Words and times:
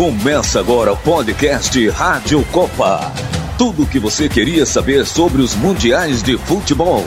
Começa 0.00 0.58
agora 0.58 0.94
o 0.94 0.96
podcast 0.96 1.90
Rádio 1.90 2.42
Copa. 2.46 3.12
Tudo 3.58 3.82
o 3.82 3.86
que 3.86 3.98
você 3.98 4.30
queria 4.30 4.64
saber 4.64 5.04
sobre 5.04 5.42
os 5.42 5.54
mundiais 5.54 6.22
de 6.22 6.38
futebol. 6.38 7.04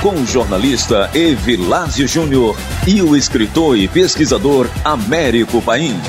Com 0.00 0.14
o 0.14 0.24
jornalista 0.24 1.10
Evilásio 1.16 2.06
Júnior 2.06 2.56
e 2.86 3.02
o 3.02 3.16
escritor 3.16 3.76
e 3.76 3.88
pesquisador 3.88 4.68
Américo 4.84 5.60
Paim. 5.60 6.00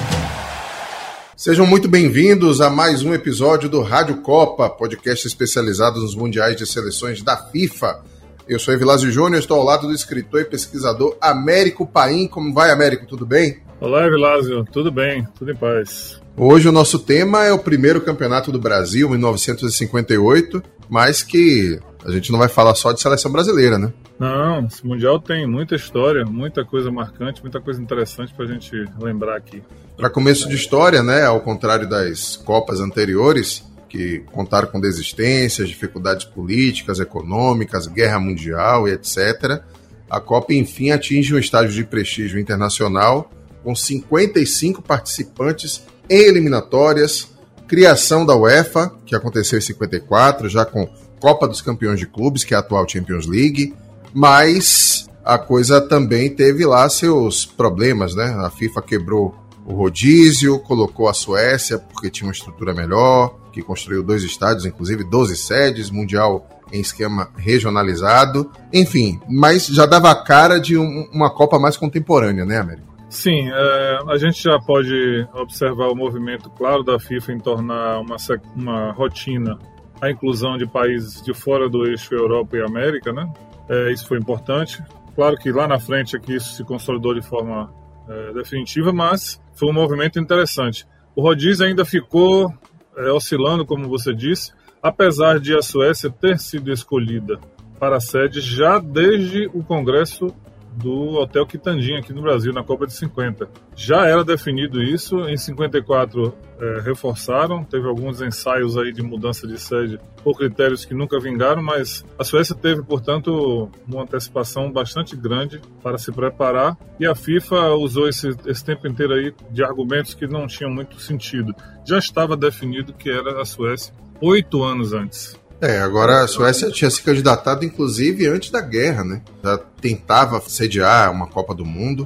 Sejam 1.36 1.66
muito 1.66 1.88
bem-vindos 1.88 2.62
a 2.62 2.70
mais 2.70 3.02
um 3.02 3.12
episódio 3.12 3.68
do 3.68 3.82
Rádio 3.82 4.18
Copa, 4.18 4.70
podcast 4.70 5.26
especializado 5.26 6.00
nos 6.00 6.14
mundiais 6.14 6.56
de 6.56 6.68
seleções 6.68 7.24
da 7.24 7.38
FIFA. 7.38 8.04
Eu 8.48 8.60
sou 8.60 8.72
Evilásio 8.72 9.10
Júnior, 9.10 9.40
estou 9.40 9.58
ao 9.58 9.66
lado 9.66 9.88
do 9.88 9.94
escritor 9.94 10.42
e 10.42 10.46
pesquisador 10.46 11.18
Américo 11.20 11.88
Paim. 11.88 12.28
Como 12.28 12.54
vai, 12.54 12.70
Américo? 12.70 13.08
Tudo 13.08 13.26
bem? 13.26 13.63
Olá, 13.80 14.06
Evilásio. 14.06 14.66
Tudo 14.72 14.92
bem, 14.92 15.28
tudo 15.38 15.52
em 15.52 15.56
paz. 15.56 16.22
Hoje 16.38 16.68
o 16.68 16.72
nosso 16.72 17.00
tema 17.00 17.44
é 17.44 17.52
o 17.52 17.60
primeiro 17.60 18.02
campeonato 18.02 18.52
do 18.52 18.60
Brasil, 18.60 19.10
1958, 19.10 20.64
mas 20.90 21.22
que 21.22 21.80
a 22.06 22.12
gente 22.12 22.32
não 22.32 22.40
vai 22.40 22.48
falar 22.50 22.76
só 22.76 22.92
de 22.92 23.02
seleção 23.02 23.32
brasileira, 23.32 23.78
né? 23.78 23.94
Não, 24.20 24.66
esse 24.66 24.86
Mundial 24.86 25.20
tem 25.20 25.48
muita 25.48 25.76
história, 25.76 26.26
muita 26.26 26.64
coisa 26.64 26.92
marcante, 26.92 27.42
muita 27.42 27.60
coisa 27.60 27.82
interessante 27.82 28.34
para 28.34 28.46
a 28.46 28.48
gente 28.48 28.72
lembrar 29.00 29.36
aqui. 29.36 29.62
Para 29.98 30.10
começo 30.10 30.48
de 30.48 30.56
história, 30.56 31.04
né, 31.04 31.26
ao 31.26 31.42
contrário 31.42 31.90
das 31.90 32.38
Copas 32.38 32.80
anteriores, 32.80 33.64
que 33.90 34.20
contaram 34.32 34.68
com 34.70 34.80
desistências, 34.80 35.68
dificuldades 35.68 36.26
políticas, 36.26 37.00
econômicas, 37.00 37.86
guerra 37.88 38.20
mundial 38.20 38.88
e 38.88 38.92
etc., 38.92 39.62
a 40.10 40.20
Copa 40.20 40.54
enfim 40.54 40.92
atinge 40.92 41.34
um 41.34 41.40
estágio 41.40 41.74
de 41.74 41.84
prestígio 41.84 42.40
internacional 42.40 43.32
com 43.64 43.76
55 43.76 44.82
participantes 44.82 45.84
em 46.10 46.20
eliminatórias, 46.20 47.30
criação 47.68 48.26
da 48.26 48.36
UEFA, 48.36 48.92
que 49.06 49.16
aconteceu 49.16 49.58
em 49.58 49.62
54, 49.62 50.50
já 50.50 50.66
com 50.66 50.88
Copa 51.20 51.48
dos 51.48 51.62
Campeões 51.62 52.00
de 52.00 52.06
Clubes, 52.06 52.44
que 52.44 52.54
é 52.54 52.58
a 52.58 52.60
atual 52.60 52.88
Champions 52.88 53.26
League, 53.26 53.74
mas 54.14 55.08
a 55.24 55.38
coisa 55.38 55.80
também 55.80 56.30
teve 56.30 56.66
lá 56.66 56.88
seus 56.90 57.46
problemas, 57.46 58.14
né? 58.14 58.36
A 58.40 58.50
FIFA 58.50 58.82
quebrou 58.82 59.34
o 59.66 59.74
rodízio, 59.74 60.60
colocou 60.60 61.08
a 61.08 61.14
Suécia 61.14 61.80
porque 61.80 62.10
tinha 62.10 62.28
uma 62.28 62.34
estrutura 62.34 62.74
melhor, 62.74 63.36
que 63.54 63.62
construiu 63.62 64.04
dois 64.04 64.24
estádios, 64.24 64.66
inclusive 64.66 65.04
12 65.04 65.38
sedes, 65.38 65.90
mundial 65.90 66.48
em 66.72 66.82
esquema 66.82 67.30
regionalizado, 67.38 68.52
enfim, 68.74 69.20
mas 69.30 69.68
já 69.68 69.86
dava 69.86 70.10
a 70.10 70.16
cara 70.16 70.60
de 70.60 70.78
um, 70.78 71.08
uma 71.14 71.30
Copa 71.30 71.60
mais 71.60 71.78
contemporânea, 71.78 72.44
né, 72.46 72.58
Américo? 72.58 72.93
Sim, 73.14 73.48
é, 73.48 74.00
a 74.08 74.18
gente 74.18 74.42
já 74.42 74.58
pode 74.60 75.28
observar 75.36 75.88
o 75.90 75.96
movimento 75.96 76.50
claro 76.50 76.82
da 76.82 77.00
FIFA 77.00 77.34
em 77.34 77.38
tornar 77.38 78.00
uma, 78.00 78.16
uma 78.56 78.92
rotina 78.92 79.60
a 80.02 80.10
inclusão 80.10 80.58
de 80.58 80.66
países 80.66 81.22
de 81.22 81.32
fora 81.32 81.70
do 81.70 81.86
eixo 81.86 82.16
Europa 82.16 82.58
e 82.58 82.64
América, 82.64 83.14
né? 83.14 83.32
É, 83.70 83.92
isso 83.92 84.08
foi 84.08 84.18
importante. 84.18 84.84
Claro 85.16 85.38
que 85.38 85.52
lá 85.52 85.68
na 85.68 85.80
frente 85.80 86.18
aqui 86.18 86.38
isso 86.38 86.56
se 86.56 86.64
consolidou 86.64 87.14
de 87.14 87.22
forma 87.22 87.72
é, 88.10 88.34
definitiva, 88.34 88.92
mas 88.92 89.40
foi 89.54 89.70
um 89.70 89.74
movimento 89.74 90.20
interessante. 90.20 90.88
O 91.16 91.22
rodízio 91.22 91.68
ainda 91.68 91.86
ficou 91.86 92.52
é, 92.98 93.12
oscilando, 93.12 93.64
como 93.64 93.88
você 93.88 94.12
disse, 94.12 94.52
apesar 94.82 95.40
de 95.40 95.56
a 95.56 95.62
Suécia 95.62 96.10
ter 96.10 96.40
sido 96.40 96.72
escolhida 96.72 97.40
para 97.80 97.98
a 97.98 98.02
sede 98.02 98.42
já 98.42 98.80
desde 98.80 99.46
o 99.54 99.64
Congresso 99.64 100.34
do 100.76 101.16
Hotel 101.16 101.46
Quitandinha 101.46 102.00
aqui 102.00 102.14
no 102.14 102.22
Brasil, 102.22 102.54
na 102.54 102.64
Copa 102.64 102.88
de 102.88 102.94
50. 102.94 103.48
Já 103.76 104.06
era 104.08 104.24
definido 104.24 104.82
isso, 104.82 105.20
em 105.28 105.38
54 105.38 106.34
é, 106.60 106.80
reforçaram, 106.82 107.64
teve 107.64 107.88
alguns 107.88 108.22
ensaios 108.22 108.78
aí 108.78 108.92
de 108.92 109.02
mudança 109.02 109.48
de 109.48 109.60
sede 109.60 110.00
por 110.24 110.38
critérios 110.38 110.86
que 110.86 110.94
nunca 110.94 111.20
vingaram, 111.20 111.62
mas 111.62 112.06
a 112.18 112.24
Suécia 112.24 112.56
teve, 112.56 112.82
portanto, 112.84 113.70
uma 113.88 114.04
antecipação 114.04 114.72
bastante 114.72 115.16
grande 115.16 115.62
para 115.82 115.98
se 115.98 116.12
preparar 116.12 116.78
e 117.00 117.06
a 117.06 117.14
FIFA 117.14 117.74
usou 117.74 118.08
esse, 118.08 118.30
esse 118.46 118.64
tempo 118.64 118.88
inteiro 118.88 119.14
aí 119.14 119.34
de 119.52 119.64
argumentos 119.64 120.14
que 120.14 120.26
não 120.26 120.48
tinham 120.48 120.72
muito 120.72 121.00
sentido. 121.00 121.54
Já 121.86 121.98
estava 121.98 122.38
definido 122.38 122.94
que 122.94 123.10
era 123.10 123.42
a 123.42 123.46
Suécia 123.46 123.94
oito 124.22 124.64
anos 124.64 124.94
antes. 124.94 125.38
É, 125.64 125.80
agora 125.80 126.26
a 126.26 126.28
Suécia 126.28 126.70
tinha 126.70 126.92
se 126.92 127.02
candidatado, 127.02 127.64
inclusive, 127.64 128.28
antes 128.28 128.52
da 128.52 128.60
guerra, 128.60 129.06
né? 129.06 129.22
Já 129.42 129.58
tentava 129.58 130.42
sediar 130.46 131.10
uma 131.10 131.26
Copa 131.26 131.56
do 131.56 131.64
Mundo. 131.64 132.06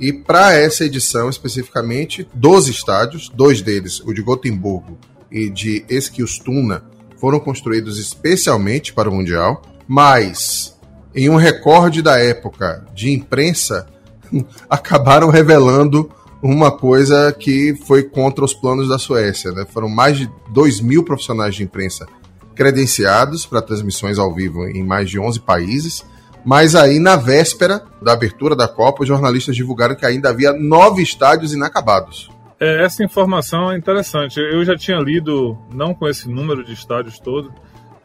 E 0.00 0.10
para 0.10 0.54
essa 0.54 0.86
edição 0.86 1.28
especificamente, 1.28 2.26
12 2.32 2.70
estádios, 2.70 3.28
dois 3.28 3.60
deles, 3.60 4.00
o 4.00 4.14
de 4.14 4.22
Gotemburgo 4.22 4.96
e 5.30 5.50
de 5.50 5.84
Eskilstuna, 5.86 6.82
foram 7.18 7.38
construídos 7.38 7.98
especialmente 7.98 8.94
para 8.94 9.10
o 9.10 9.14
Mundial, 9.14 9.60
mas 9.86 10.74
em 11.14 11.28
um 11.28 11.36
recorde 11.36 12.00
da 12.00 12.18
época 12.18 12.86
de 12.94 13.10
imprensa, 13.10 13.86
acabaram 14.66 15.28
revelando 15.28 16.10
uma 16.42 16.70
coisa 16.72 17.30
que 17.38 17.78
foi 17.86 18.04
contra 18.04 18.42
os 18.42 18.54
planos 18.54 18.88
da 18.88 18.98
Suécia. 18.98 19.52
Né? 19.52 19.66
Foram 19.70 19.90
mais 19.90 20.16
de 20.16 20.30
2 20.48 20.80
mil 20.80 21.04
profissionais 21.04 21.54
de 21.54 21.62
imprensa 21.62 22.06
credenciados 22.54 23.46
para 23.46 23.62
transmissões 23.62 24.18
ao 24.18 24.32
vivo 24.34 24.66
em 24.66 24.84
mais 24.84 25.10
de 25.10 25.18
11 25.18 25.40
países. 25.40 26.04
Mas 26.44 26.74
aí, 26.74 26.98
na 26.98 27.16
véspera 27.16 27.82
da 28.02 28.12
abertura 28.12 28.54
da 28.54 28.68
Copa, 28.68 29.02
os 29.02 29.08
jornalistas 29.08 29.56
divulgaram 29.56 29.94
que 29.94 30.04
ainda 30.04 30.28
havia 30.28 30.52
nove 30.52 31.02
estádios 31.02 31.54
inacabados. 31.54 32.30
É, 32.60 32.84
essa 32.84 33.02
informação 33.02 33.72
é 33.72 33.78
interessante. 33.78 34.38
Eu 34.38 34.64
já 34.64 34.76
tinha 34.76 34.98
lido, 34.98 35.58
não 35.72 35.94
com 35.94 36.06
esse 36.06 36.28
número 36.28 36.62
de 36.62 36.72
estádios 36.72 37.18
todo, 37.18 37.52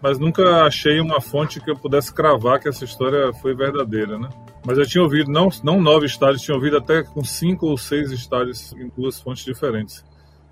mas 0.01 0.17
nunca 0.17 0.63
achei 0.63 0.99
uma 0.99 1.19
fonte 1.19 1.59
que 1.59 1.69
eu 1.69 1.75
pudesse 1.75 2.13
cravar 2.13 2.59
que 2.59 2.69
essa 2.69 2.85
história 2.85 3.33
foi 3.33 3.53
verdadeira, 3.53 4.17
né? 4.17 4.29
Mas 4.65 4.77
eu 4.77 4.85
tinha 4.85 5.03
ouvido, 5.03 5.31
não, 5.31 5.49
não 5.63 5.81
nove 5.81 6.05
estádios, 6.05 6.41
tinha 6.41 6.55
ouvido 6.55 6.77
até 6.77 7.03
com 7.03 7.23
cinco 7.23 7.67
ou 7.67 7.77
seis 7.77 8.11
estádios 8.11 8.73
em 8.73 8.89
duas 8.95 9.19
fontes 9.19 9.43
diferentes. 9.43 10.03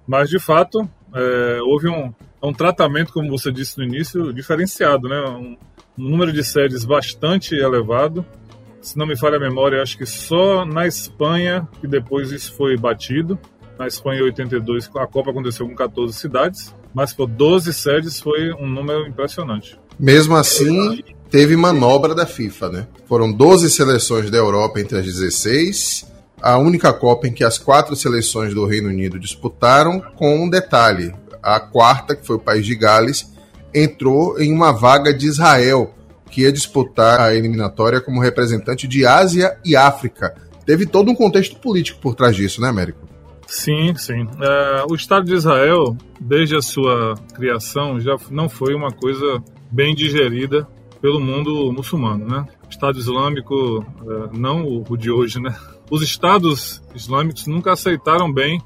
Mas, 0.08 0.30
de 0.30 0.40
fato, 0.40 0.90
é, 1.14 1.60
houve 1.62 1.90
um, 1.90 2.14
um 2.42 2.54
tratamento, 2.54 3.12
como 3.12 3.30
você 3.30 3.52
disse 3.52 3.78
no 3.78 3.84
início, 3.84 4.34
diferenciado, 4.34 5.08
né? 5.10 5.20
Um, 5.22 5.58
um 5.98 6.10
número 6.10 6.32
de 6.32 6.44
sedes 6.44 6.86
bastante 6.86 7.56
elevado. 7.56 8.26
Se 8.82 8.98
não 8.98 9.06
me 9.06 9.18
falha 9.18 9.38
a 9.38 9.40
memória, 9.40 9.82
acho 9.82 9.98
que 9.98 10.06
só 10.06 10.64
na 10.64 10.88
Espanha 10.88 11.68
que 11.82 11.88
depois 11.88 12.32
isso 12.32 12.54
foi 12.54 12.78
batido. 12.78 13.38
Na 13.78 13.88
Espanha, 13.88 14.22
em 14.22 14.24
82, 14.24 14.90
a 14.96 15.06
Copa 15.06 15.32
aconteceu 15.32 15.68
com 15.68 15.76
14 15.76 16.14
cidades, 16.14 16.74
mas 16.94 17.14
por 17.14 17.28
12 17.28 17.74
sedes 17.74 18.20
foi 18.20 18.54
um 18.54 18.68
número 18.68 19.08
impressionante. 19.08 19.78
Mesmo 20.00 20.36
assim, 20.36 21.04
teve 21.30 21.56
manobra 21.56 22.16
da 22.16 22.26
FIFA, 22.26 22.70
né? 22.70 22.88
Foram 23.06 23.32
12 23.32 23.70
seleções 23.70 24.32
da 24.32 24.38
Europa 24.38 24.80
entre 24.80 24.98
as 24.98 25.06
16 25.06 26.17
a 26.42 26.58
única 26.58 26.94
Copa 26.94 27.28
em 27.28 27.34
que 27.34 27.44
as 27.44 27.58
quatro 27.58 27.96
seleções 27.96 28.54
do 28.54 28.66
Reino 28.66 28.90
Unido 28.90 29.20
disputaram, 29.20 30.00
com 30.16 30.44
um 30.44 30.50
detalhe: 30.50 31.14
a 31.42 31.60
quarta, 31.60 32.16
que 32.16 32.26
foi 32.26 32.36
o 32.36 32.42
país 32.42 32.66
de 32.66 32.76
Gales, 32.76 33.32
entrou 33.74 34.40
em 34.40 34.54
uma 34.54 34.72
vaga 34.72 35.14
de 35.14 35.28
Israel, 35.28 35.94
que 36.30 36.42
ia 36.42 36.52
disputar 36.52 37.20
a 37.20 37.36
eliminatória 37.36 38.02
como 38.02 38.22
representante 38.22 38.88
de 38.88 39.06
Ásia 39.06 39.58
e 39.64 39.76
África. 39.76 40.36
Teve 40.66 40.86
todo 40.86 41.10
um 41.10 41.16
contexto 41.16 41.58
político 41.60 42.00
por 42.02 42.14
trás 42.14 42.36
disso, 42.36 42.62
né, 42.62 42.68
Américo? 42.68 43.08
Sim, 43.48 43.96
sim. 43.96 44.28
É, 44.42 44.84
o 44.90 44.94
Estado 44.94 45.26
de 45.26 45.34
Israel, 45.34 45.96
desde 46.20 46.56
a 46.56 46.62
sua 46.62 47.16
criação, 47.34 48.00
já 48.00 48.18
não 48.30 48.50
foi 48.50 48.76
uma 48.76 48.92
coisa 48.92 49.42
bem 49.72 49.96
digerida 49.96 50.68
pelo 51.02 51.22
mundo 51.22 51.72
muçulmano, 51.72 52.28
né? 52.28 52.46
O 52.66 52.70
Estado 52.70 53.00
Islâmico, 53.00 53.86
é, 54.02 54.38
não 54.38 54.84
o 54.90 54.98
de 54.98 55.10
hoje, 55.10 55.40
né? 55.40 55.56
Os 55.90 56.02
estados 56.02 56.84
islâmicos 56.94 57.48
nunca 57.48 57.74
aceitaram 57.74 58.32
bem 58.32 58.62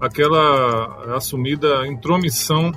aquela 0.00 1.14
assumida 1.16 1.86
intromissão 1.86 2.72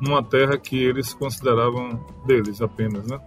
numa 0.00 0.22
terra 0.22 0.58
que 0.58 0.76
eles 0.76 1.14
consideravam 1.14 2.04
deles 2.26 2.60
apenas, 2.60 3.06
né? 3.06 3.18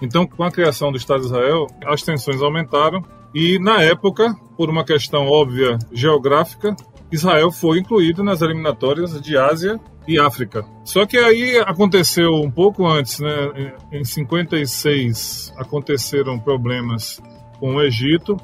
Então, 0.00 0.26
com 0.26 0.42
a 0.42 0.50
criação 0.50 0.90
do 0.90 0.98
Estado 0.98 1.20
de 1.20 1.26
Israel, 1.26 1.66
as 1.86 2.02
tensões 2.02 2.42
aumentaram 2.42 3.02
e, 3.34 3.58
na 3.58 3.82
época, 3.82 4.34
por 4.56 4.68
uma 4.68 4.84
questão 4.84 5.26
óbvia 5.26 5.78
geográfica, 5.92 6.74
Israel 7.10 7.50
foi 7.50 7.78
incluído 7.78 8.22
nas 8.22 8.42
eliminatórias 8.42 9.20
de 9.20 9.36
Ásia 9.36 9.78
e 10.06 10.18
África. 10.18 10.64
Só 10.84 11.06
que 11.06 11.16
aí 11.16 11.58
aconteceu 11.58 12.34
um 12.34 12.50
pouco 12.50 12.86
antes, 12.86 13.20
né? 13.20 13.74
Em 13.92 14.04
56 14.04 15.54
aconteceram 15.56 16.38
problemas 16.38 17.22
com 17.58 17.76
o 17.76 17.82
Egito 17.82 18.36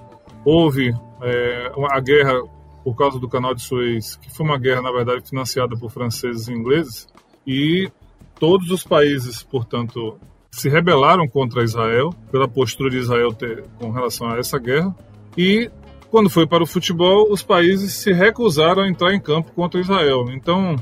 Houve 0.44 0.94
é, 1.22 1.72
a 1.90 2.00
guerra 2.00 2.40
por 2.82 2.96
causa 2.96 3.18
do 3.18 3.28
Canal 3.28 3.54
de 3.54 3.62
Suez, 3.62 4.16
que 4.16 4.30
foi 4.34 4.46
uma 4.46 4.58
guerra, 4.58 4.82
na 4.82 4.90
verdade, 4.90 5.28
financiada 5.28 5.76
por 5.76 5.90
franceses 5.90 6.48
e 6.48 6.52
ingleses, 6.52 7.06
e 7.46 7.90
todos 8.38 8.70
os 8.70 8.82
países, 8.84 9.42
portanto, 9.42 10.18
se 10.50 10.68
rebelaram 10.68 11.28
contra 11.28 11.62
Israel, 11.62 12.10
pela 12.32 12.48
postura 12.48 12.90
de 12.90 12.96
Israel 12.96 13.32
ter, 13.32 13.64
com 13.78 13.90
relação 13.90 14.30
a 14.30 14.38
essa 14.38 14.58
guerra, 14.58 14.94
e 15.36 15.70
Quando 16.10 16.28
foi 16.28 16.44
para 16.44 16.62
o 16.62 16.66
futebol, 16.66 17.30
os 17.30 17.40
países 17.40 17.94
se 17.94 18.12
recusaram 18.12 18.82
a 18.82 18.88
entrar 18.88 19.14
em 19.14 19.20
campo 19.20 19.52
contra 19.52 19.80
Israel. 19.80 20.26
Então, 20.32 20.74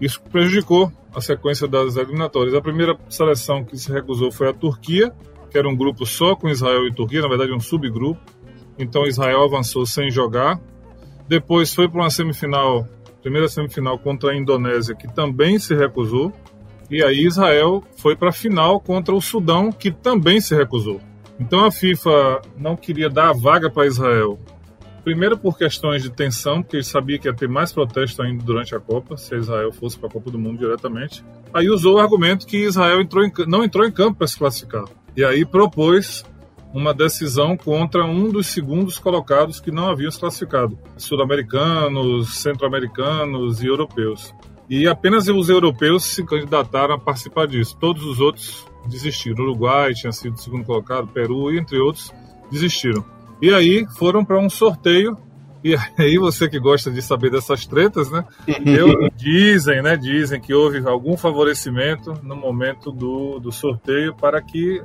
isso 0.00 0.20
prejudicou 0.20 0.92
a 1.14 1.20
sequência 1.20 1.68
das 1.68 1.96
eliminatórias. 1.96 2.54
A 2.54 2.60
primeira 2.60 2.98
seleção 3.08 3.64
que 3.64 3.78
se 3.78 3.92
recusou 3.92 4.32
foi 4.32 4.48
a 4.48 4.52
Turquia, 4.52 5.12
que 5.48 5.56
era 5.56 5.68
um 5.68 5.76
grupo 5.76 6.04
só 6.04 6.34
com 6.34 6.48
Israel 6.48 6.88
e 6.88 6.92
Turquia, 6.92 7.22
na 7.22 7.28
verdade 7.28 7.52
um 7.52 7.60
subgrupo. 7.60 8.20
Então 8.78 9.06
Israel 9.06 9.44
avançou 9.44 9.86
sem 9.86 10.10
jogar. 10.10 10.60
Depois 11.28 11.74
foi 11.74 11.88
para 11.88 12.00
uma 12.00 12.10
semifinal, 12.10 12.86
primeira 13.22 13.48
semifinal 13.48 13.98
contra 13.98 14.32
a 14.32 14.36
Indonésia, 14.36 14.94
que 14.94 15.12
também 15.12 15.58
se 15.58 15.74
recusou. 15.74 16.32
E 16.90 17.02
aí 17.02 17.24
Israel 17.24 17.82
foi 17.96 18.14
para 18.14 18.28
a 18.28 18.32
final 18.32 18.78
contra 18.80 19.14
o 19.14 19.20
Sudão, 19.20 19.72
que 19.72 19.90
também 19.90 20.40
se 20.40 20.54
recusou. 20.54 21.00
Então 21.40 21.64
a 21.64 21.70
FIFA 21.70 22.42
não 22.56 22.76
queria 22.76 23.08
dar 23.08 23.30
a 23.30 23.32
vaga 23.32 23.70
para 23.70 23.86
Israel. 23.86 24.38
Primeiro 25.02 25.36
por 25.36 25.58
questões 25.58 26.02
de 26.02 26.10
tensão, 26.10 26.62
porque 26.62 26.82
sabia 26.82 27.18
que 27.18 27.28
ia 27.28 27.34
ter 27.34 27.48
mais 27.48 27.70
protesto 27.72 28.22
ainda 28.22 28.42
durante 28.42 28.74
a 28.74 28.80
Copa, 28.80 29.18
se 29.18 29.36
Israel 29.36 29.70
fosse 29.70 29.98
para 29.98 30.08
a 30.08 30.12
Copa 30.12 30.30
do 30.30 30.38
Mundo 30.38 30.58
diretamente. 30.58 31.22
Aí 31.52 31.68
usou 31.68 31.96
o 31.96 31.98
argumento 31.98 32.46
que 32.46 32.56
Israel 32.56 33.02
entrou 33.02 33.22
em, 33.22 33.30
não 33.46 33.62
entrou 33.62 33.86
em 33.86 33.92
campo 33.92 34.18
para 34.18 34.26
se 34.26 34.38
classificar. 34.38 34.84
E 35.14 35.22
aí 35.22 35.44
propôs 35.44 36.24
uma 36.74 36.92
decisão 36.92 37.56
contra 37.56 38.04
um 38.04 38.28
dos 38.28 38.48
segundos 38.48 38.98
colocados 38.98 39.60
que 39.60 39.70
não 39.70 39.88
haviam 39.88 40.10
se 40.10 40.18
classificado: 40.18 40.76
sul-americanos, 40.96 42.36
centro-americanos 42.38 43.62
e 43.62 43.66
europeus. 43.66 44.34
E 44.68 44.88
apenas 44.88 45.28
os 45.28 45.48
europeus 45.48 46.04
se 46.04 46.24
candidataram 46.24 46.94
a 46.94 46.98
participar 46.98 47.46
disso. 47.46 47.76
Todos 47.78 48.02
os 48.04 48.18
outros 48.18 48.66
desistiram. 48.88 49.44
O 49.44 49.48
Uruguai 49.48 49.92
tinha 49.92 50.10
sido 50.10 50.40
segundo 50.40 50.64
colocado, 50.64 51.06
Peru 51.06 51.52
e 51.52 51.58
entre 51.58 51.78
outros 51.78 52.12
desistiram. 52.50 53.04
E 53.40 53.54
aí 53.54 53.86
foram 53.96 54.24
para 54.24 54.38
um 54.38 54.50
sorteio. 54.50 55.16
E 55.62 55.74
aí 55.96 56.18
você 56.18 56.48
que 56.48 56.58
gosta 56.58 56.90
de 56.90 57.00
saber 57.00 57.30
dessas 57.30 57.66
tretas, 57.66 58.10
né? 58.10 58.24
Eu, 58.66 59.08
dizem, 59.16 59.80
né? 59.80 59.96
Dizem 59.96 60.40
que 60.40 60.52
houve 60.52 60.78
algum 60.86 61.16
favorecimento 61.16 62.14
no 62.22 62.34
momento 62.34 62.90
do, 62.90 63.38
do 63.38 63.52
sorteio 63.52 64.14
para 64.14 64.42
que 64.42 64.82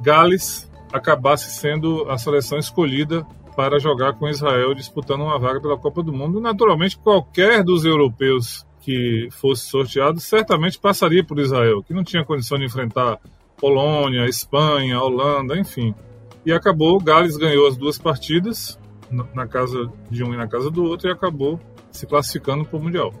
Gales 0.00 0.70
acabasse 0.92 1.50
sendo 1.50 2.08
a 2.10 2.18
seleção 2.18 2.58
escolhida 2.58 3.26
para 3.56 3.78
jogar 3.78 4.14
com 4.14 4.28
Israel 4.28 4.74
disputando 4.74 5.22
uma 5.22 5.38
vaga 5.38 5.60
pela 5.60 5.78
Copa 5.78 6.02
do 6.02 6.12
Mundo. 6.12 6.40
Naturalmente, 6.40 6.98
qualquer 6.98 7.62
dos 7.62 7.84
europeus 7.84 8.66
que 8.80 9.28
fosse 9.30 9.66
sorteado 9.66 10.20
certamente 10.20 10.78
passaria 10.78 11.24
por 11.24 11.38
Israel, 11.38 11.82
que 11.82 11.94
não 11.94 12.02
tinha 12.02 12.24
condição 12.24 12.58
de 12.58 12.64
enfrentar 12.64 13.18
Polônia, 13.56 14.26
Espanha, 14.26 15.00
Holanda, 15.00 15.56
enfim. 15.56 15.94
E 16.44 16.52
acabou, 16.52 16.98
Gales 16.98 17.36
ganhou 17.36 17.68
as 17.68 17.76
duas 17.76 17.96
partidas, 17.96 18.78
na 19.34 19.46
casa 19.46 19.88
de 20.10 20.24
um 20.24 20.34
e 20.34 20.36
na 20.36 20.48
casa 20.48 20.70
do 20.70 20.82
outro, 20.82 21.08
e 21.08 21.12
acabou 21.12 21.60
se 21.92 22.06
classificando 22.06 22.64
para 22.64 22.76
o 22.76 22.82
Mundial. 22.82 23.14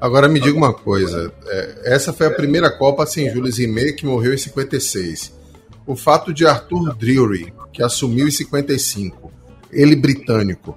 Agora 0.00 0.28
me 0.28 0.40
diga 0.40 0.56
uma 0.56 0.72
coisa, 0.72 1.32
é, 1.46 1.94
essa 1.94 2.12
foi 2.12 2.26
a 2.26 2.30
primeira 2.30 2.70
Copa 2.70 3.04
sem 3.06 3.30
Jules 3.30 3.58
Rimet, 3.58 3.94
que 3.94 4.06
morreu 4.06 4.32
em 4.32 4.38
56. 4.38 5.41
O 5.86 5.96
fato 5.96 6.32
de 6.32 6.46
Arthur 6.46 6.94
Drury, 6.96 7.52
que 7.72 7.82
assumiu 7.82 8.28
em 8.28 8.30
55, 8.30 9.32
ele 9.72 9.96
britânico, 9.96 10.76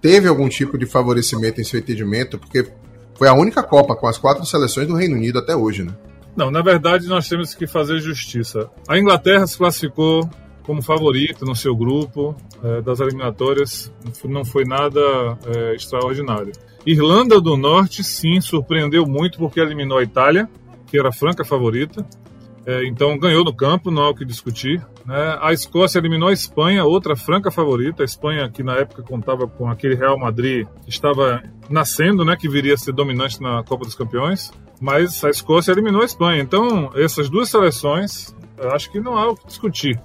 teve 0.00 0.28
algum 0.28 0.48
tipo 0.48 0.78
de 0.78 0.86
favorecimento 0.86 1.60
em 1.60 1.64
seu 1.64 1.80
entendimento? 1.80 2.38
Porque 2.38 2.66
foi 3.16 3.28
a 3.28 3.34
única 3.34 3.62
Copa 3.62 3.94
com 3.96 4.06
as 4.06 4.18
quatro 4.18 4.44
seleções 4.46 4.86
do 4.86 4.94
Reino 4.94 5.16
Unido 5.16 5.38
até 5.38 5.54
hoje, 5.54 5.82
né? 5.82 5.94
Não, 6.36 6.50
na 6.50 6.62
verdade 6.62 7.08
nós 7.08 7.28
temos 7.28 7.54
que 7.54 7.66
fazer 7.66 7.98
justiça. 8.00 8.70
A 8.88 8.98
Inglaterra 8.98 9.46
se 9.46 9.56
classificou 9.56 10.28
como 10.62 10.82
favorito 10.82 11.44
no 11.44 11.54
seu 11.54 11.74
grupo 11.74 12.36
é, 12.62 12.82
das 12.82 13.00
eliminatórias, 13.00 13.90
não 14.24 14.44
foi 14.44 14.64
nada 14.64 15.00
é, 15.46 15.74
extraordinário. 15.74 16.52
Irlanda 16.84 17.40
do 17.40 17.56
Norte, 17.56 18.04
sim, 18.04 18.40
surpreendeu 18.40 19.06
muito 19.06 19.38
porque 19.38 19.60
eliminou 19.60 19.98
a 19.98 20.02
Itália, 20.02 20.48
que 20.86 20.98
era 20.98 21.08
a 21.08 21.12
franca 21.12 21.44
favorita. 21.44 22.06
É, 22.66 22.84
então 22.84 23.16
ganhou 23.16 23.44
no 23.44 23.54
campo, 23.54 23.92
não 23.92 24.02
há 24.02 24.10
o 24.10 24.14
que 24.14 24.24
discutir. 24.24 24.84
Né? 25.04 25.38
A 25.40 25.52
Escócia 25.52 26.00
eliminou 26.00 26.28
a 26.28 26.32
Espanha, 26.32 26.84
outra 26.84 27.14
franca 27.14 27.48
favorita. 27.48 28.02
A 28.02 28.04
Espanha, 28.04 28.50
que 28.50 28.62
na 28.64 28.74
época 28.74 29.04
contava 29.04 29.46
com 29.46 29.70
aquele 29.70 29.94
Real 29.94 30.18
Madrid 30.18 30.66
que 30.84 30.90
estava 30.90 31.42
nascendo, 31.70 32.24
né, 32.24 32.36
que 32.36 32.48
viria 32.48 32.74
a 32.74 32.76
ser 32.76 32.92
dominante 32.92 33.40
na 33.40 33.62
Copa 33.62 33.84
dos 33.84 33.94
Campeões. 33.94 34.52
Mas 34.80 35.22
a 35.24 35.30
Escócia 35.30 35.70
eliminou 35.70 36.02
a 36.02 36.04
Espanha. 36.04 36.42
Então, 36.42 36.90
essas 36.96 37.30
duas 37.30 37.48
seleções, 37.48 38.34
acho 38.72 38.90
que 38.90 38.98
não 38.98 39.16
há 39.16 39.30
o 39.30 39.36
que 39.36 39.46
discutir. 39.46 40.00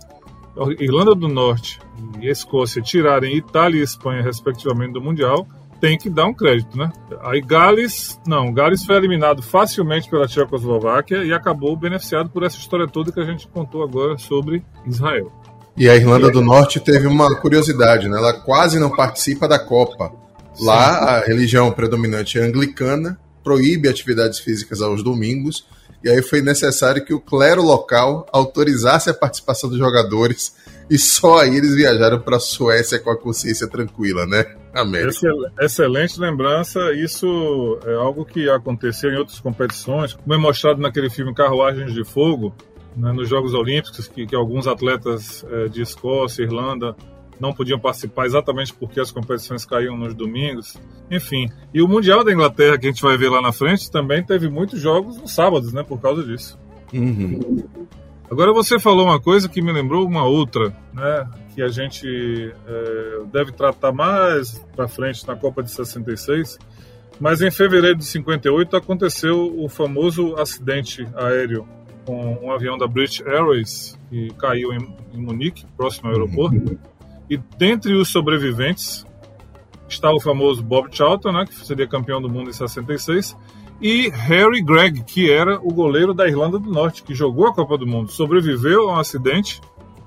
Irlanda 0.80 1.16
do 1.16 1.28
Norte 1.28 1.80
e 2.20 2.28
Escócia 2.28 2.82
tirarem 2.82 3.36
Itália 3.36 3.80
e 3.80 3.84
Espanha, 3.84 4.22
respectivamente, 4.22 4.94
do 4.94 5.02
Mundial, 5.02 5.48
tem 5.82 5.98
que 5.98 6.10
dar 6.10 6.28
um 6.28 6.34
crédito, 6.34 6.78
né? 6.78 6.92
Aí 7.24 7.42
Gales, 7.42 8.20
não, 8.26 8.54
Gales 8.54 8.86
foi 8.86 8.96
eliminado 8.96 9.42
facilmente 9.42 10.08
pela 10.08 10.28
Tchecoslováquia 10.28 11.24
e 11.24 11.34
acabou 11.34 11.76
beneficiado 11.76 12.30
por 12.30 12.44
essa 12.44 12.58
história 12.58 12.88
toda 12.88 13.12
que 13.12 13.20
a 13.20 13.26
gente 13.26 13.48
contou 13.48 13.84
agora 13.84 14.18
sobre 14.20 14.64
Israel. 14.86 15.32
E 15.76 15.90
a 15.90 15.96
Irlanda 15.96 16.30
do 16.30 16.42
Norte 16.42 16.80
teve 16.80 17.08
uma 17.08 17.36
curiosidade, 17.36 18.08
né? 18.08 18.18
Ela 18.18 18.34
quase 18.34 18.80
não 18.80 18.96
participa 18.96 19.48
da 19.48 19.58
Copa. 19.58 20.14
Lá, 20.60 20.94
Sim. 20.94 21.06
a 21.06 21.20
religião 21.26 21.72
predominante 21.72 22.38
é 22.38 22.44
anglicana, 22.44 23.20
proíbe 23.44 23.90
atividades 23.90 24.40
físicas 24.40 24.82
aos 24.82 25.02
domingos 25.02 25.66
e 26.04 26.10
aí 26.10 26.22
foi 26.22 26.42
necessário 26.42 27.04
que 27.06 27.14
o 27.14 27.20
clero 27.20 27.62
local 27.62 28.26
autorizasse 28.32 29.10
a 29.10 29.14
participação 29.14 29.70
dos 29.70 29.78
jogadores 29.78 30.56
e 30.90 30.98
só 30.98 31.40
aí 31.40 31.56
eles 31.56 31.76
viajaram 31.76 32.20
para 32.20 32.38
a 32.38 32.40
Suécia 32.40 33.00
com 33.00 33.10
a 33.10 33.18
consciência 33.18 33.68
tranquila, 33.68 34.26
né? 34.26 34.46
Amém. 34.74 35.08
Excelente 35.60 36.20
lembrança. 36.20 36.92
Isso 36.94 37.80
é 37.86 37.94
algo 37.94 38.26
que 38.26 38.50
aconteceu 38.50 39.12
em 39.12 39.18
outras 39.18 39.40
competições, 39.40 40.14
como 40.14 40.34
é 40.34 40.38
mostrado 40.38 40.82
naquele 40.82 41.10
filme 41.10 41.34
Carruagens 41.34 41.94
de 41.94 42.04
Fogo, 42.04 42.54
né, 42.96 43.12
nos 43.14 43.30
Jogos 43.30 43.54
Olímpicos, 43.54 44.08
que, 44.08 44.26
que 44.26 44.36
alguns 44.36 44.68
atletas 44.68 45.46
é, 45.50 45.70
de 45.70 45.82
Escócia, 45.82 46.44
Irlanda, 46.44 46.96
não 47.42 47.52
podiam 47.52 47.80
participar 47.80 48.28
exatamente 48.28 48.72
porque 48.72 49.00
as 49.00 49.12
competições 49.12 49.66
caíam 49.66 49.98
nos 49.98 50.14
domingos. 50.14 50.78
Enfim, 51.10 51.50
e 51.74 51.82
o 51.82 51.88
Mundial 51.88 52.24
da 52.24 52.32
Inglaterra, 52.32 52.78
que 52.78 52.86
a 52.86 52.92
gente 52.92 53.02
vai 53.02 53.18
ver 53.18 53.30
lá 53.30 53.42
na 53.42 53.52
frente, 53.52 53.90
também 53.90 54.24
teve 54.24 54.48
muitos 54.48 54.80
jogos 54.80 55.18
nos 55.18 55.34
sábados, 55.34 55.74
né, 55.74 55.84
por 55.84 56.00
causa 56.00 56.24
disso. 56.24 56.60
Uhum. 56.94 57.64
Agora 58.30 58.54
você 58.54 58.80
falou 58.80 59.06
uma 59.06 59.20
coisa 59.20 59.50
que 59.50 59.62
me 59.62 59.74
lembrou 59.74 60.06
uma 60.06 60.24
outra, 60.24 60.70
né, 60.94 61.28
que 61.56 61.64
a 61.64 61.68
gente 61.68 62.08
é, 62.68 63.22
deve 63.34 63.52
tratar 63.52 63.92
mais 63.92 64.64
para 64.76 64.88
frente 64.88 65.28
na 65.28 65.36
Copa 65.36 65.64
de 65.64 65.72
66. 65.72 66.60
Mas 67.20 67.42
em 67.42 67.52
fevereiro 67.52 67.98
de 67.98 68.06
58 68.06 68.76
aconteceu 68.78 69.54
o 69.58 69.68
famoso 69.68 70.36
acidente 70.36 71.08
aéreo 71.16 71.68
com 72.06 72.40
um 72.42 72.52
avião 72.52 72.78
da 72.78 72.88
British 72.88 73.22
Airways 73.22 74.00
que 74.10 74.30
caiu 74.36 74.74
em, 74.74 74.96
em 75.14 75.22
Munique, 75.22 75.66
próximo 75.78 76.10
ao 76.10 76.16
aeroporto. 76.16 76.80
E 77.32 77.38
dentre 77.58 77.94
os 77.94 78.10
sobreviventes 78.10 79.06
está 79.88 80.12
o 80.12 80.20
famoso 80.20 80.62
Bob 80.62 80.90
Charlton, 80.92 81.32
né, 81.32 81.46
que 81.46 81.66
seria 81.66 81.88
campeão 81.88 82.22
do 82.22 82.28
mundo 82.28 82.50
em 82.50 82.54
66, 82.54 83.38
e 83.82 84.10
Harry 84.10 84.62
Gregg, 84.62 85.02
que 85.06 85.32
era 85.32 85.58
o 85.62 85.74
goleiro 85.74 86.14
da 86.14 86.28
Irlanda 86.28 86.60
do 86.60 86.70
Norte, 86.70 87.04
que 87.04 87.16
jogou 87.16 87.48
a 87.48 87.54
Copa 87.54 87.78
do 87.78 87.88
Mundo, 87.88 88.12
sobreviveu 88.12 88.90
a 88.90 88.98
um 88.98 89.00
acidente, 89.00 89.62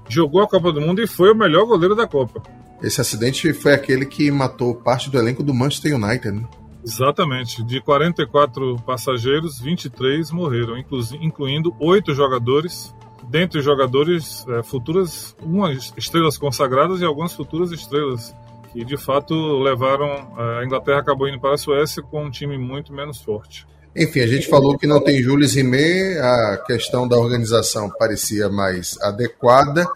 jogou 0.07 0.43
a 0.43 0.47
Copa 0.47 0.71
do 0.71 0.83
Mundo 0.83 1.01
e 1.01 1.07
foi 1.07 1.33
o 1.33 1.35
melhor 1.35 1.65
goleiro 1.65 1.95
da 1.95 2.07
Copa. 2.07 2.43
Esse 2.83 3.01
acidente 3.01 3.55
foi 3.55 3.73
aquele 3.73 4.05
que 4.05 4.31
matou 4.31 4.75
parte 4.75 5.09
do 5.09 5.19
elenco 5.19 5.43
do 5.43 5.55
Manchester 5.55 5.97
United, 5.97 6.31
né? 6.31 6.47
Exatamente. 6.85 7.65
De 7.65 7.81
44 7.81 8.77
passageiros, 8.85 9.59
23 9.61 10.31
morreram, 10.31 10.77
incluindo 11.23 11.75
oito 11.81 12.15
jogadores 12.15 12.95
dentre 13.29 13.59
os 13.59 13.65
jogadores 13.65 14.45
é, 14.49 14.63
futuras, 14.63 15.37
umas 15.43 15.93
estrelas 15.97 16.39
consagradas 16.39 17.01
e 17.01 17.05
algumas 17.05 17.33
futuras 17.33 17.71
estrelas 17.73 18.35
que 18.73 18.85
de 18.85 18.97
fato 18.97 19.35
levaram 19.63 20.07
é, 20.37 20.61
a 20.61 20.65
Inglaterra 20.65 21.01
acabou 21.01 21.29
indo 21.29 21.41
para 21.41 21.55
a 21.55 21.59
Suécia 21.59 22.03
com 22.03 22.25
um 22.25 22.31
time 22.31 22.59
muito 22.59 22.93
menos 22.93 23.21
forte. 23.21 23.67
Enfim, 23.97 24.21
a 24.21 24.27
gente 24.27 24.49
falou 24.49 24.77
que 24.77 24.89
não 24.89 25.01
tem 25.01 25.23
Jules 25.23 25.55
Rimet, 25.55 26.19
a 26.19 26.63
questão 26.67 27.07
da 27.07 27.17
organização 27.17 27.89
parecia 27.97 28.49
mais 28.49 29.01
adequada. 29.01 29.87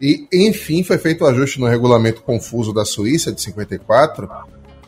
E, 0.00 0.26
enfim, 0.32 0.82
foi 0.82 0.98
feito 0.98 1.22
o 1.22 1.26
um 1.26 1.30
ajuste 1.30 1.60
no 1.60 1.66
regulamento 1.66 2.22
confuso 2.22 2.72
da 2.72 2.84
Suíça 2.84 3.32
de 3.32 3.40
54 3.40 4.28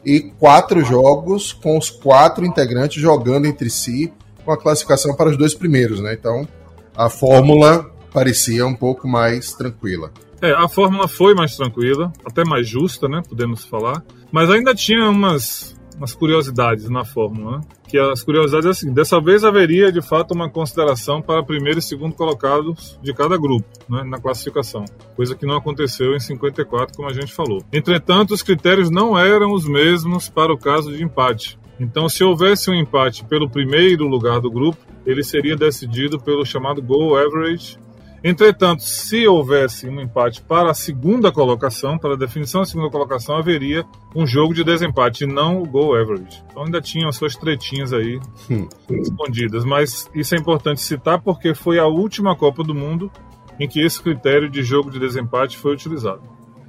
e 0.05 0.21
quatro 0.39 0.85
jogos 0.85 1.53
com 1.53 1.79
os 1.79 1.91
quatro 1.91 2.45
integrantes 2.45 3.01
jogando 3.01 3.47
entre 3.47 3.71
si 3.71 4.13
com 4.45 4.51
a 4.51 4.59
classificação 4.59 5.15
para 5.15 5.31
os 5.31 5.37
dois 5.37 5.55
primeiros, 5.55 6.01
né? 6.01 6.15
Então, 6.15 6.49
a 6.97 7.09
fórmula 7.09 7.91
parecia 8.13 8.67
um 8.67 8.75
pouco 8.75 9.09
mais 9.09 9.53
tranquila. 9.53 10.13
É, 10.43 10.53
a 10.53 10.69
fórmula 10.69 11.07
foi 11.07 11.35
mais 11.35 11.57
tranquila, 11.57 12.13
até 12.25 12.45
mais 12.45 12.67
justa, 12.69 13.09
né? 13.09 13.21
Podemos 13.29 13.65
falar. 13.65 14.03
Mas 14.33 14.51
ainda 14.51 14.75
tinha 14.75 15.11
umas 15.11 15.79
umas 16.01 16.15
curiosidades 16.15 16.89
na 16.89 17.05
fórmula. 17.05 17.59
Né? 17.59 17.65
Que 17.87 17.99
as 17.99 18.23
curiosidades 18.23 18.67
é 18.67 18.71
assim: 18.71 18.93
dessa 18.93 19.21
vez 19.21 19.45
haveria 19.45 19.93
de 19.93 20.01
fato 20.01 20.33
uma 20.33 20.49
consideração 20.49 21.21
para 21.21 21.45
primeiro 21.45 21.79
e 21.79 21.83
segundo 21.83 22.15
colocados 22.15 22.99
de 23.03 23.13
cada 23.13 23.37
grupo 23.37 23.67
né, 23.89 24.03
na 24.05 24.19
classificação, 24.19 24.85
coisa 25.15 25.35
que 25.35 25.45
não 25.45 25.57
aconteceu 25.57 26.15
em 26.17 26.21
54, 26.21 26.97
como 26.97 27.09
a 27.09 27.13
gente 27.13 27.35
falou. 27.35 27.63
Entretanto, 27.73 28.33
os 28.33 28.43
critérios 28.43 28.91
não 28.91 29.19
eram 29.19 29.53
os 29.53 29.69
mesmos 29.69 30.29
para 30.29 30.53
o 30.53 30.59
caso 30.59 30.97
de 30.97 31.05
empate. 31.05 31.60
Então, 31.81 32.09
se 32.09 32.23
houvesse 32.23 32.71
um 32.71 32.75
empate 32.75 33.25
pelo 33.25 33.49
primeiro 33.49 34.07
lugar 34.07 34.39
do 34.41 34.51
grupo, 34.51 34.79
ele 35.05 35.25
seria 35.25 35.57
decidido 35.57 36.21
pelo 36.21 36.45
chamado 36.45 36.83
goal 36.83 37.17
average 37.17 37.79
Entretanto, 38.23 38.83
se 38.83 39.27
houvesse 39.27 39.89
um 39.89 39.99
empate 39.99 40.43
para 40.43 40.71
a 40.71 40.75
segunda 40.75 41.33
colocação, 41.33 41.99
para 41.99 42.13
a 42.13 42.19
definição 42.19 42.61
da 42.61 42.67
segunda 42.67 42.91
colocação, 42.91 43.37
haveria 43.37 43.85
um 44.15 44.27
jogo 44.27 44.53
de 44.53 44.63
desempate 44.63 45.25
e 45.25 45.27
não 45.27 45.63
o 45.63 45.67
goal 45.67 45.97
average. 45.97 46.43
Então 46.51 46.65
ainda 46.65 46.83
tinham 46.83 47.11
suas 47.13 47.35
tretinhas 47.35 47.95
aí 47.95 48.21
hum. 48.51 48.69
escondidas. 48.91 49.65
Mas 49.65 50.11
isso 50.15 50.35
é 50.35 50.39
importante 50.39 50.83
citar 50.83 51.21
porque 51.23 51.55
foi 51.55 51.79
a 51.79 51.87
última 51.87 52.37
Copa 52.37 52.63
do 52.63 52.75
Mundo 52.75 53.11
em 53.59 53.67
que 53.67 53.81
esse 53.81 54.03
critério 54.03 54.51
de 54.51 54.63
jogo 54.63 54.91
de 54.91 54.99
desempate 54.99 55.57
foi 55.57 55.73
utilizado. 55.73 56.23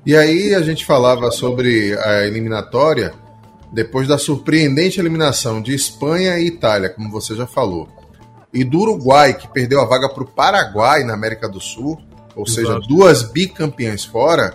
E 0.05 0.15
aí 0.15 0.55
a 0.55 0.61
gente 0.61 0.85
falava 0.85 1.31
sobre 1.31 1.97
a 1.99 2.25
eliminatória 2.25 3.13
depois 3.71 4.07
da 4.07 4.17
surpreendente 4.17 4.99
eliminação 4.99 5.61
de 5.61 5.73
Espanha 5.73 6.37
e 6.39 6.47
Itália, 6.47 6.89
como 6.89 7.09
você 7.09 7.35
já 7.35 7.47
falou 7.47 7.87
e 8.53 8.63
do 8.63 8.79
Uruguai, 8.79 9.33
que 9.33 9.47
perdeu 9.47 9.81
a 9.81 9.85
vaga 9.85 10.09
para 10.09 10.23
o 10.23 10.27
Paraguai 10.27 11.03
na 11.03 11.13
América 11.13 11.47
do 11.47 11.59
Sul, 11.59 12.01
ou 12.35 12.43
Exato. 12.43 12.51
seja, 12.53 12.79
duas 12.87 13.23
bicampeãs 13.23 14.03
fora, 14.03 14.53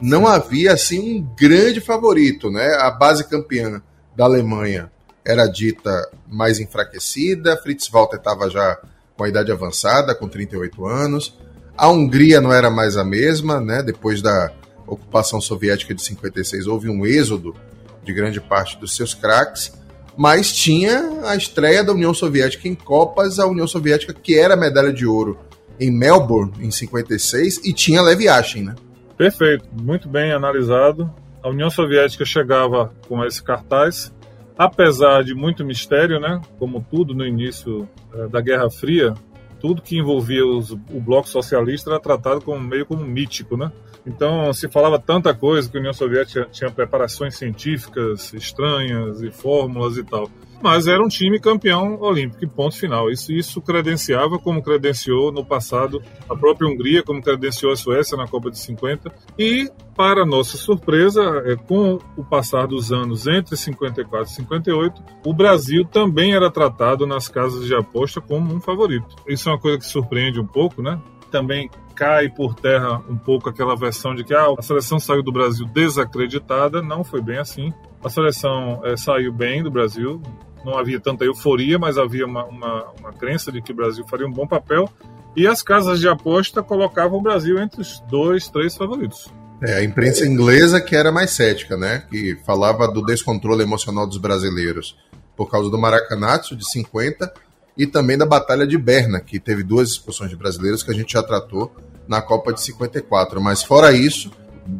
não 0.00 0.26
havia 0.26 0.72
assim 0.72 1.16
um 1.16 1.34
grande 1.36 1.80
favorito, 1.80 2.50
né? 2.50 2.76
A 2.80 2.90
base 2.90 3.24
campeã 3.24 3.82
da 4.16 4.24
Alemanha 4.24 4.90
era 5.24 5.46
dita 5.46 6.08
mais 6.26 6.58
enfraquecida, 6.58 7.56
Fritz 7.56 7.88
Walter 7.88 8.16
estava 8.16 8.48
já 8.48 8.78
com 9.16 9.24
a 9.24 9.28
idade 9.28 9.52
avançada, 9.52 10.14
com 10.14 10.28
38 10.28 10.86
anos. 10.86 11.38
A 11.76 11.88
Hungria 11.88 12.40
não 12.40 12.52
era 12.52 12.70
mais 12.70 12.96
a 12.96 13.04
mesma, 13.04 13.60
né? 13.60 13.82
Depois 13.82 14.22
da 14.22 14.52
ocupação 14.86 15.40
soviética 15.40 15.94
de 15.94 16.02
56 16.02 16.66
houve 16.66 16.88
um 16.88 17.06
êxodo 17.06 17.54
de 18.02 18.12
grande 18.12 18.40
parte 18.40 18.78
dos 18.78 18.96
seus 18.96 19.14
craques 19.14 19.80
mas 20.16 20.52
tinha 20.52 21.22
a 21.24 21.34
estreia 21.34 21.82
da 21.82 21.92
União 21.92 22.12
Soviética 22.12 22.68
em 22.68 22.74
Copas, 22.74 23.38
a 23.38 23.46
União 23.46 23.66
Soviética 23.66 24.12
que 24.12 24.38
era 24.38 24.54
medalha 24.54 24.92
de 24.92 25.06
ouro 25.06 25.38
em 25.80 25.90
Melbourne 25.90 26.52
em 26.60 26.70
56 26.70 27.64
e 27.64 27.72
tinha 27.72 28.02
Lev 28.02 28.20
Yashin, 28.20 28.64
né? 28.64 28.74
Perfeito, 29.16 29.64
muito 29.72 30.08
bem 30.10 30.30
analisado. 30.32 31.10
A 31.42 31.48
União 31.48 31.70
Soviética 31.70 32.24
chegava 32.24 32.92
com 33.08 33.24
esse 33.24 33.42
cartaz, 33.42 34.12
apesar 34.58 35.24
de 35.24 35.34
muito 35.34 35.64
mistério, 35.64 36.20
né? 36.20 36.40
Como 36.58 36.84
tudo 36.90 37.14
no 37.14 37.26
início 37.26 37.88
é, 38.12 38.28
da 38.28 38.42
Guerra 38.42 38.70
Fria, 38.70 39.14
tudo 39.58 39.80
que 39.80 39.96
envolvia 39.96 40.44
os, 40.44 40.70
o 40.70 41.00
bloco 41.00 41.28
socialista 41.28 41.90
era 41.90 41.98
tratado 41.98 42.42
como 42.42 42.60
meio 42.60 42.84
como 42.84 43.04
mítico, 43.04 43.56
né? 43.56 43.72
Então 44.06 44.52
se 44.52 44.68
falava 44.68 44.98
tanta 44.98 45.34
coisa 45.34 45.68
que 45.70 45.76
a 45.76 45.80
União 45.80 45.92
Soviética 45.92 46.48
tinha 46.50 46.70
preparações 46.70 47.36
científicas 47.36 48.32
estranhas 48.32 49.22
e 49.22 49.30
fórmulas 49.30 49.96
e 49.96 50.04
tal. 50.04 50.30
Mas 50.62 50.86
era 50.86 51.02
um 51.02 51.08
time 51.08 51.40
campeão 51.40 51.98
olímpico, 52.00 52.46
ponto 52.52 52.76
final. 52.76 53.10
Isso, 53.10 53.32
isso 53.32 53.62
credenciava, 53.62 54.38
como 54.38 54.62
credenciou 54.62 55.32
no 55.32 55.44
passado 55.44 56.02
a 56.28 56.36
própria 56.36 56.68
Hungria, 56.68 57.02
como 57.02 57.22
credenciou 57.22 57.72
a 57.72 57.76
Suécia 57.76 58.16
na 58.16 58.28
Copa 58.28 58.50
de 58.50 58.58
50. 58.58 59.10
E, 59.38 59.70
para 59.96 60.26
nossa 60.26 60.58
surpresa, 60.58 61.22
é, 61.46 61.56
com 61.56 61.98
o 62.14 62.22
passar 62.22 62.66
dos 62.66 62.92
anos 62.92 63.26
entre 63.26 63.56
54 63.56 64.30
e 64.30 64.36
58, 64.36 65.02
o 65.24 65.32
Brasil 65.32 65.84
também 65.86 66.34
era 66.34 66.50
tratado 66.50 67.06
nas 67.06 67.26
casas 67.26 67.64
de 67.64 67.74
aposta 67.74 68.20
como 68.20 68.54
um 68.54 68.60
favorito. 68.60 69.16
Isso 69.26 69.48
é 69.48 69.52
uma 69.52 69.58
coisa 69.58 69.78
que 69.78 69.86
surpreende 69.86 70.38
um 70.38 70.46
pouco, 70.46 70.82
né? 70.82 71.00
Também 71.30 71.70
cai 72.00 72.30
por 72.30 72.54
terra 72.54 73.02
um 73.10 73.18
pouco 73.18 73.50
aquela 73.50 73.76
versão 73.76 74.14
de 74.14 74.24
que 74.24 74.32
ah, 74.32 74.54
a 74.58 74.62
seleção 74.62 74.98
saiu 74.98 75.22
do 75.22 75.30
Brasil 75.30 75.66
desacreditada. 75.66 76.80
Não 76.80 77.04
foi 77.04 77.20
bem 77.20 77.36
assim. 77.36 77.74
A 78.02 78.08
seleção 78.08 78.80
é, 78.86 78.96
saiu 78.96 79.30
bem 79.30 79.62
do 79.62 79.70
Brasil. 79.70 80.22
Não 80.64 80.78
havia 80.78 80.98
tanta 80.98 81.26
euforia, 81.26 81.78
mas 81.78 81.98
havia 81.98 82.24
uma, 82.24 82.46
uma, 82.46 82.86
uma 82.98 83.12
crença 83.12 83.52
de 83.52 83.60
que 83.60 83.72
o 83.72 83.74
Brasil 83.74 84.02
faria 84.08 84.26
um 84.26 84.32
bom 84.32 84.46
papel. 84.46 84.88
E 85.36 85.46
as 85.46 85.62
casas 85.62 86.00
de 86.00 86.08
aposta 86.08 86.62
colocavam 86.62 87.18
o 87.18 87.22
Brasil 87.22 87.58
entre 87.58 87.82
os 87.82 88.00
dois, 88.08 88.48
três 88.48 88.74
favoritos. 88.74 89.28
É, 89.62 89.74
a 89.74 89.84
imprensa 89.84 90.26
inglesa 90.26 90.80
que 90.80 90.96
era 90.96 91.12
mais 91.12 91.32
cética, 91.32 91.76
né? 91.76 92.04
Que 92.10 92.34
falava 92.46 92.88
do 92.88 93.04
descontrole 93.04 93.62
emocional 93.62 94.06
dos 94.06 94.16
brasileiros 94.16 94.96
por 95.36 95.50
causa 95.50 95.70
do 95.70 95.76
Maracanazo 95.76 96.56
de 96.56 96.66
50 96.66 97.30
e 97.76 97.86
também 97.86 98.16
da 98.16 98.24
Batalha 98.24 98.66
de 98.66 98.78
Berna, 98.78 99.20
que 99.20 99.38
teve 99.38 99.62
duas 99.62 99.90
expulsões 99.90 100.30
de 100.30 100.36
brasileiros 100.36 100.82
que 100.82 100.90
a 100.90 100.94
gente 100.94 101.12
já 101.12 101.22
tratou 101.22 101.70
na 102.06 102.20
Copa 102.20 102.52
de 102.52 102.60
54. 102.60 103.40
Mas 103.40 103.62
fora 103.62 103.92
isso, 103.92 104.30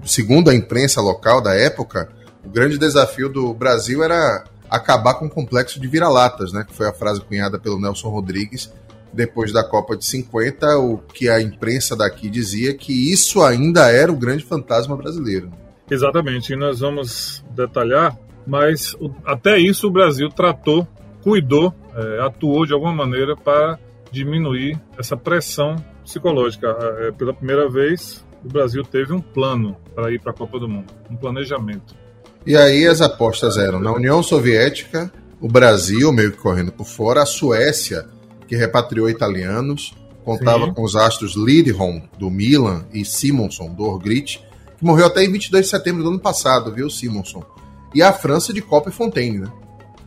segundo 0.05 0.50
a 0.50 0.55
imprensa 0.55 1.00
local 1.00 1.41
da 1.41 1.55
época, 1.55 2.09
o 2.45 2.49
grande 2.49 2.79
desafio 2.79 3.29
do 3.29 3.53
Brasil 3.55 4.03
era 4.03 4.45
acabar 4.69 5.15
com 5.15 5.27
o 5.27 5.31
complexo 5.31 5.81
de 5.81 5.89
vira-latas, 5.89 6.53
né? 6.53 6.65
Que 6.67 6.75
foi 6.75 6.89
a 6.89 6.93
frase 6.93 7.21
cunhada 7.21 7.59
pelo 7.59 7.81
Nelson 7.81 8.09
Rodrigues 8.09 8.71
depois 9.12 9.53
da 9.53 9.65
Copa 9.65 9.97
de 9.97 10.05
50, 10.05 10.79
o 10.79 10.99
que 10.99 11.29
a 11.29 11.41
imprensa 11.41 11.97
daqui 11.97 12.31
dizia 12.31 12.75
que 12.75 13.12
isso 13.12 13.43
ainda 13.43 13.91
era 13.91 14.11
o 14.11 14.17
grande 14.17 14.45
fantasma 14.45 14.97
brasileiro. 14.97 15.50
Exatamente, 15.91 16.53
e 16.53 16.57
nós 16.57 16.79
vamos 16.81 17.45
detalhar, 17.50 18.17
mas 18.47 18.97
até 19.25 19.59
isso 19.59 19.89
o 19.89 19.91
Brasil 19.91 20.29
tratou, 20.29 20.87
cuidou, 21.23 21.75
é, 21.95 22.21
atuou 22.25 22.65
de 22.65 22.73
alguma 22.73 22.95
maneira 22.95 23.37
para 23.37 23.79
diminuir 24.12 24.81
essa 24.97 25.17
pressão 25.17 25.77
psicológica. 26.04 26.69
É, 27.00 27.12
pela 27.12 27.33
primeira 27.35 27.69
vez, 27.69 28.25
o 28.45 28.49
Brasil 28.49 28.83
teve 28.83 29.12
um 29.12 29.21
plano 29.21 29.76
para 29.95 30.12
ir 30.12 30.21
para 30.21 30.33
a 30.33 30.35
Copa 30.35 30.59
do 30.59 30.69
Mundo, 30.69 30.92
um 31.11 31.16
planejamento. 31.16 31.95
E 32.47 32.57
aí 32.57 32.87
as 32.87 33.00
apostas 33.00 33.57
eram 33.57 33.78
na 33.78 33.92
União 33.92 34.23
Soviética, 34.23 35.12
o 35.40 35.49
Brasil 35.49 36.12
meio 36.12 36.33
que 36.33 36.38
correndo 36.38 36.73
por 36.73 36.87
fora, 36.87 37.23
a 37.23 37.26
Suécia, 37.26 38.07
que 38.47 38.57
repatriou 38.57 39.09
italianos, 39.09 39.95
contava 40.25 40.66
Sim. 40.66 40.75
com 40.75 40.83
os 40.83 40.97
astros 40.97 41.35
Lidholm, 41.37 42.02
do 42.19 42.30
Milan, 42.30 42.85
e 42.92 43.04
Simonson, 43.04 43.73
do 43.73 43.85
Orgrit, 43.85 44.42
que 44.78 44.85
morreu 44.85 45.07
até 45.07 45.23
em 45.23 45.30
22 45.30 45.66
de 45.66 45.71
setembro 45.71 46.02
do 46.02 46.11
ano 46.11 46.21
passado, 46.21 46.73
viu, 46.73 46.88
Simonson? 46.88 47.45
E 47.95 48.02
a 48.02 48.12
França 48.12 48.52
de 48.52 48.62
Copa 48.62 48.88
e 48.88 48.92
Fontaine, 48.92 49.40
né? 49.40 49.52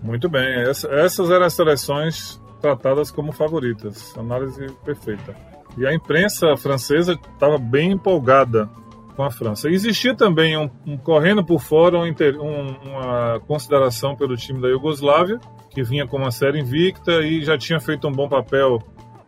Muito 0.02 0.28
bem, 0.28 0.64
essas 0.66 1.30
eram 1.30 1.46
as 1.46 1.54
seleções 1.54 2.40
tratadas 2.62 3.12
como 3.12 3.32
favoritas. 3.32 4.14
Análise 4.18 4.68
perfeita. 4.84 5.53
E 5.78 5.86
a 5.86 5.94
imprensa 5.94 6.56
francesa 6.56 7.14
estava 7.14 7.58
bem 7.58 7.92
empolgada 7.92 8.70
com 9.16 9.24
a 9.24 9.32
França. 9.32 9.70
Existia 9.70 10.16
também 10.16 10.58
um, 10.58 10.70
um 10.86 10.98
correndo 10.98 11.44
por 11.44 11.60
fora 11.60 11.98
um, 11.98 12.06
um, 12.06 12.90
uma 12.90 13.40
consideração 13.48 14.16
pelo 14.16 14.36
time 14.36 14.62
da 14.62 14.68
Iugoslávia, 14.68 15.40
que 15.70 15.84
vinha 15.84 16.08
com 16.08 16.18
uma 16.18 16.32
série 16.32 16.60
invicta 16.60 17.22
e 17.22 17.44
já 17.44 17.58
tinha 17.58 17.80
feito 17.80 18.08
um 18.08 18.12
bom 18.12 18.28
papel 18.28 18.82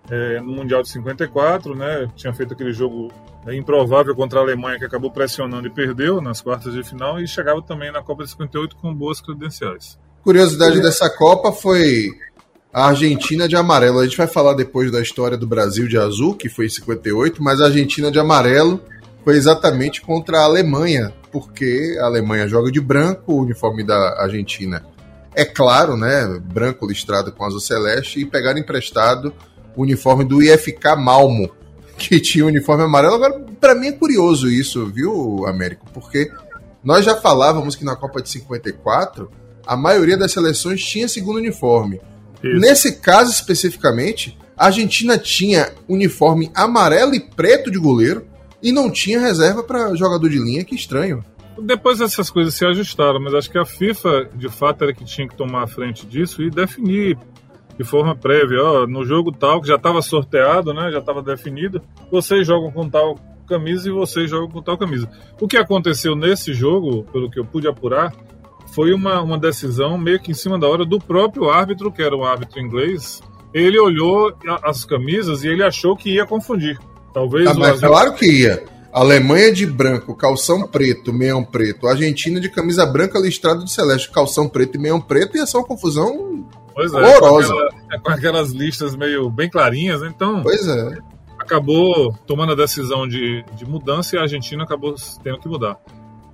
é, 0.09 0.39
no 0.39 0.53
Mundial 0.53 0.81
de 0.81 0.89
54, 0.89 1.75
né? 1.75 2.07
Tinha 2.15 2.33
feito 2.33 2.53
aquele 2.53 2.71
jogo 2.71 3.11
é, 3.45 3.55
improvável 3.55 4.15
contra 4.15 4.39
a 4.39 4.43
Alemanha 4.43 4.77
que 4.77 4.85
acabou 4.85 5.11
pressionando 5.11 5.67
e 5.67 5.71
perdeu 5.71 6.21
nas 6.21 6.41
quartas 6.41 6.73
de 6.73 6.83
final 6.83 7.19
e 7.19 7.27
chegava 7.27 7.61
também 7.61 7.91
na 7.91 8.01
Copa 8.01 8.23
de 8.23 8.29
58 8.31 8.75
com 8.75 8.93
boas 8.93 9.19
credenciais. 9.21 9.99
Curiosidade 10.23 10.81
dessa 10.81 11.09
Copa 11.09 11.51
foi 11.51 12.09
a 12.75 12.87
Argentina 12.87 13.47
de 13.47 13.55
amarelo. 13.55 13.99
A 13.99 14.03
gente 14.03 14.17
vai 14.17 14.27
falar 14.27 14.53
depois 14.53 14.91
da 14.91 15.01
história 15.01 15.37
do 15.37 15.47
Brasil 15.47 15.87
de 15.87 15.97
azul, 15.97 16.35
que 16.35 16.49
foi 16.49 16.65
em 16.65 16.69
58, 16.69 17.41
mas 17.41 17.61
a 17.61 17.67
Argentina 17.67 18.11
de 18.11 18.19
amarelo 18.19 18.81
foi 19.23 19.37
exatamente 19.37 20.01
contra 20.01 20.39
a 20.39 20.43
Alemanha, 20.43 21.13
porque 21.31 21.97
a 22.01 22.05
Alemanha 22.05 22.49
joga 22.49 22.69
de 22.69 22.81
branco, 22.81 23.31
o 23.31 23.43
uniforme 23.43 23.81
da 23.81 24.21
Argentina 24.21 24.85
é 25.33 25.45
claro, 25.45 25.95
né? 25.95 26.27
Branco 26.51 26.85
listrado 26.85 27.31
com 27.31 27.45
azul 27.45 27.61
celeste, 27.61 28.19
e 28.19 28.25
pegaram 28.25 28.59
emprestado 28.59 29.33
o 29.73 29.83
uniforme 29.83 30.25
do 30.25 30.43
IFK 30.43 30.97
Malmo, 30.97 31.49
que 31.97 32.19
tinha 32.19 32.43
o 32.43 32.49
uniforme 32.49 32.83
amarelo. 32.83 33.15
Agora, 33.15 33.39
para 33.57 33.73
mim 33.73 33.87
é 33.87 33.93
curioso 33.93 34.49
isso, 34.49 34.85
viu, 34.87 35.47
Américo? 35.47 35.85
Porque 35.93 36.29
nós 36.83 37.05
já 37.05 37.15
falávamos 37.15 37.73
que 37.73 37.85
na 37.85 37.95
Copa 37.95 38.21
de 38.21 38.27
54 38.27 39.31
a 39.65 39.77
maioria 39.77 40.17
das 40.17 40.33
seleções 40.33 40.83
tinha 40.83 41.07
segundo 41.07 41.37
uniforme. 41.37 42.01
Isso. 42.43 42.59
Nesse 42.59 42.99
caso 42.99 43.31
especificamente, 43.31 44.37
a 44.57 44.67
Argentina 44.67 45.17
tinha 45.17 45.73
uniforme 45.87 46.51
amarelo 46.55 47.13
e 47.13 47.19
preto 47.19 47.69
de 47.69 47.77
goleiro 47.77 48.25
e 48.61 48.71
não 48.71 48.89
tinha 48.89 49.19
reserva 49.19 49.63
para 49.63 49.95
jogador 49.95 50.29
de 50.29 50.37
linha, 50.37 50.63
que 50.63 50.75
estranho. 50.75 51.23
Depois 51.61 52.01
essas 52.01 52.29
coisas 52.29 52.53
se 52.53 52.65
ajustaram, 52.65 53.19
mas 53.19 53.33
acho 53.33 53.49
que 53.49 53.57
a 53.57 53.65
FIFA 53.65 54.29
de 54.33 54.49
fato 54.49 54.83
era 54.83 54.93
que 54.93 55.05
tinha 55.05 55.27
que 55.27 55.35
tomar 55.35 55.63
a 55.63 55.67
frente 55.67 56.05
disso 56.05 56.41
e 56.41 56.49
definir 56.49 57.17
de 57.77 57.83
forma 57.83 58.15
prévia, 58.15 58.63
ó, 58.63 58.87
no 58.87 59.05
jogo 59.05 59.31
tal 59.31 59.61
que 59.61 59.67
já 59.67 59.75
estava 59.75 60.01
sorteado, 60.01 60.73
né, 60.73 60.91
já 60.91 60.99
estava 60.99 61.21
definido, 61.21 61.81
vocês 62.09 62.47
jogam 62.47 62.71
com 62.71 62.89
tal 62.89 63.15
camisa 63.47 63.89
e 63.89 63.91
vocês 63.91 64.29
jogam 64.29 64.49
com 64.49 64.61
tal 64.61 64.77
camisa. 64.77 65.09
O 65.39 65.47
que 65.47 65.57
aconteceu 65.57 66.15
nesse 66.15 66.53
jogo, 66.53 67.03
pelo 67.11 67.29
que 67.29 67.39
eu 67.39 67.45
pude 67.45 67.67
apurar, 67.67 68.13
foi 68.67 68.93
uma, 68.93 69.21
uma 69.21 69.37
decisão 69.37 69.97
meio 69.97 70.19
que 70.19 70.31
em 70.31 70.33
cima 70.33 70.59
da 70.59 70.67
hora 70.67 70.85
do 70.85 70.99
próprio 70.99 71.49
árbitro, 71.49 71.91
que 71.91 72.01
era 72.01 72.15
um 72.15 72.23
árbitro 72.23 72.59
inglês. 72.59 73.21
Ele 73.53 73.79
olhou 73.79 74.33
as 74.63 74.83
camisas 74.83 75.43
e 75.43 75.47
ele 75.47 75.63
achou 75.63 75.95
que 75.95 76.09
ia 76.11 76.25
confundir. 76.25 76.77
Talvez. 77.13 77.47
Ah, 77.47 77.53
mas 77.53 77.79
claro 77.79 78.13
que 78.13 78.25
ia. 78.25 78.65
Alemanha 78.91 79.51
de 79.51 79.65
branco, 79.65 80.15
calção 80.15 80.67
preto, 80.67 81.13
meião 81.13 81.43
preto. 81.43 81.87
Argentina 81.87 82.39
de 82.39 82.49
camisa 82.49 82.85
branca, 82.85 83.19
listrado 83.19 83.63
de 83.63 83.71
celeste, 83.71 84.09
calção 84.09 84.47
preto 84.47 84.75
e 84.75 84.79
meião 84.79 85.01
preto. 85.01 85.37
Ia 85.37 85.45
ser 85.45 85.57
uma 85.57 85.65
confusão 85.65 86.45
pois 86.73 86.93
é, 86.93 86.97
horrorosa. 86.97 87.53
Com, 87.53 87.59
aquela, 87.59 87.99
com 88.01 88.11
aquelas 88.11 88.51
listas 88.51 88.95
meio 88.95 89.29
bem 89.29 89.49
clarinhas, 89.49 90.01
então. 90.01 90.43
Pois 90.43 90.67
é. 90.67 90.97
Acabou 91.39 92.13
tomando 92.25 92.53
a 92.53 92.55
decisão 92.55 93.07
de, 93.07 93.43
de 93.55 93.65
mudança 93.65 94.15
e 94.15 94.19
a 94.19 94.23
Argentina 94.23 94.63
acabou 94.63 94.95
tendo 95.23 95.39
que 95.39 95.47
mudar. 95.47 95.77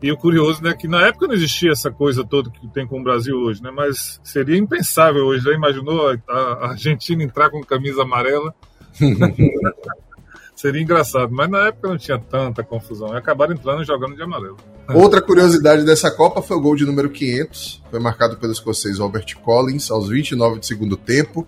E 0.01 0.11
o 0.11 0.17
curioso, 0.17 0.63
né, 0.63 0.73
que 0.73 0.87
na 0.87 1.05
época 1.05 1.27
não 1.27 1.35
existia 1.35 1.71
essa 1.71 1.91
coisa 1.91 2.23
toda 2.23 2.49
que 2.49 2.67
tem 2.69 2.87
com 2.87 2.99
o 2.99 3.03
Brasil 3.03 3.35
hoje, 3.37 3.61
né? 3.61 3.69
Mas 3.69 4.19
seria 4.23 4.57
impensável 4.57 5.25
hoje. 5.25 5.43
Já 5.43 5.51
imaginou 5.51 6.09
a 6.27 6.69
Argentina 6.69 7.23
entrar 7.23 7.51
com 7.51 7.61
camisa 7.61 8.01
amarela? 8.01 8.53
seria 10.55 10.81
engraçado, 10.81 11.31
mas 11.31 11.49
na 11.49 11.67
época 11.67 11.87
não 11.87 11.97
tinha 11.97 12.17
tanta 12.17 12.63
confusão. 12.63 13.13
E 13.13 13.17
acabaram 13.17 13.53
entrando 13.53 13.83
e 13.83 13.85
jogando 13.85 14.15
de 14.15 14.23
amarelo. 14.23 14.57
Outra 14.93 15.21
curiosidade 15.21 15.83
dessa 15.83 16.09
Copa 16.09 16.41
foi 16.41 16.57
o 16.57 16.61
gol 16.61 16.75
de 16.75 16.85
número 16.85 17.09
500. 17.09 17.83
Foi 17.91 17.99
marcado 17.99 18.37
pelo 18.37 18.51
escocês 18.51 18.97
Robert 18.97 19.25
Collins 19.43 19.91
aos 19.91 20.09
29 20.09 20.59
de 20.59 20.65
segundo 20.65 20.97
tempo, 20.97 21.47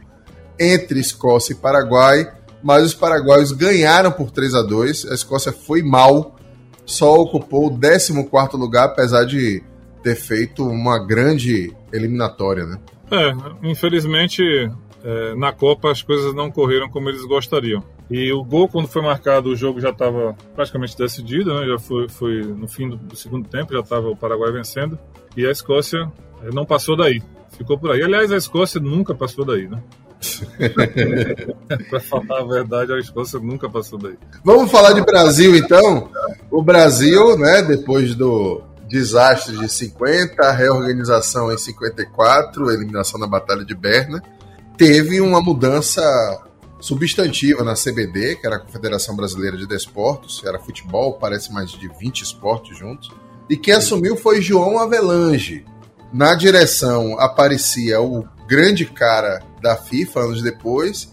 entre 0.59 0.99
Escócia 0.99 1.53
e 1.53 1.55
Paraguai. 1.55 2.31
Mas 2.61 2.83
os 2.83 2.93
paraguaios 2.93 3.51
ganharam 3.51 4.11
por 4.11 4.31
3 4.31 4.55
a 4.55 4.61
2 4.61 5.07
A 5.07 5.13
Escócia 5.13 5.51
foi 5.51 5.81
mal 5.81 6.35
só 6.85 7.15
ocupou 7.15 7.67
o 7.67 7.79
14 7.79 8.13
lugar, 8.57 8.85
apesar 8.85 9.25
de 9.25 9.63
ter 10.01 10.15
feito 10.15 10.65
uma 10.67 10.99
grande 10.99 11.73
eliminatória, 11.91 12.65
né? 12.65 12.79
É, 13.11 13.67
infelizmente 13.67 14.41
é, 15.03 15.35
na 15.35 15.51
Copa 15.51 15.91
as 15.91 16.01
coisas 16.01 16.33
não 16.33 16.49
correram 16.49 16.89
como 16.89 17.09
eles 17.09 17.25
gostariam. 17.25 17.83
E 18.09 18.31
o 18.31 18.43
gol, 18.43 18.67
quando 18.67 18.87
foi 18.87 19.01
marcado, 19.01 19.49
o 19.49 19.55
jogo 19.55 19.79
já 19.79 19.89
estava 19.89 20.35
praticamente 20.55 20.97
decidido, 20.97 21.53
né? 21.53 21.67
já 21.67 21.79
foi, 21.79 22.07
foi 22.07 22.41
no 22.41 22.67
fim 22.67 22.89
do, 22.89 22.97
do 22.97 23.15
segundo 23.15 23.47
tempo, 23.47 23.73
já 23.73 23.79
estava 23.79 24.07
o 24.07 24.15
Paraguai 24.15 24.51
vencendo. 24.51 24.97
E 25.35 25.45
a 25.45 25.51
Escócia 25.51 26.11
é, 26.43 26.49
não 26.53 26.65
passou 26.65 26.95
daí, 26.95 27.21
ficou 27.57 27.77
por 27.77 27.91
aí. 27.91 28.01
Aliás, 28.01 28.31
a 28.31 28.37
Escócia 28.37 28.79
nunca 28.79 29.15
passou 29.15 29.45
daí, 29.45 29.67
né? 29.67 29.81
para 31.89 31.99
falar 31.99 32.39
a 32.39 32.43
verdade, 32.43 32.93
a 32.93 32.99
Escócia 32.99 33.39
nunca 33.39 33.69
passou 33.69 33.99
daí. 33.99 34.17
Vamos 34.43 34.71
falar 34.71 34.93
de 34.93 35.01
Brasil 35.01 35.55
então? 35.55 36.09
O 36.51 36.61
Brasil, 36.61 37.37
né, 37.37 37.61
depois 37.61 38.15
do 38.15 38.61
desastre 38.87 39.57
de 39.57 39.67
50, 39.67 40.51
reorganização 40.51 41.51
em 41.51 41.57
54, 41.57 42.71
eliminação 42.71 43.19
na 43.19 43.27
Batalha 43.27 43.65
de 43.65 43.73
Berna, 43.73 44.21
teve 44.77 45.19
uma 45.19 45.41
mudança 45.41 46.01
substantiva 46.79 47.63
na 47.63 47.73
CBD, 47.73 48.35
que 48.35 48.45
era 48.45 48.57
a 48.57 48.59
Confederação 48.59 49.15
Brasileira 49.15 49.57
de 49.57 49.65
Desportos, 49.65 50.41
era 50.45 50.59
futebol, 50.59 51.13
parece 51.13 51.51
mais 51.51 51.71
de 51.71 51.87
20 51.87 52.21
esportes 52.21 52.77
juntos. 52.77 53.09
E 53.49 53.55
quem 53.55 53.73
assumiu 53.73 54.17
foi 54.17 54.41
João 54.41 54.77
Avelange. 54.77 55.65
Na 56.11 56.35
direção 56.35 57.17
aparecia 57.19 58.01
o 58.01 58.27
grande 58.47 58.85
cara 58.85 59.41
da 59.63 59.77
FIFA 59.77 60.19
anos 60.19 60.43
depois, 60.43 61.11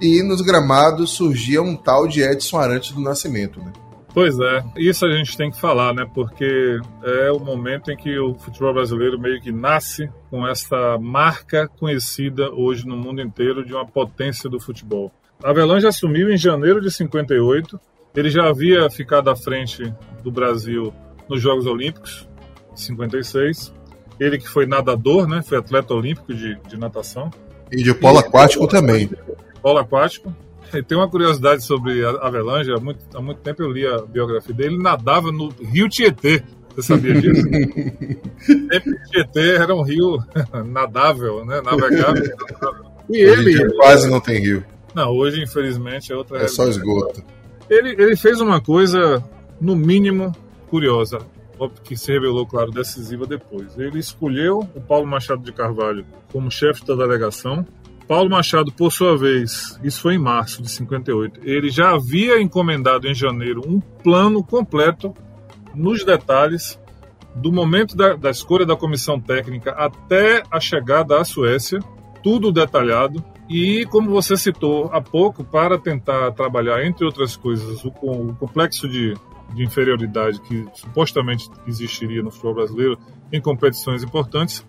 e 0.00 0.22
nos 0.22 0.40
gramados 0.42 1.10
surgia 1.12 1.62
um 1.62 1.76
tal 1.76 2.08
de 2.08 2.20
Edson 2.20 2.58
Arantes 2.58 2.90
do 2.90 3.00
Nascimento, 3.00 3.60
né? 3.60 3.72
Pois 4.12 4.38
é, 4.38 4.62
isso 4.76 5.06
a 5.06 5.12
gente 5.12 5.36
tem 5.38 5.50
que 5.50 5.58
falar, 5.58 5.94
né? 5.94 6.04
Porque 6.12 6.78
é 7.02 7.32
o 7.32 7.38
momento 7.38 7.90
em 7.90 7.96
que 7.96 8.18
o 8.18 8.34
futebol 8.34 8.74
brasileiro 8.74 9.18
meio 9.18 9.40
que 9.40 9.50
nasce 9.50 10.10
com 10.28 10.46
essa 10.46 10.98
marca 10.98 11.66
conhecida 11.66 12.52
hoje 12.52 12.86
no 12.86 12.94
mundo 12.94 13.22
inteiro 13.22 13.64
de 13.64 13.72
uma 13.72 13.86
potência 13.86 14.50
do 14.50 14.60
futebol. 14.60 15.10
Avelange 15.42 15.86
assumiu 15.86 16.30
em 16.30 16.36
janeiro 16.36 16.80
de 16.80 16.90
58. 16.90 17.80
Ele 18.14 18.28
já 18.28 18.48
havia 18.48 18.90
ficado 18.90 19.30
à 19.30 19.36
frente 19.36 19.82
do 20.22 20.30
Brasil 20.30 20.92
nos 21.26 21.40
Jogos 21.40 21.64
Olímpicos, 21.64 22.28
56. 22.74 23.72
Ele 24.20 24.36
que 24.36 24.48
foi 24.48 24.66
nadador, 24.66 25.26
né? 25.26 25.40
Foi 25.42 25.56
atleta 25.56 25.94
olímpico 25.94 26.34
de, 26.34 26.56
de 26.68 26.76
natação. 26.76 27.30
E 27.72 27.82
de 27.82 27.94
polo 27.94 28.18
aquático 28.18 28.66
também. 28.68 29.10
Polo 29.62 29.78
aquático. 29.78 30.34
E 30.74 30.82
tem 30.84 30.96
uma 30.96 31.08
curiosidade 31.08 31.64
sobre 31.64 32.04
Avelange. 32.04 32.70
Há 32.72 32.78
muito, 32.78 33.00
há 33.14 33.20
muito 33.20 33.40
tempo 33.40 33.62
eu 33.62 33.70
li 33.70 33.86
a 33.86 33.98
biografia 34.02 34.54
dele. 34.54 34.74
Ele 34.74 34.82
nadava 34.82 35.32
no 35.32 35.48
Rio 35.48 35.88
Tietê. 35.88 36.42
Você 36.74 36.82
sabia 36.82 37.20
disso? 37.20 37.42
Tietê 39.10 39.56
era 39.56 39.74
um 39.74 39.82
rio 39.82 40.18
nadável, 40.66 41.44
né? 41.44 41.60
Navegável. 41.62 42.24
E 43.10 43.18
ele. 43.18 43.74
Quase 43.76 44.08
não 44.08 44.20
tem 44.20 44.38
rio. 44.40 44.64
Não, 44.94 45.08
hoje, 45.10 45.42
infelizmente, 45.42 46.12
é 46.12 46.16
outra. 46.16 46.38
É 46.42 46.48
só 46.48 46.68
esgoto. 46.68 47.22
Ele, 47.68 47.90
ele 47.98 48.16
fez 48.16 48.40
uma 48.40 48.60
coisa, 48.60 49.22
no 49.58 49.74
mínimo, 49.74 50.32
curiosa 50.68 51.20
que 51.70 51.96
se 51.96 52.12
revelou, 52.12 52.46
claro, 52.46 52.70
decisiva 52.70 53.26
depois. 53.26 53.78
Ele 53.78 53.98
escolheu 53.98 54.60
o 54.74 54.80
Paulo 54.80 55.06
Machado 55.06 55.42
de 55.42 55.52
Carvalho 55.52 56.04
como 56.30 56.50
chefe 56.50 56.84
da 56.84 56.94
delegação. 56.94 57.66
Paulo 58.06 58.30
Machado, 58.30 58.72
por 58.72 58.92
sua 58.92 59.16
vez, 59.16 59.78
isso 59.82 60.02
foi 60.02 60.14
em 60.14 60.18
março 60.18 60.60
de 60.62 60.68
58, 60.68 61.40
ele 61.44 61.70
já 61.70 61.94
havia 61.94 62.40
encomendado 62.42 63.08
em 63.08 63.14
janeiro 63.14 63.62
um 63.66 63.80
plano 63.80 64.42
completo, 64.44 65.14
nos 65.74 66.04
detalhes, 66.04 66.78
do 67.34 67.50
momento 67.50 67.96
da, 67.96 68.14
da 68.14 68.30
escolha 68.30 68.66
da 68.66 68.76
comissão 68.76 69.18
técnica 69.18 69.70
até 69.70 70.42
a 70.50 70.60
chegada 70.60 71.18
à 71.18 71.24
Suécia, 71.24 71.78
tudo 72.22 72.52
detalhado, 72.52 73.24
e, 73.48 73.86
como 73.86 74.10
você 74.10 74.36
citou 74.36 74.90
há 74.92 75.00
pouco, 75.00 75.44
para 75.44 75.78
tentar 75.78 76.32
trabalhar, 76.32 76.84
entre 76.84 77.04
outras 77.04 77.36
coisas, 77.36 77.84
o, 77.84 77.88
o 78.02 78.34
complexo 78.36 78.88
de 78.88 79.14
de 79.54 79.64
inferioridade 79.64 80.40
que 80.40 80.66
supostamente 80.74 81.48
existiria 81.66 82.22
no 82.22 82.30
futebol 82.30 82.54
brasileiro 82.54 82.98
em 83.32 83.40
competições 83.40 84.02
importantes, 84.02 84.64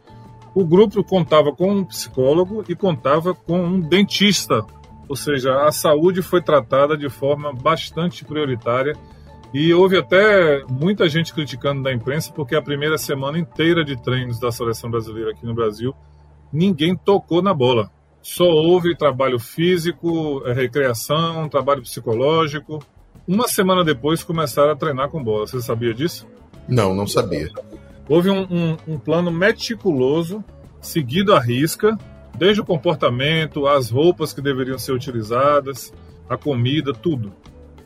o 0.55 0.65
grupo 0.65 1.03
contava 1.03 1.51
com 1.51 1.71
um 1.71 1.85
psicólogo 1.85 2.63
e 2.67 2.75
contava 2.75 3.33
com 3.33 3.59
um 3.59 3.79
dentista, 3.79 4.65
ou 5.07 5.15
seja, 5.15 5.65
a 5.65 5.71
saúde 5.71 6.21
foi 6.21 6.41
tratada 6.41 6.95
de 6.97 7.09
forma 7.09 7.51
bastante 7.51 8.23
prioritária 8.23 8.95
e 9.53 9.73
houve 9.73 9.97
até 9.97 10.63
muita 10.69 11.07
gente 11.07 11.33
criticando 11.33 11.83
da 11.83 11.93
imprensa 11.93 12.31
porque 12.33 12.55
a 12.55 12.61
primeira 12.61 12.97
semana 12.97 13.37
inteira 13.37 13.83
de 13.83 13.95
treinos 14.01 14.39
da 14.39 14.51
seleção 14.51 14.89
brasileira 14.89 15.31
aqui 15.31 15.45
no 15.45 15.53
Brasil 15.53 15.93
ninguém 16.51 16.95
tocou 16.95 17.41
na 17.41 17.53
bola. 17.53 17.91
Só 18.21 18.45
houve 18.45 18.95
trabalho 18.95 19.39
físico, 19.39 20.39
recreação, 20.39 21.49
trabalho 21.49 21.81
psicológico, 21.81 22.79
uma 23.27 23.47
semana 23.47 23.83
depois 23.83 24.23
começaram 24.23 24.71
a 24.71 24.75
treinar 24.75 25.09
com 25.09 25.23
bola. 25.23 25.47
Você 25.47 25.61
sabia 25.61 25.93
disso? 25.93 26.27
Não, 26.67 26.93
não 26.93 27.07
sabia. 27.07 27.49
Houve 28.07 28.29
um, 28.29 28.41
um, 28.49 28.77
um 28.87 28.99
plano 28.99 29.31
meticuloso, 29.31 30.43
seguido 30.81 31.33
à 31.33 31.39
risca, 31.39 31.97
desde 32.37 32.61
o 32.61 32.65
comportamento, 32.65 33.67
as 33.67 33.89
roupas 33.89 34.33
que 34.33 34.41
deveriam 34.41 34.77
ser 34.77 34.91
utilizadas, 34.91 35.93
a 36.29 36.35
comida, 36.35 36.93
tudo. 36.93 37.33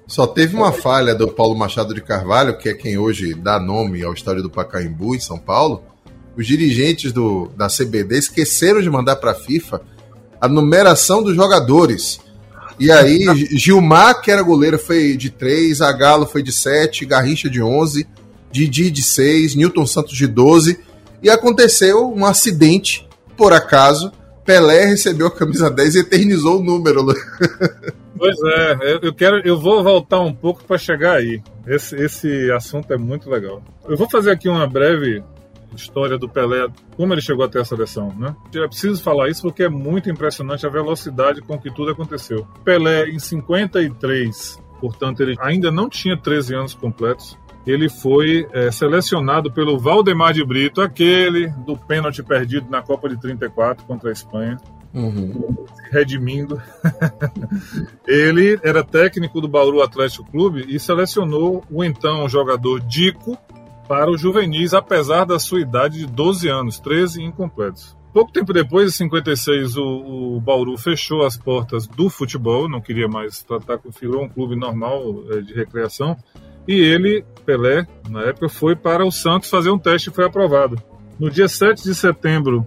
Só 0.07 0.25
teve 0.25 0.55
uma 0.55 0.71
falha 0.71 1.13
do 1.13 1.27
Paulo 1.27 1.57
Machado 1.57 1.93
de 1.93 2.01
Carvalho, 2.01 2.57
que 2.57 2.69
é 2.69 2.73
quem 2.73 2.97
hoje 2.97 3.33
dá 3.33 3.59
nome 3.59 4.03
ao 4.03 4.13
estádio 4.13 4.41
do 4.41 4.49
Pacaembu, 4.49 5.13
em 5.13 5.19
São 5.19 5.37
Paulo. 5.37 5.83
Os 6.35 6.47
dirigentes 6.47 7.11
do, 7.11 7.49
da 7.57 7.67
CBD 7.67 8.17
esqueceram 8.17 8.81
de 8.81 8.89
mandar 8.89 9.17
para 9.17 9.31
a 9.31 9.35
FIFA 9.35 9.81
a 10.39 10.47
numeração 10.47 11.21
dos 11.21 11.35
jogadores. 11.35 12.21
E 12.79 12.91
aí, 12.91 13.25
Gilmar, 13.51 14.21
que 14.21 14.29
era 14.29 14.41
goleiro, 14.41 14.77
foi 14.77 15.17
de 15.17 15.29
3, 15.29 15.79
Galo 15.79 16.27
foi 16.27 16.43
de 16.43 16.51
7, 16.51 17.05
Garrincha 17.05 17.49
de 17.49 17.61
11, 17.61 18.07
Didi 18.51 18.91
de 18.91 19.01
6, 19.01 19.55
Newton 19.55 19.85
Santos 19.85 20.15
de 20.15 20.27
12. 20.27 20.79
E 21.21 21.29
aconteceu 21.29 22.13
um 22.13 22.25
acidente, 22.25 23.07
por 23.35 23.51
acaso. 23.53 24.11
Pelé 24.45 24.85
recebeu 24.85 25.27
a 25.27 25.31
camisa 25.31 25.69
10 25.69 25.95
e 25.95 25.99
eternizou 25.99 26.59
o 26.59 26.63
número. 26.63 27.05
Pois 28.17 28.35
é, 28.43 28.99
eu 29.03 29.13
quero, 29.13 29.39
eu 29.45 29.59
vou 29.59 29.83
voltar 29.83 30.21
um 30.21 30.33
pouco 30.33 30.63
para 30.63 30.77
chegar 30.77 31.17
aí. 31.17 31.39
Esse, 31.67 31.95
esse 31.97 32.51
assunto 32.51 32.91
é 32.91 32.97
muito 32.97 33.29
legal. 33.29 33.61
Eu 33.87 33.95
vou 33.95 34.09
fazer 34.09 34.31
aqui 34.31 34.49
uma 34.49 34.65
breve 34.65 35.23
história 35.77 36.17
do 36.17 36.27
Pelé, 36.27 36.67
como 36.95 37.13
ele 37.13 37.21
chegou 37.21 37.45
até 37.45 37.59
a 37.59 37.65
seleção, 37.65 38.13
né? 38.17 38.35
É 38.55 38.67
preciso 38.67 39.01
falar 39.01 39.29
isso 39.29 39.41
porque 39.41 39.63
é 39.63 39.69
muito 39.69 40.09
impressionante 40.09 40.65
a 40.65 40.69
velocidade 40.69 41.41
com 41.41 41.57
que 41.57 41.73
tudo 41.73 41.91
aconteceu. 41.91 42.47
Pelé, 42.63 43.09
em 43.09 43.19
53, 43.19 44.61
portanto, 44.79 45.21
ele 45.21 45.35
ainda 45.39 45.71
não 45.71 45.89
tinha 45.89 46.17
13 46.17 46.55
anos 46.55 46.73
completos, 46.73 47.37
ele 47.65 47.89
foi 47.89 48.47
é, 48.53 48.71
selecionado 48.71 49.51
pelo 49.51 49.77
Valdemar 49.77 50.33
de 50.33 50.43
Brito, 50.43 50.81
aquele 50.81 51.49
do 51.65 51.77
pênalti 51.77 52.23
perdido 52.23 52.69
na 52.69 52.81
Copa 52.81 53.09
de 53.09 53.19
34 53.19 53.85
contra 53.85 54.09
a 54.09 54.13
Espanha. 54.13 54.57
Uhum. 54.93 55.65
Redimindo. 55.91 56.61
ele 58.07 58.57
era 58.63 58.83
técnico 58.83 59.41
do 59.41 59.49
Bauru 59.49 59.81
Atlético 59.81 60.31
Clube 60.31 60.65
e 60.67 60.79
selecionou 60.79 61.63
o 61.69 61.83
então 61.83 62.27
jogador 62.29 62.79
Dico 62.79 63.37
para 63.87 64.11
os 64.11 64.19
juvenis, 64.19 64.73
apesar 64.73 65.25
da 65.25 65.39
sua 65.39 65.61
idade 65.61 65.99
de 65.99 66.05
12 66.07 66.49
anos, 66.49 66.79
13 66.79 67.23
incompletos. 67.23 67.95
Pouco 68.13 68.31
tempo 68.31 68.51
depois, 68.51 68.89
em 68.89 68.97
56, 69.05 69.77
o, 69.77 69.83
o 70.37 70.41
Bauru 70.41 70.77
fechou 70.77 71.23
as 71.23 71.37
portas 71.37 71.85
do 71.87 72.09
futebol, 72.09 72.67
não 72.67 72.81
queria 72.81 73.07
mais 73.07 73.43
tratar 73.43 73.77
com 73.77 73.91
virou 73.91 74.23
um 74.23 74.29
clube 74.29 74.55
normal 74.55 75.23
é, 75.29 75.41
de 75.41 75.53
recreação. 75.53 76.17
E 76.67 76.73
ele, 76.73 77.23
Pelé, 77.45 77.85
na 78.09 78.23
época, 78.23 78.49
foi 78.49 78.75
para 78.75 79.05
o 79.05 79.11
Santos 79.11 79.49
fazer 79.49 79.69
um 79.69 79.77
teste 79.77 80.09
e 80.09 80.13
foi 80.13 80.25
aprovado. 80.25 80.81
No 81.19 81.29
dia 81.29 81.47
7 81.47 81.83
de 81.83 81.95
setembro, 81.95 82.65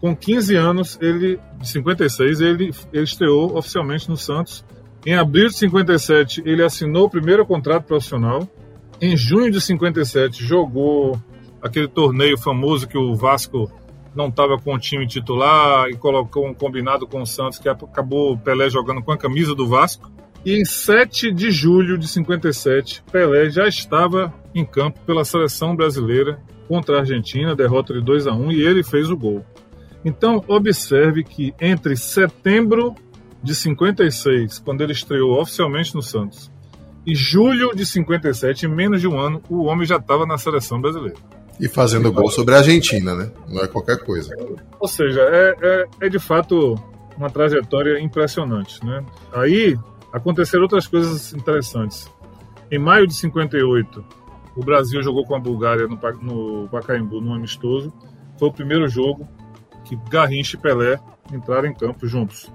com 0.00 0.14
15 0.14 0.56
anos, 0.56 0.98
ele 1.00 1.38
de 1.58 1.68
56, 1.68 2.40
ele, 2.40 2.70
ele 2.92 3.04
estreou 3.04 3.56
oficialmente 3.56 4.08
no 4.08 4.16
Santos. 4.16 4.64
Em 5.06 5.14
abril 5.14 5.48
de 5.48 5.54
57, 5.54 6.42
ele 6.44 6.62
assinou 6.62 7.06
o 7.06 7.10
primeiro 7.10 7.46
contrato 7.46 7.84
profissional. 7.84 8.48
Em 9.02 9.16
junho 9.16 9.50
de 9.50 9.60
57, 9.60 10.44
jogou 10.44 11.20
aquele 11.60 11.88
torneio 11.88 12.38
famoso 12.38 12.86
que 12.86 12.96
o 12.96 13.16
Vasco 13.16 13.68
não 14.14 14.28
estava 14.28 14.56
com 14.56 14.72
o 14.72 14.78
time 14.78 15.08
titular 15.08 15.88
e 15.88 15.96
colocou 15.96 16.46
um 16.46 16.54
combinado 16.54 17.04
com 17.04 17.20
o 17.20 17.26
Santos 17.26 17.58
que 17.58 17.68
acabou 17.68 18.38
Pelé 18.38 18.70
jogando 18.70 19.02
com 19.02 19.10
a 19.10 19.18
camisa 19.18 19.56
do 19.56 19.66
Vasco. 19.66 20.08
E 20.44 20.54
em 20.54 20.64
7 20.64 21.32
de 21.32 21.50
julho 21.50 21.98
de 21.98 22.06
57, 22.06 23.02
Pelé 23.10 23.50
já 23.50 23.66
estava 23.66 24.32
em 24.54 24.64
campo 24.64 25.00
pela 25.04 25.24
seleção 25.24 25.74
brasileira 25.74 26.40
contra 26.68 26.98
a 26.98 27.00
Argentina, 27.00 27.56
derrota 27.56 27.92
de 27.92 28.00
2 28.00 28.28
a 28.28 28.32
1 28.32 28.52
e 28.52 28.62
ele 28.62 28.84
fez 28.84 29.10
o 29.10 29.16
gol. 29.16 29.44
Então, 30.04 30.44
observe 30.46 31.24
que 31.24 31.52
entre 31.60 31.96
setembro 31.96 32.94
de 33.42 33.52
56, 33.52 34.60
quando 34.60 34.80
ele 34.80 34.92
estreou 34.92 35.40
oficialmente 35.40 35.92
no 35.92 36.02
Santos, 36.02 36.51
e 37.06 37.14
julho 37.14 37.74
de 37.74 37.84
57, 37.84 38.66
em 38.66 38.68
menos 38.68 39.00
de 39.00 39.08
um 39.08 39.18
ano, 39.18 39.42
o 39.48 39.64
homem 39.64 39.86
já 39.86 39.96
estava 39.96 40.24
na 40.24 40.38
seleção 40.38 40.80
brasileira. 40.80 41.18
E 41.60 41.68
fazendo 41.68 42.12
gol 42.12 42.30
sobre 42.30 42.54
a 42.54 42.58
Argentina, 42.58 43.14
né? 43.14 43.30
Não 43.48 43.62
é 43.62 43.68
qualquer 43.68 43.98
coisa. 43.98 44.34
Ou 44.80 44.88
seja, 44.88 45.20
é, 45.20 45.54
é, 45.60 46.06
é 46.06 46.08
de 46.08 46.18
fato 46.18 46.74
uma 47.16 47.30
trajetória 47.30 48.00
impressionante, 48.00 48.84
né? 48.84 49.04
Aí 49.32 49.76
aconteceram 50.12 50.62
outras 50.62 50.86
coisas 50.86 51.32
interessantes. 51.32 52.10
Em 52.70 52.78
maio 52.78 53.06
de 53.06 53.14
58, 53.14 54.04
o 54.56 54.64
Brasil 54.64 55.02
jogou 55.02 55.24
com 55.24 55.34
a 55.34 55.38
Bulgária 55.38 55.86
no, 55.86 55.98
no 56.22 56.68
Pacaembu, 56.68 57.20
no 57.20 57.34
amistoso. 57.34 57.92
Foi 58.38 58.48
o 58.48 58.52
primeiro 58.52 58.88
jogo 58.88 59.28
que 59.84 59.96
Garrincha 60.08 60.56
e 60.56 60.60
Pelé 60.60 60.98
entraram 61.32 61.68
em 61.68 61.74
campo 61.74 62.06
juntos. 62.06 62.50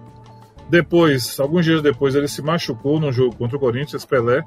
Depois, 0.70 1.40
alguns 1.40 1.66
dias 1.66 1.82
depois, 1.82 2.16
ele 2.16 2.28
se 2.28 2.42
machucou 2.42 3.00
no 3.00 3.12
jogo 3.12 3.36
contra 3.36 3.56
o 3.56 3.60
Corinthians, 3.60 4.06
Pelé, 4.06 4.44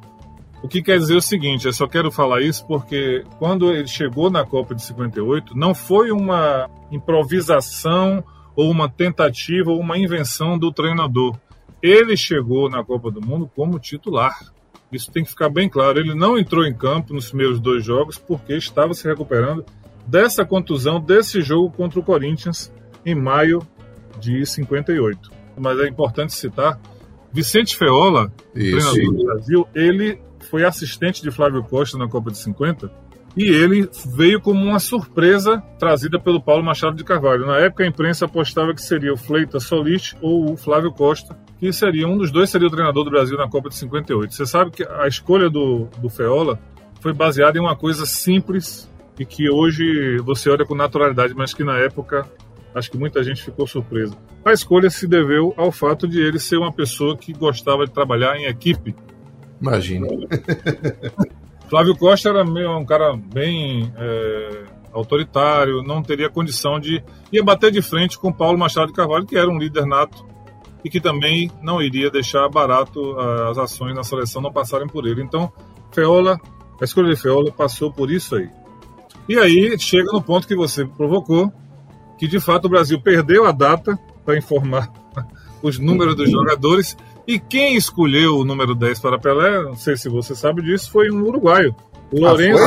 o 0.62 0.68
que 0.68 0.82
quer 0.82 0.98
dizer 0.98 1.16
o 1.16 1.22
seguinte, 1.22 1.66
eu 1.66 1.72
só 1.72 1.86
quero 1.86 2.10
falar 2.10 2.42
isso 2.42 2.66
porque 2.66 3.24
quando 3.38 3.72
ele 3.72 3.88
chegou 3.88 4.30
na 4.30 4.44
Copa 4.44 4.74
de 4.74 4.82
58, 4.82 5.56
não 5.56 5.74
foi 5.74 6.10
uma 6.10 6.68
improvisação 6.90 8.22
ou 8.54 8.70
uma 8.70 8.88
tentativa 8.88 9.70
ou 9.70 9.80
uma 9.80 9.96
invenção 9.96 10.58
do 10.58 10.70
treinador. 10.70 11.34
Ele 11.82 12.14
chegou 12.14 12.68
na 12.68 12.84
Copa 12.84 13.10
do 13.10 13.22
Mundo 13.22 13.50
como 13.56 13.78
titular. 13.78 14.38
Isso 14.92 15.10
tem 15.10 15.24
que 15.24 15.30
ficar 15.30 15.48
bem 15.48 15.66
claro. 15.66 15.98
Ele 15.98 16.14
não 16.14 16.38
entrou 16.38 16.66
em 16.66 16.74
campo 16.74 17.14
nos 17.14 17.28
primeiros 17.28 17.58
dois 17.58 17.82
jogos 17.82 18.18
porque 18.18 18.54
estava 18.54 18.92
se 18.92 19.08
recuperando 19.08 19.64
dessa 20.06 20.44
contusão 20.44 21.00
desse 21.00 21.40
jogo 21.40 21.70
contra 21.70 21.98
o 21.98 22.02
Corinthians 22.02 22.70
em 23.06 23.14
maio 23.14 23.66
de 24.18 24.44
58. 24.44 25.39
Mas 25.60 25.78
é 25.78 25.88
importante 25.88 26.32
citar 26.34 26.80
Vicente 27.32 27.76
Feola, 27.76 28.32
Isso. 28.54 28.92
treinador 28.92 29.14
do 29.14 29.24
Brasil, 29.24 29.68
ele 29.74 30.20
foi 30.50 30.64
assistente 30.64 31.22
de 31.22 31.30
Flávio 31.30 31.62
Costa 31.62 31.96
na 31.96 32.08
Copa 32.08 32.30
de 32.30 32.38
50 32.38 32.90
e 33.36 33.44
ele 33.44 33.88
veio 34.16 34.40
como 34.40 34.60
uma 34.60 34.80
surpresa 34.80 35.62
trazida 35.78 36.18
pelo 36.18 36.42
Paulo 36.42 36.64
Machado 36.64 36.96
de 36.96 37.04
Carvalho. 37.04 37.46
Na 37.46 37.58
época, 37.58 37.84
a 37.84 37.86
imprensa 37.86 38.24
apostava 38.24 38.74
que 38.74 38.82
seria 38.82 39.12
o 39.12 39.16
Fleitas 39.16 39.64
Solis 39.64 40.16
ou 40.20 40.52
o 40.52 40.56
Flávio 40.56 40.92
Costa, 40.92 41.38
que 41.58 41.72
seria 41.72 42.08
um 42.08 42.18
dos 42.18 42.32
dois 42.32 42.50
seria 42.50 42.66
o 42.66 42.70
treinador 42.70 43.04
do 43.04 43.10
Brasil 43.10 43.36
na 43.36 43.48
Copa 43.48 43.68
de 43.68 43.76
58. 43.76 44.34
Você 44.34 44.46
sabe 44.46 44.72
que 44.72 44.82
a 44.82 45.06
escolha 45.06 45.48
do, 45.48 45.88
do 45.98 46.08
Feola 46.08 46.58
foi 47.00 47.12
baseada 47.12 47.56
em 47.56 47.60
uma 47.60 47.76
coisa 47.76 48.04
simples 48.04 48.90
e 49.18 49.24
que 49.24 49.48
hoje 49.48 50.16
você 50.18 50.50
olha 50.50 50.64
com 50.64 50.74
naturalidade, 50.74 51.34
mas 51.34 51.54
que 51.54 51.62
na 51.62 51.78
época 51.78 52.26
acho 52.74 52.90
que 52.90 52.98
muita 52.98 53.22
gente 53.22 53.42
ficou 53.42 53.66
surpresa. 53.66 54.16
A 54.44 54.52
escolha 54.52 54.88
se 54.90 55.06
deveu 55.06 55.52
ao 55.56 55.70
fato 55.70 56.08
de 56.08 56.20
ele 56.20 56.38
ser 56.38 56.56
uma 56.56 56.72
pessoa 56.72 57.16
que 57.16 57.32
gostava 57.32 57.84
de 57.84 57.92
trabalhar 57.92 58.36
em 58.36 58.46
equipe 58.46 58.94
Imagina. 59.60 60.08
Flávio 61.68 61.96
Costa 61.96 62.30
era 62.30 62.42
um 62.42 62.84
cara 62.84 63.14
bem 63.14 63.92
é, 63.96 64.64
autoritário, 64.92 65.82
não 65.82 66.02
teria 66.02 66.30
condição 66.30 66.80
de 66.80 67.02
ia 67.30 67.44
bater 67.44 67.70
de 67.70 67.82
frente 67.82 68.18
com 68.18 68.32
Paulo 68.32 68.58
Machado 68.58 68.88
de 68.88 68.94
Carvalho, 68.94 69.26
que 69.26 69.36
era 69.36 69.48
um 69.48 69.58
líder 69.58 69.86
nato 69.86 70.26
e 70.82 70.88
que 70.88 71.00
também 71.00 71.50
não 71.62 71.80
iria 71.80 72.10
deixar 72.10 72.48
barato 72.48 73.16
as 73.50 73.58
ações 73.58 73.94
na 73.94 74.02
seleção 74.02 74.40
não 74.40 74.50
passarem 74.50 74.88
por 74.88 75.06
ele. 75.06 75.22
Então, 75.22 75.52
Feola, 75.92 76.40
a 76.80 76.84
escolha 76.84 77.14
de 77.14 77.20
Feola 77.20 77.52
passou 77.52 77.92
por 77.92 78.10
isso 78.10 78.34
aí. 78.34 78.48
E 79.28 79.38
aí 79.38 79.78
chega 79.78 80.10
no 80.10 80.22
ponto 80.22 80.48
que 80.48 80.56
você 80.56 80.86
provocou, 80.86 81.52
que 82.20 82.28
de 82.28 82.38
fato 82.38 82.66
o 82.66 82.68
Brasil 82.68 83.00
perdeu 83.00 83.46
a 83.46 83.50
data 83.50 83.98
para 84.26 84.36
informar 84.36 84.92
os 85.62 85.78
números 85.78 86.14
dos 86.14 86.30
jogadores 86.30 86.94
e 87.26 87.38
quem 87.38 87.76
escolheu 87.76 88.36
o 88.36 88.44
número 88.44 88.74
10 88.74 89.00
para 89.00 89.18
Pelé, 89.18 89.62
não 89.62 89.74
sei 89.74 89.96
se 89.96 90.06
você 90.10 90.34
sabe 90.34 90.60
disso, 90.60 90.90
foi 90.90 91.10
um 91.10 91.22
uruguaio. 91.22 91.74
O 92.12 92.26
ah, 92.26 92.32
Lorenzo, 92.32 92.64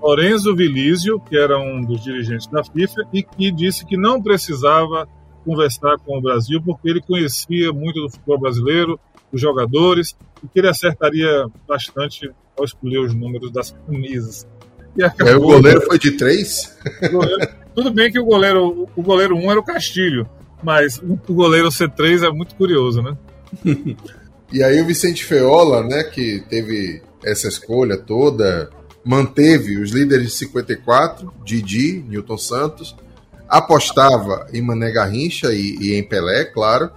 Lorenzo 0.00 0.56
Vilísio, 0.56 1.20
que 1.20 1.36
era 1.36 1.58
um 1.58 1.82
dos 1.82 2.02
dirigentes 2.02 2.46
da 2.46 2.64
FIFA 2.64 3.02
e 3.12 3.22
que 3.22 3.52
disse 3.52 3.84
que 3.84 3.98
não 3.98 4.22
precisava 4.22 5.06
conversar 5.44 5.98
com 5.98 6.16
o 6.16 6.20
Brasil 6.22 6.62
porque 6.64 6.88
ele 6.88 7.02
conhecia 7.02 7.72
muito 7.72 8.00
do 8.00 8.10
futebol 8.10 8.40
brasileiro, 8.40 8.98
os 9.30 9.40
jogadores, 9.40 10.16
e 10.42 10.48
que 10.48 10.58
ele 10.58 10.68
acertaria 10.68 11.46
bastante 11.68 12.30
ao 12.56 12.64
escolher 12.64 13.00
os 13.00 13.14
números 13.14 13.50
das 13.50 13.72
camisas. 13.72 14.46
E 14.96 15.02
acabou, 15.02 15.32
é, 15.32 15.36
o 15.36 15.40
goleiro 15.40 15.80
foi 15.82 15.98
de 15.98 16.12
três? 16.12 16.76
tudo 17.74 17.90
bem 17.92 18.10
que 18.10 18.18
o 18.18 18.24
goleiro, 18.24 18.88
o 18.96 19.02
goleiro 19.02 19.36
1 19.36 19.44
um 19.44 19.50
era 19.50 19.60
o 19.60 19.64
Castilho, 19.64 20.28
mas 20.62 20.98
o 20.98 21.34
goleiro 21.34 21.68
C3 21.68 22.26
é 22.26 22.30
muito 22.30 22.54
curioso, 22.54 23.02
né? 23.02 23.16
e 24.52 24.62
aí 24.62 24.80
o 24.80 24.86
Vicente 24.86 25.24
Feola, 25.24 25.82
né, 25.82 26.04
que 26.04 26.42
teve 26.48 27.02
essa 27.24 27.48
escolha 27.48 27.96
toda, 27.96 28.70
manteve 29.04 29.78
os 29.78 29.90
líderes 29.90 30.26
de 30.26 30.32
54, 30.32 31.32
Didi, 31.44 32.04
Newton 32.08 32.38
Santos, 32.38 32.96
apostava 33.48 34.46
em 34.52 34.62
Mané 34.62 34.90
Garrincha 34.90 35.52
e, 35.52 35.76
e 35.80 35.94
em 35.94 36.02
Pelé, 36.02 36.44
claro, 36.44 36.90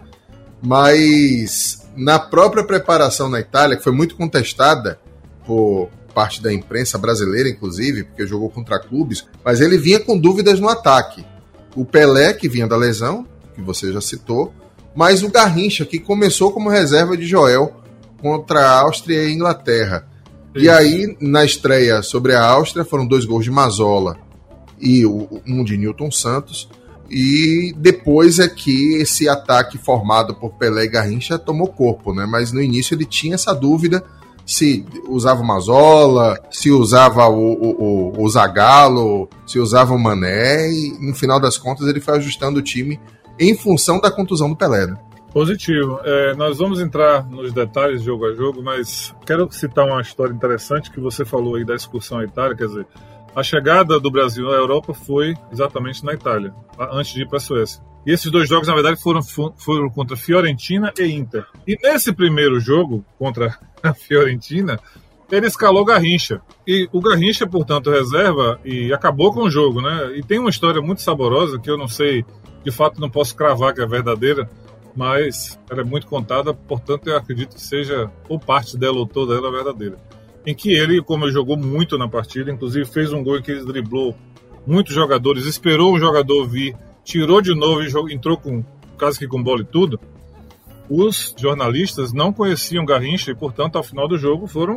mas 0.62 1.88
na 1.96 2.18
própria 2.18 2.64
preparação 2.64 3.30
na 3.30 3.40
Itália, 3.40 3.78
que 3.78 3.84
foi 3.84 3.94
muito 3.94 4.16
contestada 4.16 5.00
por 5.46 5.90
parte 6.20 6.44
da 6.44 6.52
imprensa 6.52 6.98
brasileira, 6.98 7.48
inclusive, 7.48 8.04
porque 8.04 8.28
jogou 8.28 8.50
contra 8.50 8.78
clubes, 8.78 9.26
mas 9.42 9.62
ele 9.62 9.78
vinha 9.78 10.02
com 10.02 10.20
dúvidas 10.20 10.60
no 10.60 10.68
ataque. 10.68 11.26
O 11.78 11.86
Pelé, 11.86 12.34
que 12.34 12.50
vinha 12.50 12.68
da 12.68 12.76
lesão, 12.76 13.26
que 13.56 13.62
você 13.62 13.94
já 13.94 14.02
citou, 14.02 14.54
mas 14.94 15.24
o 15.24 15.30
Garrincha, 15.30 15.86
que 15.86 15.98
começou 15.98 16.52
como 16.52 16.68
reserva 16.68 17.16
de 17.16 17.26
Joel 17.26 17.74
contra 18.22 18.60
a 18.60 18.82
Áustria 18.82 19.24
e 19.24 19.28
a 19.28 19.32
Inglaterra. 19.32 20.06
Isso. 20.54 20.66
E 20.66 20.70
aí, 20.70 21.16
na 21.22 21.46
estreia 21.46 22.02
sobre 22.02 22.36
a 22.36 22.44
Áustria, 22.44 22.84
foram 22.84 23.08
dois 23.08 23.24
gols 23.24 23.46
de 23.46 23.52
Mazola 23.52 24.18
e 24.78 25.06
um 25.06 25.64
de 25.64 25.78
Newton 25.78 26.12
Santos. 26.12 26.68
E 27.10 27.74
depois 27.78 28.40
é 28.40 28.50
que 28.50 28.96
esse 28.96 29.30
ataque 29.30 29.78
formado 29.78 30.36
por 30.36 30.50
Pelé 30.56 30.84
e 30.84 30.90
Garrincha 30.90 31.40
tomou 31.40 31.70
corpo, 31.70 32.14
né? 32.14 32.26
Mas 32.26 32.52
no 32.52 32.62
início 32.62 32.94
ele 32.94 33.06
tinha 33.06 33.36
essa 33.36 33.54
dúvida 33.54 34.04
se 34.50 34.84
usava 35.08 35.44
o 35.44 35.46
Mazola, 35.46 36.36
se 36.50 36.72
usava 36.72 37.28
o, 37.28 37.54
o, 37.54 38.14
o, 38.18 38.24
o 38.24 38.30
Zagallo, 38.30 39.30
se 39.46 39.60
usava 39.60 39.94
o 39.94 40.00
Mané, 40.00 40.68
e 40.72 40.98
no 41.00 41.14
final 41.14 41.40
das 41.40 41.56
contas 41.56 41.88
ele 41.88 42.02
foi 42.02 42.18
ajustando 42.18 42.58
o 42.58 42.64
time 42.64 43.00
em 43.40 43.56
função 43.56 44.00
da 44.00 44.10
contusão 44.10 44.50
do 44.50 44.56
Pelé. 44.56 44.88
Né? 44.88 44.98
Positivo. 45.32 46.00
É, 46.04 46.34
nós 46.34 46.58
vamos 46.58 46.80
entrar 46.80 47.30
nos 47.30 47.54
detalhes 47.54 48.02
jogo 48.02 48.26
a 48.26 48.34
jogo, 48.34 48.64
mas 48.64 49.14
quero 49.24 49.48
citar 49.52 49.86
uma 49.86 50.02
história 50.02 50.34
interessante 50.34 50.90
que 50.90 51.00
você 51.00 51.24
falou 51.24 51.54
aí 51.54 51.64
da 51.64 51.76
excursão 51.76 52.18
à 52.18 52.24
Itália, 52.24 52.58
quer 52.58 52.66
dizer, 52.66 52.88
a 53.36 53.44
chegada 53.44 54.00
do 54.00 54.10
Brasil 54.10 54.50
à 54.50 54.56
Europa 54.56 54.96
foi 54.96 55.36
exatamente 55.52 56.04
na 56.04 56.14
Itália, 56.14 56.56
antes 56.92 57.14
de 57.14 57.22
ir 57.22 57.28
para 57.28 57.38
a 57.38 57.42
Suécia. 57.42 57.84
E 58.06 58.12
esses 58.12 58.32
dois 58.32 58.50
jogos, 58.50 58.68
na 58.68 58.74
verdade, 58.74 59.00
foram, 59.00 59.22
foram 59.22 59.90
contra 59.90 60.16
Fiorentina 60.16 60.92
e 60.98 61.04
Inter. 61.12 61.46
E 61.68 61.78
nesse 61.84 62.12
primeiro 62.14 62.60
jogo, 62.60 63.06
contra 63.18 63.60
a 63.84 63.94
Fiorentina, 63.96 64.80
ele 65.32 65.48
escalou 65.48 65.86
Garrincha. 65.86 66.42
E 66.68 66.90
o 66.92 67.00
Garrincha, 67.00 67.48
portanto, 67.48 67.90
reserva 67.90 68.60
e 68.66 68.92
acabou 68.92 69.32
com 69.34 69.42
o 69.42 69.50
jogo, 69.50 69.82
né? 69.82 70.14
E 70.16 70.24
tem 70.24 70.40
uma 70.40 70.50
história 70.50 70.82
muito 70.82 71.02
saborosa 71.02 71.60
que 71.60 71.70
eu 71.70 71.78
não 71.78 71.88
sei 71.88 72.26
de 72.64 72.72
fato 72.72 73.00
não 73.00 73.10
posso 73.10 73.36
cravar 73.36 73.74
que 73.74 73.82
é 73.82 73.86
verdadeira, 73.86 74.50
mas 74.96 75.60
ela 75.70 75.82
é 75.82 75.84
muito 75.84 76.08
contada, 76.08 76.54
portanto 76.54 77.08
eu 77.08 77.18
acredito 77.18 77.56
que 77.56 77.62
seja 77.62 78.12
ou 78.28 78.40
parte 78.40 78.78
dela 78.78 78.98
ou 78.98 79.08
toda 79.08 79.36
ela 79.36 79.52
verdadeira. 79.52 79.98
em 80.46 80.56
que 80.56 80.72
ele, 80.72 81.02
como 81.02 81.26
ele 81.26 81.34
jogou 81.34 81.58
muito 81.58 81.98
na 81.98 82.08
partida, 82.08 82.50
inclusive 82.52 82.86
fez 82.86 83.12
um 83.12 83.24
gol 83.24 83.38
em 83.38 83.42
que 83.42 83.52
ele 83.52 83.66
driblou 83.66 84.16
muitos 84.66 84.96
jogadores, 84.96 85.46
esperou 85.46 85.94
um 85.94 86.00
jogador 86.00 86.48
vir, 86.48 86.76
tirou 87.04 87.42
de 87.42 87.54
novo 87.54 87.82
e 87.82 88.14
entrou 88.14 88.38
com 88.38 88.64
quase 88.98 89.20
que 89.20 89.28
com 89.28 89.42
bola 89.42 89.62
e 89.62 89.66
tudo. 89.66 90.00
Os 90.90 91.36
jornalistas 91.38 92.12
não 92.12 92.34
conheciam 92.34 92.84
Garrincha 92.84 93.32
e, 93.32 93.36
portanto, 93.36 93.78
ao 93.78 93.84
final 93.84 94.08
do 94.08 94.18
jogo 94.18 94.48
foram 94.48 94.76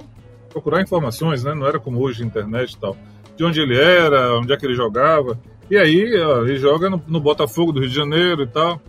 procurar 0.51 0.83
informações, 0.83 1.42
né? 1.42 1.55
Não 1.55 1.66
era 1.66 1.81
como 1.81 2.01
hoje 2.01 2.22
internet 2.22 2.72
e 2.72 2.79
tal. 2.79 2.96
De 3.37 3.44
onde 3.44 3.61
ele 3.61 3.79
era, 3.79 4.38
onde 4.38 4.53
é 4.53 4.57
que 4.57 4.66
ele 4.66 4.75
jogava. 4.75 5.40
E 5.70 5.77
aí, 5.77 6.14
ó, 6.20 6.42
ele 6.42 6.59
joga 6.59 6.90
no, 6.90 7.03
no 7.09 7.20
Botafogo 7.20 7.72
do 7.72 7.81
Rio 7.81 7.88
de 7.88 7.94
Janeiro 7.94 8.42
e 8.42 8.46
tal. 8.46 8.81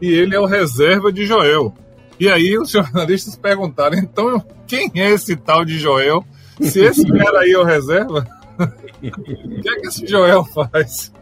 E 0.00 0.12
ele 0.12 0.34
é 0.34 0.40
o 0.40 0.46
reserva 0.46 1.12
de 1.12 1.24
Joel. 1.24 1.72
E 2.18 2.28
aí 2.28 2.58
os 2.58 2.70
jornalistas 2.72 3.36
perguntaram, 3.36 3.96
então 3.96 4.44
quem 4.66 4.90
é 4.96 5.10
esse 5.10 5.36
tal 5.36 5.64
de 5.64 5.78
Joel? 5.78 6.24
Se 6.60 6.80
esse 6.80 7.06
cara 7.06 7.40
aí 7.40 7.52
é 7.52 7.58
o 7.58 7.64
reserva, 7.64 8.26
o 8.58 9.60
que 9.60 9.68
é 9.68 9.80
que 9.80 9.86
esse 9.86 10.06
Joel 10.06 10.44
faz? 10.44 11.12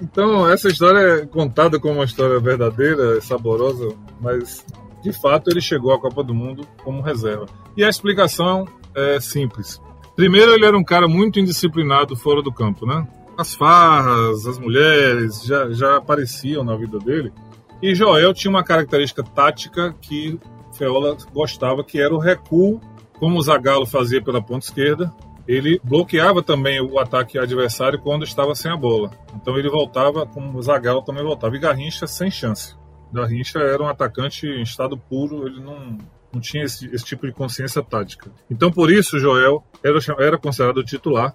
Então, 0.00 0.48
essa 0.50 0.68
história 0.68 1.22
é 1.22 1.26
contada 1.26 1.80
como 1.80 1.94
uma 1.94 2.04
história 2.04 2.38
verdadeira, 2.38 3.20
saborosa, 3.20 3.88
mas 4.20 4.64
de 5.06 5.12
fato 5.12 5.48
ele 5.48 5.60
chegou 5.60 5.92
à 5.92 6.00
Copa 6.00 6.24
do 6.24 6.34
Mundo 6.34 6.66
como 6.82 7.00
reserva. 7.00 7.46
E 7.76 7.84
a 7.84 7.88
explicação 7.88 8.66
é 8.92 9.20
simples. 9.20 9.80
Primeiro, 10.16 10.52
ele 10.52 10.66
era 10.66 10.76
um 10.76 10.82
cara 10.82 11.06
muito 11.06 11.38
indisciplinado 11.38 12.16
fora 12.16 12.42
do 12.42 12.52
campo, 12.52 12.84
né? 12.84 13.06
As 13.38 13.54
farras, 13.54 14.46
as 14.46 14.58
mulheres 14.58 15.44
já, 15.44 15.70
já 15.70 15.96
apareciam 15.96 16.64
na 16.64 16.74
vida 16.74 16.98
dele. 16.98 17.32
E 17.80 17.94
Joel 17.94 18.34
tinha 18.34 18.50
uma 18.50 18.64
característica 18.64 19.22
tática 19.22 19.94
que 20.00 20.40
Feola 20.76 21.16
gostava, 21.32 21.84
que 21.84 22.00
era 22.00 22.12
o 22.12 22.18
recuo, 22.18 22.80
como 23.20 23.38
o 23.38 23.42
Zagallo 23.42 23.86
fazia 23.86 24.20
pela 24.20 24.42
ponta 24.42 24.66
esquerda. 24.66 25.14
Ele 25.46 25.80
bloqueava 25.84 26.42
também 26.42 26.80
o 26.80 26.98
ataque 26.98 27.38
adversário 27.38 28.00
quando 28.00 28.24
estava 28.24 28.56
sem 28.56 28.72
a 28.72 28.76
bola. 28.76 29.12
Então 29.36 29.56
ele 29.56 29.70
voltava, 29.70 30.26
como 30.26 30.58
o 30.58 30.62
Zagallo 30.62 31.02
também 31.02 31.22
voltava. 31.22 31.54
E 31.54 31.60
Garrincha 31.60 32.08
sem 32.08 32.28
chance. 32.28 32.74
Garrincha 33.12 33.58
era 33.58 33.82
um 33.82 33.88
atacante 33.88 34.46
em 34.46 34.62
estado 34.62 34.96
puro, 34.96 35.46
ele 35.46 35.60
não, 35.60 35.98
não 36.32 36.40
tinha 36.40 36.64
esse, 36.64 36.86
esse 36.94 37.04
tipo 37.04 37.26
de 37.26 37.32
consciência 37.32 37.82
tática. 37.82 38.30
Então, 38.50 38.70
por 38.70 38.90
isso, 38.90 39.18
Joel 39.18 39.64
era, 39.82 39.98
era 40.18 40.38
considerado 40.38 40.82
titular 40.82 41.34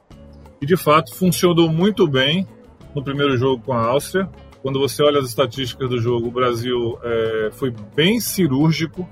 e, 0.61 0.65
de 0.65 0.77
fato, 0.77 1.13
funcionou 1.15 1.69
muito 1.69 2.07
bem 2.07 2.47
no 2.93 3.03
primeiro 3.03 3.37
jogo 3.37 3.63
com 3.63 3.73
a 3.73 3.85
Áustria. 3.85 4.29
Quando 4.61 4.79
você 4.79 5.01
olha 5.01 5.19
as 5.19 5.27
estatísticas 5.27 5.89
do 5.89 5.99
jogo, 5.99 6.27
o 6.27 6.31
Brasil 6.31 6.99
é, 7.01 7.49
foi 7.51 7.73
bem 7.95 8.19
cirúrgico, 8.19 9.09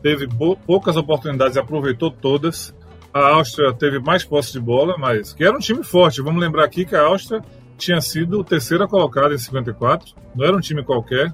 teve 0.00 0.28
poucas 0.66 0.96
oportunidades 0.96 1.56
e 1.56 1.58
aproveitou 1.58 2.10
todas. 2.10 2.74
A 3.12 3.28
Áustria 3.30 3.72
teve 3.72 3.98
mais 3.98 4.24
posse 4.24 4.52
de 4.52 4.60
bola, 4.60 4.96
mas 4.98 5.32
que 5.32 5.44
era 5.44 5.56
um 5.56 5.60
time 5.60 5.82
forte. 5.82 6.22
Vamos 6.22 6.40
lembrar 6.40 6.64
aqui 6.64 6.84
que 6.84 6.94
a 6.94 7.02
Áustria 7.02 7.42
tinha 7.76 8.00
sido 8.00 8.44
terceira 8.44 8.86
colocada 8.86 9.34
em 9.34 9.38
54, 9.38 10.14
não 10.34 10.44
era 10.44 10.56
um 10.56 10.60
time 10.60 10.84
qualquer. 10.84 11.32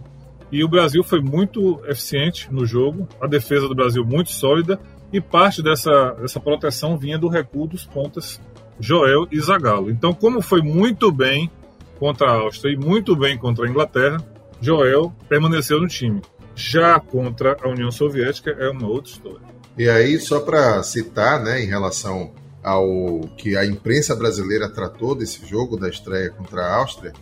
E 0.53 0.65
o 0.65 0.69
Brasil 0.69 1.05
foi 1.05 1.21
muito 1.21 1.81
eficiente 1.87 2.49
no 2.53 2.67
jogo, 2.67 3.09
a 3.21 3.27
defesa 3.27 3.69
do 3.69 3.75
Brasil 3.75 4.05
muito 4.05 4.33
sólida, 4.33 4.81
e 5.13 5.21
parte 5.21 5.63
dessa, 5.63 6.13
dessa 6.21 6.41
proteção 6.41 6.97
vinha 6.97 7.19
do 7.19 7.29
recuo 7.29 7.67
dos 7.67 7.85
pontas 7.85 8.41
Joel 8.79 9.27
e 9.31 9.41
Zagallo. 9.41 9.91
Então, 9.91 10.13
como 10.13 10.41
foi 10.41 10.63
muito 10.63 11.13
bem 11.13 11.51
contra 11.99 12.31
a 12.31 12.35
Áustria 12.35 12.73
e 12.73 12.77
muito 12.77 13.15
bem 13.15 13.37
contra 13.37 13.67
a 13.67 13.69
Inglaterra, 13.69 14.19
Joel 14.61 15.13
permaneceu 15.29 15.81
no 15.81 15.87
time. 15.87 16.21
Já 16.55 16.99
contra 16.99 17.57
a 17.63 17.69
União 17.69 17.91
Soviética 17.91 18.51
é 18.51 18.69
uma 18.71 18.89
outra 18.89 19.13
história. 19.13 19.41
E 19.77 19.89
aí, 19.89 20.19
só 20.19 20.41
para 20.41 20.83
citar, 20.83 21.43
né, 21.43 21.63
em 21.63 21.67
relação 21.67 22.33
ao 22.63 23.21
que 23.37 23.57
a 23.57 23.65
imprensa 23.65 24.15
brasileira 24.15 24.69
tratou 24.69 25.15
desse 25.15 25.47
jogo 25.47 25.77
da 25.77 25.89
estreia 25.89 26.31
contra 26.31 26.63
a 26.63 26.77
Áustria, 26.77 27.13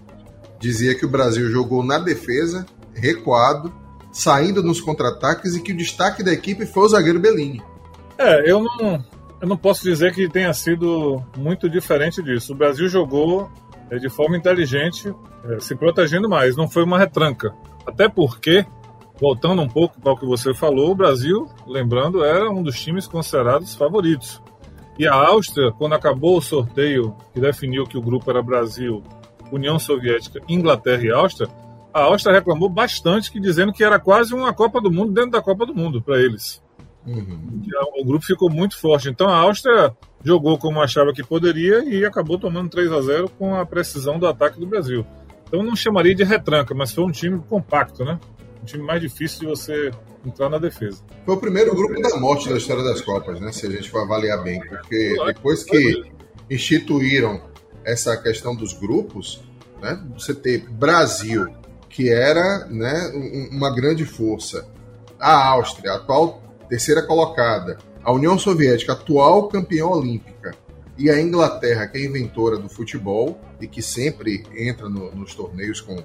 dizia 0.58 0.94
que 0.94 1.06
o 1.06 1.10
Brasil 1.10 1.50
jogou 1.50 1.84
na 1.84 1.98
defesa 1.98 2.66
recuado, 2.98 3.72
saindo 4.12 4.62
nos 4.62 4.80
contra-ataques 4.80 5.54
e 5.54 5.62
que 5.62 5.72
o 5.72 5.76
destaque 5.76 6.22
da 6.22 6.32
equipe 6.32 6.66
foi 6.66 6.84
o 6.84 6.88
zagueiro 6.88 7.20
Bellini. 7.20 7.62
É, 8.18 8.50
eu 8.50 8.60
não, 8.62 9.04
eu 9.40 9.48
não 9.48 9.56
posso 9.56 9.82
dizer 9.82 10.12
que 10.12 10.28
tenha 10.28 10.52
sido 10.52 11.22
muito 11.36 11.68
diferente 11.68 12.22
disso. 12.22 12.52
O 12.52 12.56
Brasil 12.56 12.88
jogou 12.88 13.50
é, 13.90 13.96
de 13.96 14.08
forma 14.08 14.36
inteligente, 14.36 15.14
é, 15.44 15.60
se 15.60 15.74
protegendo 15.74 16.28
mais, 16.28 16.56
não 16.56 16.68
foi 16.68 16.84
uma 16.84 16.98
retranca. 16.98 17.54
Até 17.86 18.08
porque, 18.08 18.66
voltando 19.20 19.62
um 19.62 19.68
pouco 19.68 20.00
para 20.00 20.12
o 20.12 20.16
que 20.16 20.26
você 20.26 20.52
falou, 20.52 20.90
o 20.90 20.94
Brasil, 20.94 21.48
lembrando, 21.66 22.24
era 22.24 22.50
um 22.50 22.62
dos 22.62 22.78
times 22.80 23.06
considerados 23.06 23.74
favoritos. 23.74 24.42
E 24.98 25.06
a 25.06 25.14
Áustria, 25.14 25.70
quando 25.78 25.94
acabou 25.94 26.36
o 26.36 26.42
sorteio 26.42 27.14
que 27.32 27.40
definiu 27.40 27.84
que 27.84 27.96
o 27.96 28.02
grupo 28.02 28.28
era 28.30 28.42
Brasil, 28.42 29.02
União 29.52 29.78
Soviética, 29.78 30.40
Inglaterra 30.48 31.04
e 31.04 31.10
Áustria, 31.12 31.48
a 31.92 32.02
Áustria 32.02 32.34
reclamou 32.34 32.68
bastante, 32.68 33.30
que 33.30 33.40
dizendo 33.40 33.72
que 33.72 33.84
era 33.84 33.98
quase 33.98 34.34
uma 34.34 34.52
Copa 34.52 34.80
do 34.80 34.90
Mundo 34.90 35.12
dentro 35.12 35.30
da 35.30 35.42
Copa 35.42 35.66
do 35.66 35.74
Mundo 35.74 36.02
para 36.02 36.20
eles. 36.20 36.62
Uhum. 37.06 37.62
O 37.98 38.04
grupo 38.04 38.24
ficou 38.24 38.50
muito 38.50 38.78
forte. 38.78 39.08
Então 39.08 39.28
a 39.28 39.36
Áustria 39.36 39.96
jogou 40.22 40.58
como 40.58 40.80
achava 40.80 41.12
que 41.12 41.22
poderia 41.22 41.84
e 41.84 42.04
acabou 42.04 42.38
tomando 42.38 42.68
3 42.68 42.92
a 42.92 43.00
0 43.00 43.30
com 43.30 43.54
a 43.54 43.64
precisão 43.64 44.18
do 44.18 44.26
ataque 44.26 44.60
do 44.60 44.66
Brasil. 44.66 45.06
Então 45.46 45.62
não 45.62 45.74
chamaria 45.74 46.14
de 46.14 46.24
retranca, 46.24 46.74
mas 46.74 46.92
foi 46.92 47.04
um 47.04 47.10
time 47.10 47.40
compacto, 47.48 48.04
né? 48.04 48.20
Um 48.62 48.66
time 48.66 48.84
mais 48.84 49.00
difícil 49.00 49.40
de 49.40 49.46
você 49.46 49.90
entrar 50.26 50.50
na 50.50 50.58
defesa. 50.58 51.02
Foi 51.24 51.34
o 51.34 51.38
primeiro 51.38 51.74
grupo 51.74 52.00
da 52.02 52.18
morte 52.18 52.48
da 52.48 52.56
história 52.56 52.84
das 52.84 53.00
Copas, 53.00 53.40
né? 53.40 53.50
Se 53.52 53.66
a 53.66 53.70
gente 53.70 53.88
for 53.88 54.02
avaliar 54.02 54.42
bem, 54.42 54.60
porque 54.60 55.14
depois 55.26 55.64
que 55.64 56.04
instituíram 56.50 57.40
essa 57.84 58.16
questão 58.16 58.54
dos 58.54 58.74
grupos, 58.74 59.40
né? 59.80 59.98
Você 60.14 60.34
ter 60.34 60.68
Brasil, 60.68 61.46
que 61.88 62.08
era 62.10 62.66
né, 62.66 63.48
uma 63.50 63.74
grande 63.74 64.04
força. 64.04 64.68
A 65.18 65.48
Áustria, 65.48 65.94
atual 65.94 66.42
terceira 66.68 67.02
colocada. 67.02 67.78
A 68.04 68.12
União 68.12 68.38
Soviética, 68.38 68.92
atual 68.92 69.48
campeã 69.48 69.86
olímpica. 69.86 70.54
E 70.96 71.10
a 71.10 71.20
Inglaterra, 71.20 71.86
que 71.86 71.98
é 71.98 72.04
inventora 72.04 72.56
do 72.56 72.68
futebol 72.68 73.40
e 73.60 73.66
que 73.66 73.80
sempre 73.82 74.44
entra 74.56 74.88
no, 74.88 75.14
nos 75.14 75.34
torneios 75.34 75.80
com 75.80 76.02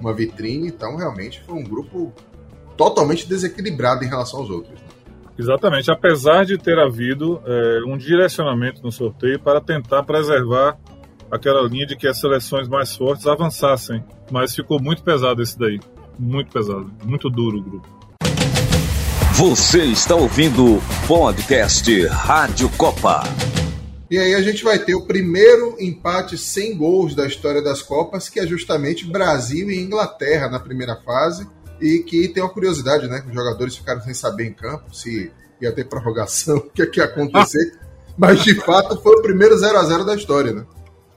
uma 0.00 0.12
vitrine. 0.12 0.68
Então, 0.68 0.96
realmente, 0.96 1.42
foi 1.46 1.54
um 1.56 1.64
grupo 1.64 2.12
totalmente 2.76 3.28
desequilibrado 3.28 4.04
em 4.04 4.08
relação 4.08 4.40
aos 4.40 4.50
outros. 4.50 4.80
Né? 4.80 4.86
Exatamente. 5.38 5.90
Apesar 5.90 6.44
de 6.44 6.58
ter 6.58 6.78
havido 6.78 7.42
é, 7.44 7.80
um 7.86 7.96
direcionamento 7.96 8.82
no 8.82 8.92
sorteio 8.92 9.40
para 9.40 9.60
tentar 9.60 10.02
preservar 10.02 10.78
aquela 11.34 11.66
linha 11.66 11.84
de 11.84 11.96
que 11.96 12.06
as 12.06 12.18
seleções 12.18 12.68
mais 12.68 12.94
fortes 12.94 13.26
avançassem. 13.26 14.04
Mas 14.30 14.54
ficou 14.54 14.80
muito 14.80 15.02
pesado 15.02 15.42
esse 15.42 15.58
daí. 15.58 15.80
Muito 16.16 16.52
pesado. 16.52 16.90
Muito 17.04 17.28
duro 17.28 17.58
o 17.58 17.62
grupo. 17.62 17.88
Você 19.34 19.82
está 19.84 20.14
ouvindo 20.14 20.76
o 20.76 20.82
podcast 21.08 22.06
Rádio 22.06 22.68
Copa. 22.76 23.24
E 24.08 24.16
aí 24.16 24.32
a 24.34 24.42
gente 24.42 24.62
vai 24.62 24.78
ter 24.78 24.94
o 24.94 25.06
primeiro 25.06 25.76
empate 25.80 26.38
sem 26.38 26.76
gols 26.76 27.16
da 27.16 27.26
história 27.26 27.60
das 27.60 27.82
Copas, 27.82 28.28
que 28.28 28.38
é 28.38 28.46
justamente 28.46 29.04
Brasil 29.04 29.68
e 29.70 29.80
Inglaterra 29.80 30.48
na 30.48 30.60
primeira 30.60 30.94
fase. 31.04 31.48
E 31.80 31.98
que 31.98 32.28
tem 32.28 32.44
uma 32.44 32.52
curiosidade, 32.52 33.08
né? 33.08 33.20
Que 33.20 33.28
os 33.28 33.34
jogadores 33.34 33.76
ficaram 33.76 34.00
sem 34.02 34.14
saber 34.14 34.46
em 34.46 34.52
campo 34.52 34.94
se 34.94 35.32
ia 35.60 35.72
ter 35.72 35.84
prorrogação, 35.84 36.58
o 36.68 36.70
que, 36.70 36.82
é 36.82 36.86
que 36.86 37.00
ia 37.00 37.06
acontecer. 37.06 37.76
Mas 38.16 38.44
de 38.44 38.54
fato 38.54 38.96
foi 39.02 39.16
o 39.16 39.22
primeiro 39.22 39.58
0 39.58 39.76
a 39.76 39.82
0 39.82 40.04
da 40.04 40.14
história, 40.14 40.52
né? 40.52 40.64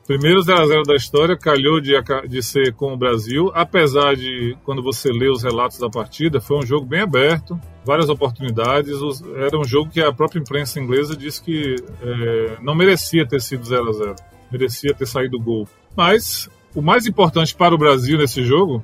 Primeiro 0.08 0.40
0x0 0.40 0.86
da 0.88 0.96
história, 0.96 1.36
calhou 1.36 1.82
de, 1.82 1.92
de 2.30 2.42
ser 2.42 2.74
com 2.74 2.94
o 2.94 2.98
Brasil, 2.98 3.52
apesar 3.54 4.16
de, 4.16 4.58
quando 4.64 4.82
você 4.82 5.12
lê 5.12 5.30
os 5.30 5.44
relatos 5.44 5.78
da 5.80 5.90
partida, 5.90 6.40
foi 6.40 6.58
um 6.58 6.66
jogo 6.66 6.86
bem 6.86 7.02
aberto, 7.02 7.60
várias 7.84 8.08
oportunidades. 8.08 8.94
Os, 9.02 9.22
era 9.36 9.60
um 9.60 9.66
jogo 9.66 9.92
que 9.92 10.00
a 10.00 10.14
própria 10.14 10.40
imprensa 10.40 10.80
inglesa 10.80 11.14
disse 11.14 11.44
que 11.44 11.76
é, 12.02 12.58
não 12.62 12.74
merecia 12.74 13.28
ter 13.28 13.42
sido 13.42 13.66
0 13.66 13.90
a 13.90 13.92
0 13.92 14.16
merecia 14.50 14.94
ter 14.94 15.06
saído 15.06 15.38
gol. 15.38 15.68
Mas 15.94 16.50
o 16.74 16.82
mais 16.82 17.06
importante 17.06 17.54
para 17.54 17.76
o 17.76 17.78
Brasil 17.78 18.18
nesse 18.18 18.46
jogo, 18.46 18.82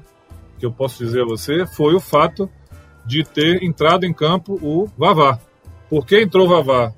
que 0.60 0.66
eu 0.66 0.74
posso 0.74 1.02
dizer 1.02 1.22
a 1.22 1.26
você, 1.26 1.66
foi 1.66 1.96
o 1.96 2.02
fato 2.02 2.50
de 3.06 3.24
ter 3.24 3.64
entrado 3.64 4.06
em 4.06 4.14
campo 4.14 4.60
o 4.62 4.90
Vavá. 4.98 5.40
Por 5.90 6.06
que 6.06 6.20
entrou 6.20 6.48
o 6.48 6.50
Vavá? 6.50 6.92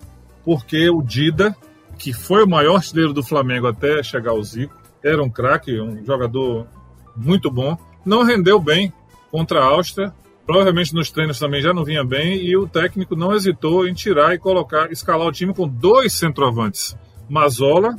Porque 0.43 0.89
o 0.89 1.03
Dida 1.03 1.55
que 1.97 2.13
foi 2.13 2.43
o 2.43 2.49
maior 2.49 2.75
artilheiro 2.75 3.13
do 3.13 3.23
Flamengo 3.23 3.67
até 3.67 4.01
chegar 4.03 4.31
ao 4.31 4.43
Zico. 4.43 4.75
Era 5.03 5.21
um 5.21 5.29
craque, 5.29 5.79
um 5.79 6.03
jogador 6.05 6.67
muito 7.15 7.49
bom. 7.49 7.77
Não 8.05 8.23
rendeu 8.23 8.59
bem 8.59 8.91
contra 9.31 9.59
a 9.59 9.65
Áustria. 9.65 10.13
Provavelmente 10.45 10.93
nos 10.93 11.09
treinos 11.09 11.39
também 11.39 11.61
já 11.61 11.73
não 11.73 11.83
vinha 11.83 12.03
bem 12.03 12.37
e 12.37 12.55
o 12.55 12.67
técnico 12.67 13.15
não 13.15 13.33
hesitou 13.33 13.87
em 13.87 13.93
tirar 13.93 14.35
e 14.35 14.37
colocar, 14.37 14.91
escalar 14.91 15.27
o 15.27 15.31
time 15.31 15.53
com 15.53 15.67
dois 15.67 16.13
centroavantes. 16.13 16.95
Mazola, 17.27 17.97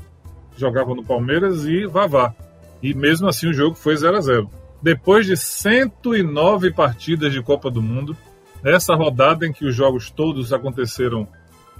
jogava 0.56 0.94
no 0.94 1.04
Palmeiras, 1.04 1.64
e 1.64 1.87
Vavá. 1.87 2.35
E 2.82 2.94
mesmo 2.94 3.28
assim 3.28 3.48
o 3.48 3.52
jogo 3.52 3.74
foi 3.74 3.96
0 3.96 4.16
a 4.16 4.20
0. 4.20 4.50
Depois 4.80 5.26
de 5.26 5.37
109 5.37 6.72
partidas 6.72 7.32
de 7.32 7.42
Copa 7.42 7.70
do 7.70 7.82
Mundo, 7.82 8.16
essa 8.64 8.94
rodada 8.94 9.46
em 9.46 9.52
que 9.52 9.64
os 9.64 9.74
jogos 9.74 10.11
todos 10.11 10.52
aconteceram 10.52 11.26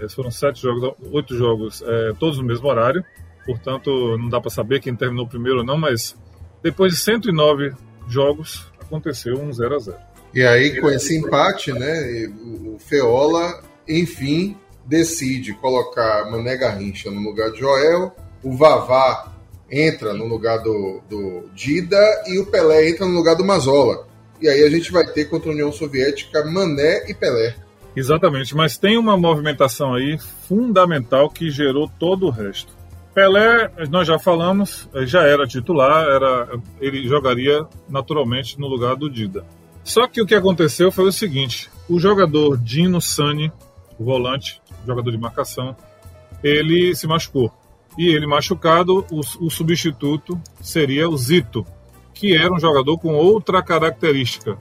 Foram 0.09 0.31
sete 0.31 0.61
jogos, 0.61 0.95
oito 1.11 1.35
jogos, 1.35 1.83
é, 1.85 2.13
todos 2.19 2.37
no 2.37 2.43
mesmo 2.43 2.67
horário. 2.67 3.03
Portanto, 3.45 4.17
não 4.17 4.29
dá 4.29 4.41
para 4.41 4.49
saber 4.49 4.79
quem 4.79 4.95
terminou 4.95 5.27
primeiro 5.27 5.59
ou 5.59 5.65
não, 5.65 5.77
mas 5.77 6.15
depois 6.61 6.93
de 6.93 6.99
109 6.99 7.73
jogos, 8.07 8.67
aconteceu 8.81 9.39
um 9.39 9.51
0 9.51 9.75
a 9.75 9.79
0 9.79 9.97
E 10.33 10.43
aí, 10.43 10.81
com 10.81 10.89
esse 10.89 11.17
empate, 11.17 11.71
né, 11.71 12.27
o 12.27 12.77
Feola, 12.79 13.63
enfim, 13.87 14.57
decide 14.85 15.53
colocar 15.53 16.29
Mané 16.29 16.57
Garrincha 16.57 17.11
no 17.11 17.21
lugar 17.21 17.51
de 17.51 17.59
Joel, 17.59 18.15
o 18.43 18.55
Vavá 18.55 19.33
entra 19.69 20.13
no 20.13 20.25
lugar 20.25 20.59
do, 20.59 21.01
do 21.09 21.49
Dida 21.53 21.99
e 22.27 22.39
o 22.39 22.45
Pelé 22.45 22.89
entra 22.89 23.05
no 23.05 23.13
lugar 23.13 23.35
do 23.35 23.45
Mazola. 23.45 24.07
E 24.41 24.47
aí 24.47 24.63
a 24.63 24.69
gente 24.69 24.91
vai 24.91 25.05
ter 25.05 25.25
contra 25.25 25.49
a 25.49 25.53
União 25.53 25.71
Soviética 25.71 26.45
Mané 26.45 27.09
e 27.09 27.13
Pelé. 27.13 27.55
Exatamente, 27.97 28.55
mas 28.55 28.77
tem 28.77 28.95
uma 28.95 29.17
movimentação 29.17 29.95
aí 29.95 30.19
fundamental 30.47 31.31
que 31.31 31.49
gerou 31.49 31.89
todo 31.97 32.27
o 32.27 32.29
resto. 32.29 32.71
Pelé, 33.11 33.71
nós 33.89 34.07
já 34.07 34.19
falamos, 34.19 34.87
já 35.07 35.23
era 35.23 35.47
titular, 35.47 36.05
era, 36.07 36.59
ele 36.79 37.07
jogaria 37.07 37.65
naturalmente 37.89 38.59
no 38.59 38.67
lugar 38.67 38.95
do 38.95 39.09
Dida. 39.09 39.43
Só 39.83 40.05
que 40.05 40.21
o 40.21 40.27
que 40.27 40.35
aconteceu 40.35 40.91
foi 40.91 41.05
o 41.05 41.11
seguinte: 41.11 41.71
o 41.89 41.99
jogador 41.99 42.55
Dino 42.59 43.01
Sani, 43.01 43.51
o 43.97 44.05
volante, 44.05 44.61
jogador 44.85 45.09
de 45.09 45.17
marcação, 45.17 45.75
ele 46.43 46.95
se 46.95 47.07
machucou. 47.07 47.51
E 47.97 48.09
ele 48.09 48.27
machucado, 48.27 49.07
o, 49.09 49.21
o 49.43 49.49
substituto 49.49 50.39
seria 50.61 51.09
o 51.09 51.17
Zito, 51.17 51.65
que 52.13 52.37
era 52.37 52.53
um 52.53 52.59
jogador 52.59 52.99
com 52.99 53.15
outra 53.15 53.63
característica. 53.63 54.55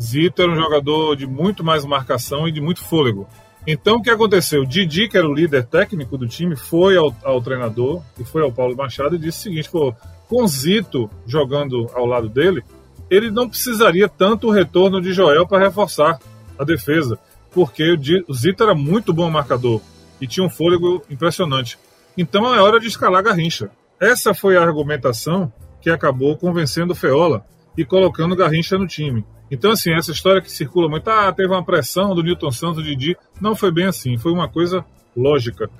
Zito 0.00 0.42
era 0.42 0.52
um 0.52 0.56
jogador 0.56 1.16
de 1.16 1.26
muito 1.26 1.64
mais 1.64 1.84
marcação 1.84 2.46
e 2.46 2.52
de 2.52 2.60
muito 2.60 2.82
fôlego. 2.84 3.26
Então 3.66 3.96
o 3.96 4.02
que 4.02 4.10
aconteceu? 4.10 4.64
Didi, 4.64 5.08
que 5.08 5.18
era 5.18 5.28
o 5.28 5.34
líder 5.34 5.64
técnico 5.66 6.16
do 6.16 6.26
time, 6.26 6.56
foi 6.56 6.96
ao, 6.96 7.14
ao 7.22 7.40
treinador 7.42 8.02
e 8.18 8.24
foi 8.24 8.42
ao 8.42 8.52
Paulo 8.52 8.76
Machado 8.76 9.16
e 9.16 9.18
disse 9.18 9.40
o 9.40 9.42
seguinte: 9.42 9.70
pô, 9.70 9.94
com 10.28 10.46
Zito 10.46 11.10
jogando 11.26 11.90
ao 11.94 12.06
lado 12.06 12.28
dele, 12.28 12.62
ele 13.10 13.30
não 13.30 13.48
precisaria 13.48 14.08
tanto 14.08 14.48
o 14.48 14.50
retorno 14.50 15.00
de 15.00 15.12
Joel 15.12 15.46
para 15.46 15.64
reforçar 15.64 16.18
a 16.58 16.64
defesa, 16.64 17.18
porque 17.50 17.96
o 18.28 18.34
Zito 18.34 18.62
era 18.62 18.74
muito 18.74 19.12
bom 19.12 19.30
marcador 19.30 19.80
e 20.20 20.26
tinha 20.26 20.44
um 20.44 20.50
fôlego 20.50 21.02
impressionante. 21.10 21.78
Então 22.16 22.54
é 22.54 22.60
hora 22.60 22.80
de 22.80 22.86
escalar 22.86 23.22
Garrincha. 23.22 23.70
Essa 24.00 24.32
foi 24.32 24.56
a 24.56 24.62
argumentação 24.62 25.52
que 25.80 25.90
acabou 25.90 26.36
convencendo 26.36 26.92
o 26.92 26.96
Feola 26.96 27.44
e 27.78 27.84
colocando 27.84 28.34
Garrincha 28.34 28.76
no 28.76 28.88
time. 28.88 29.24
Então, 29.48 29.70
assim, 29.70 29.92
essa 29.92 30.10
história 30.10 30.42
que 30.42 30.50
circula 30.50 30.88
muito, 30.88 31.08
ah, 31.08 31.32
teve 31.32 31.48
uma 31.48 31.64
pressão 31.64 32.12
do 32.12 32.24
Newton 32.24 32.50
Santos, 32.50 32.78
do 32.78 32.82
Didi, 32.82 33.16
não 33.40 33.54
foi 33.54 33.70
bem 33.70 33.86
assim, 33.86 34.18
foi 34.18 34.32
uma 34.32 34.48
coisa 34.48 34.84
lógica. 35.16 35.70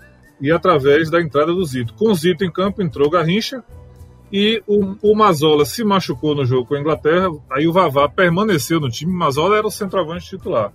E 0.40 0.52
através 0.52 1.10
da 1.10 1.20
entrada 1.20 1.52
do 1.52 1.64
Zito. 1.66 1.92
Com 1.94 2.12
o 2.12 2.14
Zito 2.14 2.44
em 2.44 2.52
campo, 2.52 2.80
entrou 2.80 3.10
Garrincha 3.10 3.64
e 4.32 4.62
o, 4.64 4.94
o 5.02 5.16
Mazola 5.16 5.64
se 5.64 5.82
machucou 5.82 6.36
no 6.36 6.46
jogo 6.46 6.66
com 6.66 6.76
a 6.76 6.80
Inglaterra, 6.80 7.30
aí 7.50 7.66
o 7.66 7.72
Vavá 7.72 8.08
permaneceu 8.08 8.78
no 8.78 8.88
time, 8.88 9.12
Mazola 9.12 9.58
era 9.58 9.66
o 9.66 9.70
centroavante 9.70 10.28
titular. 10.28 10.72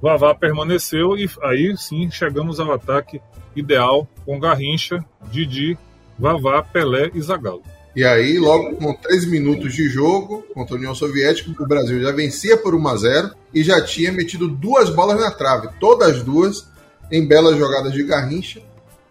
O 0.00 0.06
Vavá 0.06 0.34
permaneceu 0.34 1.14
e 1.18 1.28
aí 1.42 1.76
sim 1.76 2.10
chegamos 2.10 2.58
ao 2.58 2.72
ataque 2.72 3.20
ideal 3.54 4.08
com 4.24 4.40
Garrincha, 4.40 5.04
Didi, 5.30 5.76
Vavá, 6.18 6.62
Pelé 6.62 7.10
e 7.12 7.20
Zagallo. 7.20 7.62
E 7.96 8.04
aí, 8.04 8.38
logo 8.38 8.74
com 8.76 8.92
3 8.92 9.26
minutos 9.26 9.72
de 9.72 9.88
jogo 9.88 10.44
contra 10.52 10.74
a 10.74 10.78
União 10.78 10.94
Soviética, 10.94 11.50
o 11.62 11.66
Brasil 11.66 12.00
já 12.02 12.10
vencia 12.10 12.56
por 12.56 12.74
1 12.74 12.88
a 12.88 12.96
0 12.96 13.30
e 13.52 13.62
já 13.62 13.80
tinha 13.80 14.10
metido 14.10 14.48
duas 14.48 14.90
bolas 14.90 15.20
na 15.20 15.30
trave, 15.30 15.68
todas 15.78 16.22
duas 16.22 16.66
em 17.10 17.26
belas 17.26 17.56
jogadas 17.56 17.92
de 17.92 18.02
Garrincha. 18.02 18.60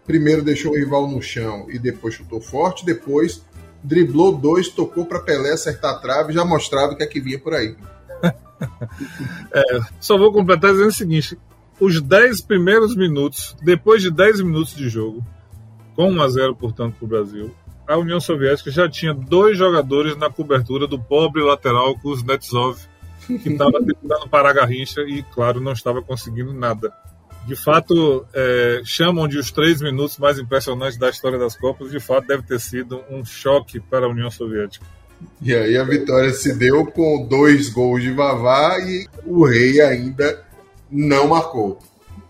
Primeiro 0.06 0.42
deixou 0.42 0.72
o 0.72 0.76
rival 0.76 1.08
no 1.08 1.22
chão 1.22 1.66
e 1.70 1.78
depois 1.78 2.14
chutou 2.14 2.42
forte, 2.42 2.84
depois 2.84 3.42
driblou 3.82 4.36
dois, 4.36 4.68
tocou 4.68 5.06
para 5.06 5.20
Pelé 5.20 5.52
acertar 5.52 5.94
a 5.94 5.98
trave, 5.98 6.32
já 6.32 6.44
mostrava 6.44 6.92
o 6.92 6.96
que 6.96 7.02
é 7.02 7.06
que 7.06 7.20
vinha 7.20 7.38
por 7.38 7.54
aí. 7.54 7.74
é, 9.52 9.80
só 9.98 10.18
vou 10.18 10.30
completar 10.30 10.72
dizendo 10.72 10.88
o 10.88 10.92
seguinte: 10.92 11.38
os 11.80 12.02
10 12.02 12.42
primeiros 12.42 12.94
minutos, 12.94 13.56
depois 13.62 14.02
de 14.02 14.10
10 14.10 14.42
minutos 14.42 14.74
de 14.74 14.90
jogo, 14.90 15.24
com 15.96 16.10
1 16.10 16.22
a 16.22 16.28
0 16.28 16.56
portanto, 16.56 16.96
para 16.96 17.04
o 17.04 17.08
Brasil, 17.08 17.54
a 17.86 17.96
União 17.96 18.20
Soviética 18.20 18.70
já 18.70 18.88
tinha 18.88 19.12
dois 19.12 19.58
jogadores 19.58 20.16
na 20.16 20.30
cobertura 20.30 20.86
do 20.86 20.98
pobre 20.98 21.42
lateral 21.42 21.98
Kuznetsov, 21.98 22.78
que 23.26 23.48
estava 23.48 23.72
tentando 23.84 24.28
parar 24.28 24.50
a 24.50 24.52
Garrincha 24.54 25.02
e, 25.02 25.22
claro, 25.22 25.60
não 25.60 25.72
estava 25.72 26.02
conseguindo 26.02 26.52
nada. 26.52 26.92
De 27.46 27.54
fato, 27.54 28.24
é, 28.32 28.80
chamam 28.84 29.28
de 29.28 29.36
os 29.36 29.52
três 29.52 29.82
minutos 29.82 30.16
mais 30.16 30.38
impressionantes 30.38 30.96
da 30.96 31.10
história 31.10 31.38
das 31.38 31.54
Copas. 31.54 31.90
De 31.90 32.00
fato, 32.00 32.26
deve 32.26 32.42
ter 32.42 32.58
sido 32.58 33.02
um 33.10 33.22
choque 33.22 33.78
para 33.78 34.06
a 34.06 34.08
União 34.08 34.30
Soviética. 34.30 34.86
E 35.42 35.54
aí 35.54 35.76
a 35.76 35.84
vitória 35.84 36.32
se 36.32 36.54
deu 36.54 36.86
com 36.86 37.26
dois 37.28 37.68
gols 37.68 38.02
de 38.02 38.10
Vavá 38.12 38.78
e 38.80 39.06
o 39.24 39.44
Rei 39.44 39.80
ainda 39.80 40.42
não 40.90 41.28
marcou. 41.28 41.78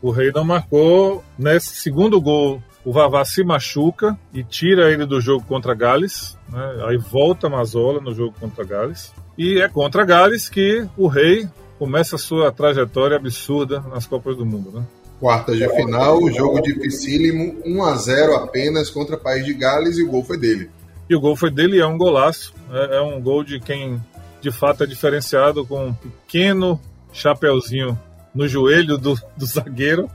O 0.03 0.11
Rei 0.11 0.33
não 0.33 0.45
marcou. 0.45 1.25
Nesse 1.39 1.77
segundo 1.77 2.21
gol, 2.21 2.63
o 2.85 2.93
Vavá 2.93 3.25
se 3.25 3.43
machuca 3.43 4.17
e 4.33 4.45
tira 4.45 4.93
ele 4.93 5.07
do 5.07 5.21
jogo 5.21 5.45
contra 5.47 5.75
Gales. 5.75 6.37
Né? 6.49 6.85
Aí 6.87 6.99
volta 6.99 7.49
Mazola 7.49 8.01
no 8.01 8.15
jogo 8.15 8.35
contra 8.39 8.65
Gales. 8.65 9.13
E 9.39 9.61
é 9.61 9.69
contra 9.69 10.05
Gales 10.05 10.49
que 10.49 10.87
o 10.97 11.07
Rei 11.07 11.49
começa 11.79 12.17
a 12.17 12.19
sua 12.19 12.53
trajetória 12.53 13.17
absurda 13.17 13.81
nas 13.81 14.07
Copas 14.07 14.37
do 14.37 14.45
Mundo. 14.45 14.71
Né? 14.71 14.85
Quartas 15.19 15.57
de 15.57 15.69
final, 15.75 16.31
jogo 16.31 16.61
dificílimo, 16.61 17.57
1 17.65 17.85
a 17.85 17.97
0 17.97 18.37
apenas 18.37 18.91
contra 18.91 19.17
o 19.17 19.21
País 19.21 19.45
de 19.47 19.55
Gales 19.55 19.97
e 19.97 20.03
o 20.03 20.11
gol 20.11 20.23
foi 20.23 20.39
dele. 20.39 20.71
E 21.09 21.17
o 21.17 21.21
gol 21.21 21.37
foi 21.37 21.51
dele, 21.51 21.81
é 21.81 21.87
um 21.87 21.97
golaço. 21.97 22.53
É, 22.71 22.97
é 22.97 23.01
um 23.01 23.21
gol 23.21 23.43
de 23.43 23.59
quem 23.61 24.01
de 24.43 24.51
fato 24.51 24.85
é 24.85 24.87
diferenciado 24.87 25.65
com 25.65 25.87
um 25.87 25.95
pequeno 25.95 26.79
chapeuzinho 27.13 27.99
no 28.35 28.47
joelho 28.47 28.99
do, 28.99 29.19
do 29.37 29.47
zagueiro 29.47 30.11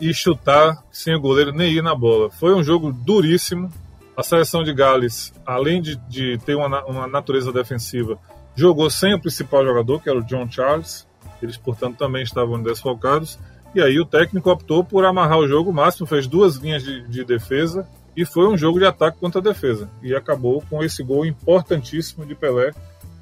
e 0.00 0.12
chutar 0.12 0.82
sem 0.90 1.14
o 1.14 1.20
goleiro 1.20 1.52
nem 1.52 1.72
ir 1.72 1.82
na 1.82 1.94
bola. 1.94 2.30
Foi 2.30 2.54
um 2.54 2.62
jogo 2.62 2.92
duríssimo. 2.92 3.70
A 4.16 4.22
seleção 4.22 4.62
de 4.62 4.72
Gales, 4.72 5.32
além 5.44 5.82
de, 5.82 5.96
de 6.08 6.38
ter 6.38 6.54
uma, 6.54 6.84
uma 6.84 7.06
natureza 7.06 7.52
defensiva, 7.52 8.18
jogou 8.54 8.88
sem 8.88 9.12
o 9.14 9.20
principal 9.20 9.64
jogador, 9.64 10.00
que 10.00 10.08
era 10.08 10.18
o 10.18 10.22
John 10.22 10.48
Charles. 10.48 11.06
Eles, 11.42 11.56
portanto, 11.56 11.98
também 11.98 12.22
estavam 12.22 12.62
desfocados. 12.62 13.38
E 13.74 13.82
aí 13.82 13.98
o 13.98 14.06
técnico 14.06 14.50
optou 14.50 14.84
por 14.84 15.04
amarrar 15.04 15.38
o 15.38 15.48
jogo 15.48 15.72
máximo, 15.72 16.06
fez 16.06 16.28
duas 16.28 16.56
linhas 16.56 16.84
de, 16.84 17.02
de 17.08 17.24
defesa 17.24 17.86
e 18.16 18.24
foi 18.24 18.46
um 18.46 18.56
jogo 18.56 18.78
de 18.78 18.86
ataque 18.86 19.18
contra 19.18 19.40
a 19.40 19.44
defesa. 19.44 19.90
E 20.02 20.14
acabou 20.14 20.62
com 20.70 20.82
esse 20.82 21.02
gol 21.02 21.26
importantíssimo 21.26 22.24
de 22.24 22.34
Pelé, 22.34 22.72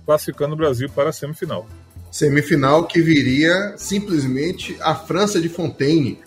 classificando 0.05 0.53
o 0.53 0.57
Brasil 0.57 0.91
para 0.91 1.09
a 1.09 1.13
semifinal. 1.13 1.67
Semifinal 2.11 2.87
que 2.87 3.01
viria 3.01 3.75
simplesmente 3.79 4.77
a 4.81 4.95
França 4.95 5.41
de 5.41 5.49
Fontaine. 5.49 6.19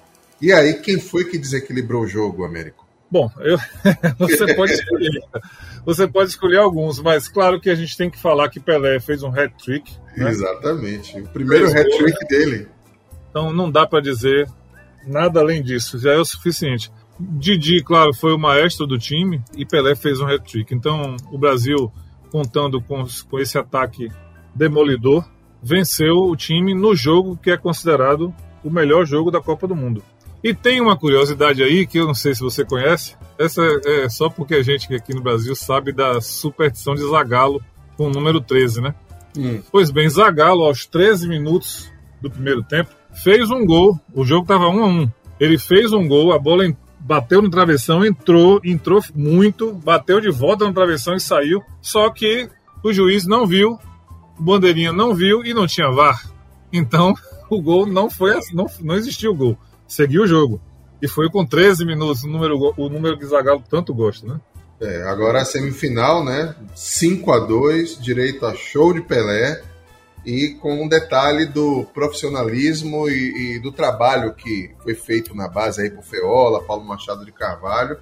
E 0.42 0.52
aí, 0.52 0.76
quem 0.76 1.00
foi 1.00 1.26
que 1.26 1.38
desequilibrou 1.38 2.04
o 2.04 2.08
jogo, 2.08 2.44
Américo? 2.44 2.86
Bom, 3.10 3.32
eu, 3.40 3.58
você 4.20 4.56
pode 4.56 4.74
escolher. 4.74 5.24
Você 5.86 6.08
pode 6.08 6.30
escolher 6.30 6.58
alguns, 6.58 7.00
mas 7.00 7.28
claro 7.28 7.62
que 7.62 7.70
a 7.70 7.76
gente 7.76 7.96
tem 7.96 8.10
que 8.10 8.20
falar 8.20 8.50
que 8.50 8.60
Pelé 8.60 9.00
fez 9.00 9.24
um 9.24 9.30
hat-trick. 9.30 9.94
Né? 10.18 10.30
Exatamente. 10.30 11.20
O 11.20 11.28
primeiro 11.28 11.68
hat-trick 11.68 12.28
dele. 12.28 12.68
Então 13.30 13.54
não 13.54 13.70
dá 13.70 13.86
para 13.86 14.02
dizer 14.02 14.50
nada 15.06 15.40
além 15.40 15.62
disso, 15.62 16.00
já 16.00 16.14
é 16.14 16.18
o 16.18 16.26
suficiente. 16.26 16.92
Didi, 17.20 17.82
claro, 17.82 18.14
foi 18.14 18.34
o 18.34 18.40
maestro 18.40 18.86
do 18.86 18.98
time 18.98 19.42
e 19.56 19.66
Pelé 19.66 19.96
fez 19.96 20.20
um 20.20 20.26
hat-trick. 20.26 20.74
Então, 20.74 21.16
o 21.32 21.38
Brasil, 21.38 21.92
contando 22.32 22.82
com, 22.82 23.06
com 23.30 23.40
esse 23.40 23.58
ataque 23.58 24.10
demolidor, 24.54 25.26
venceu 25.62 26.18
o 26.18 26.36
time 26.36 26.74
no 26.74 26.96
jogo 26.96 27.38
que 27.42 27.52
é 27.52 27.58
considerado 27.58 28.34
o 28.64 28.70
melhor 28.70 29.06
jogo 29.06 29.32
da 29.32 29.40
Copa 29.40 29.68
do 29.68 29.76
Mundo. 29.76 30.04
E 30.46 30.54
tem 30.54 30.80
uma 30.80 30.96
curiosidade 30.96 31.64
aí 31.64 31.88
que 31.88 31.98
eu 31.98 32.06
não 32.06 32.14
sei 32.14 32.36
se 32.36 32.42
você 32.42 32.64
conhece. 32.64 33.16
Essa 33.36 33.64
é 33.84 34.08
só 34.08 34.30
porque 34.30 34.54
a 34.54 34.62
gente 34.62 34.94
aqui 34.94 35.12
no 35.12 35.20
Brasil 35.20 35.56
sabe 35.56 35.92
da 35.92 36.22
superstição 36.22 36.94
de 36.94 37.02
Zagallo 37.02 37.60
com 37.98 38.06
o 38.06 38.12
número 38.12 38.40
13, 38.40 38.80
né? 38.80 38.94
Hum. 39.36 39.64
Pois 39.72 39.90
bem, 39.90 40.08
Zagallo, 40.08 40.64
aos 40.66 40.86
13 40.86 41.28
minutos 41.28 41.92
do 42.22 42.30
primeiro 42.30 42.62
tempo, 42.62 42.92
fez 43.24 43.50
um 43.50 43.66
gol. 43.66 44.00
O 44.14 44.24
jogo 44.24 44.44
estava 44.44 44.68
1 44.68 44.84
a 44.84 44.88
1. 44.88 45.12
Ele 45.40 45.58
fez 45.58 45.92
um 45.92 46.08
gol, 46.08 46.32
a 46.32 46.38
bola 46.38 46.72
bateu 47.00 47.42
no 47.42 47.50
travessão, 47.50 48.06
entrou, 48.06 48.62
entrou 48.64 49.04
muito, 49.16 49.74
bateu 49.74 50.22
de 50.22 50.30
volta 50.30 50.64
no 50.64 50.74
travessão 50.76 51.16
e 51.16 51.20
saiu. 51.20 51.64
Só 51.82 52.08
que 52.12 52.48
o 52.84 52.94
juiz 52.94 53.26
não 53.26 53.48
viu, 53.48 53.80
o 54.38 54.44
bandeirinha 54.44 54.94
não 54.94 55.16
viu 55.16 55.44
e 55.44 55.56
não 55.56 55.66
tinha 55.66 55.90
VAR. 55.90 56.22
Então 56.72 57.16
o 57.50 57.60
gol 57.60 57.88
não 57.88 58.12
foi, 58.12 58.40
não, 58.54 58.68
não 58.80 58.94
existiu 58.94 59.32
o 59.32 59.36
gol. 59.36 59.58
Seguiu 59.88 60.24
o 60.24 60.28
jogo. 60.28 60.62
E 61.02 61.08
foi 61.08 61.30
com 61.30 61.46
13 61.46 61.86
minutos, 61.86 62.24
o 62.24 62.28
número, 62.28 62.74
o 62.78 62.90
número 62.90 63.18
que 63.18 63.26
Zagallo 63.26 63.64
tanto 63.70 63.94
gosta, 63.94 64.26
né? 64.26 64.40
É, 64.80 65.04
agora 65.04 65.42
a 65.42 65.46
semifinal, 65.46 66.24
né? 66.24 66.56
5 66.76 67.32
a 67.32 67.40
2 67.40 68.02
direito 68.02 68.46
a 68.46 68.54
show 68.56 68.94
de 68.94 69.02
Pelé. 69.02 69.62
e 70.26 70.56
com 70.60 70.84
um 70.84 70.88
detalhe 70.88 71.46
do 71.46 71.86
profissionalismo 71.94 73.08
e, 73.08 73.58
e, 73.58 73.60
do 73.60 73.72
trabalho 73.72 74.34
que 74.34 74.72
foi 74.82 74.96
feito 74.96 75.36
na 75.36 75.48
base 75.48 75.84
aí 75.84 75.92
por 75.92 76.04
Feola, 76.04 76.64
Paulo 76.64 76.84
Machado 76.84 77.24
de 77.24 77.32
Carvalho. 77.32 78.00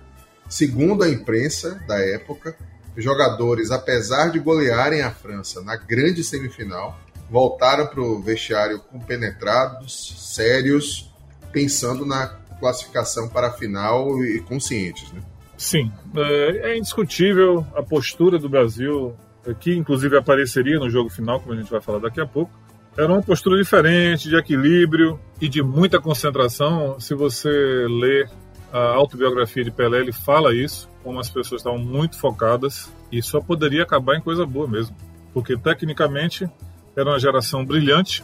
Segundo 0.48 1.04
a 1.04 1.10
imprensa 1.10 1.82
da 1.86 2.00
época, 2.00 2.56
os 2.96 3.04
jogadores, 3.04 3.72
apesar 3.72 4.30
de 4.30 4.40
golearem 4.40 5.02
a 5.02 5.12
França 5.12 5.62
na 5.62 5.76
grande 5.76 6.24
semifinal, 6.24 6.98
voltaram 7.30 7.88
para 7.88 8.02
o 8.02 8.22
vestiário 8.22 8.80
compenetrados, 8.80 10.34
sérios, 10.34 11.13
pensando 11.54 12.06
na 12.06 12.28
classificação 12.60 13.30
para 13.30 13.48
a 13.48 13.52
final 13.52 14.22
e 14.26 14.42
conscientes, 14.42 15.10
né? 15.14 15.22
Sim, 15.56 15.92
é, 16.16 16.72
é 16.72 16.78
indiscutível 16.78 17.66
a 17.76 17.82
postura 17.82 18.38
do 18.38 18.50
Brasil 18.50 19.16
que 19.60 19.76
inclusive 19.76 20.18
apareceria 20.18 20.80
no 20.80 20.90
jogo 20.90 21.10
final, 21.10 21.40
como 21.40 21.54
a 21.54 21.58
gente 21.58 21.70
vai 21.70 21.82
falar 21.82 22.00
daqui 22.00 22.22
a 22.22 22.26
pouco, 22.26 22.52
era 22.96 23.12
uma 23.12 23.22
postura 23.22 23.58
diferente, 23.58 24.30
de 24.30 24.36
equilíbrio 24.36 25.20
e 25.42 25.50
de 25.50 25.62
muita 25.64 26.00
concentração. 26.00 27.00
Se 27.00 27.16
você 27.16 27.50
ler 27.50 28.30
a 28.72 28.94
autobiografia 28.94 29.64
de 29.64 29.72
Pelé, 29.72 30.00
ele 30.00 30.12
fala 30.12 30.54
isso, 30.54 30.90
como 31.04 31.20
as 31.20 31.30
pessoas 31.30 31.62
estavam 31.62 31.80
muito 31.80 32.18
focadas 32.18 32.92
e 33.12 33.22
só 33.22 33.42
poderia 33.42 33.84
acabar 33.84 34.16
em 34.16 34.22
coisa 34.22 34.46
boa 34.46 34.68
mesmo, 34.68 34.96
porque 35.34 35.58
tecnicamente 35.58 36.48
era 36.96 37.10
uma 37.10 37.20
geração 37.20 37.66
brilhante 37.66 38.24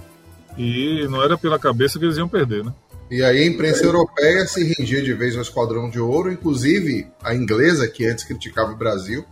e 0.57 1.07
não 1.09 1.21
era 1.23 1.37
pela 1.37 1.59
cabeça 1.59 1.97
que 1.97 2.05
eles 2.05 2.17
iam 2.17 2.27
perder, 2.27 2.63
né? 2.63 2.73
E 3.09 3.23
aí 3.23 3.39
a 3.39 3.47
imprensa 3.47 3.83
europeia 3.83 4.45
se 4.45 4.63
rendia 4.63 5.01
de 5.01 5.13
vez 5.13 5.35
ao 5.35 5.41
Esquadrão 5.41 5.89
de 5.89 5.99
Ouro, 5.99 6.31
inclusive 6.31 7.07
a 7.23 7.33
inglesa, 7.33 7.87
que 7.87 8.05
antes 8.05 8.23
criticava 8.23 8.71
o 8.71 8.77
Brasil, 8.77 9.25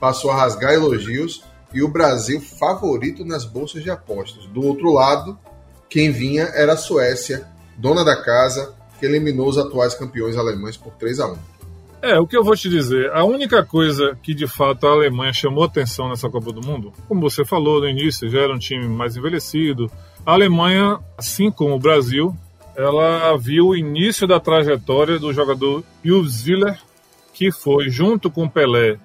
passou 0.00 0.32
a 0.32 0.36
rasgar 0.36 0.72
elogios 0.72 1.44
e 1.72 1.80
o 1.80 1.88
Brasil 1.88 2.40
favorito 2.40 3.24
nas 3.24 3.44
bolsas 3.44 3.84
de 3.84 3.90
apostas. 3.90 4.46
Do 4.46 4.62
outro 4.62 4.92
lado, 4.92 5.38
quem 5.88 6.10
vinha 6.10 6.44
era 6.54 6.72
a 6.72 6.76
Suécia, 6.76 7.46
dona 7.78 8.04
da 8.04 8.20
casa, 8.20 8.74
que 8.98 9.06
eliminou 9.06 9.48
os 9.48 9.58
atuais 9.58 9.94
campeões 9.94 10.36
alemães 10.36 10.76
por 10.76 10.92
3 10.94 11.20
a 11.20 11.28
1. 11.28 11.36
É, 12.02 12.18
o 12.18 12.26
que 12.26 12.36
eu 12.36 12.42
vou 12.42 12.56
te 12.56 12.68
dizer, 12.68 13.10
a 13.12 13.24
única 13.24 13.62
coisa 13.64 14.16
que 14.22 14.34
de 14.34 14.46
fato 14.46 14.86
a 14.86 14.90
Alemanha 14.90 15.34
chamou 15.34 15.62
atenção 15.62 16.08
nessa 16.08 16.30
Copa 16.30 16.50
do 16.50 16.66
Mundo, 16.66 16.92
como 17.06 17.20
você 17.20 17.44
falou 17.44 17.80
no 17.80 17.88
início, 17.88 18.28
já 18.28 18.40
era 18.40 18.54
um 18.54 18.58
time 18.58 18.88
mais 18.88 19.16
envelhecido. 19.16 19.90
A 20.24 20.32
Alemanha, 20.32 20.98
assim 21.18 21.50
como 21.50 21.74
o 21.74 21.78
Brasil, 21.78 22.34
ela 22.80 23.36
viu 23.36 23.68
o 23.68 23.76
início 23.76 24.26
da 24.26 24.40
trajetória 24.40 25.18
do 25.18 25.32
jogador 25.32 25.84
Jules 26.02 26.46
Willer, 26.46 26.80
que 27.34 27.52
foi 27.52 27.90
junto 27.90 28.30
com 28.30 28.48
Pelé 28.48 28.98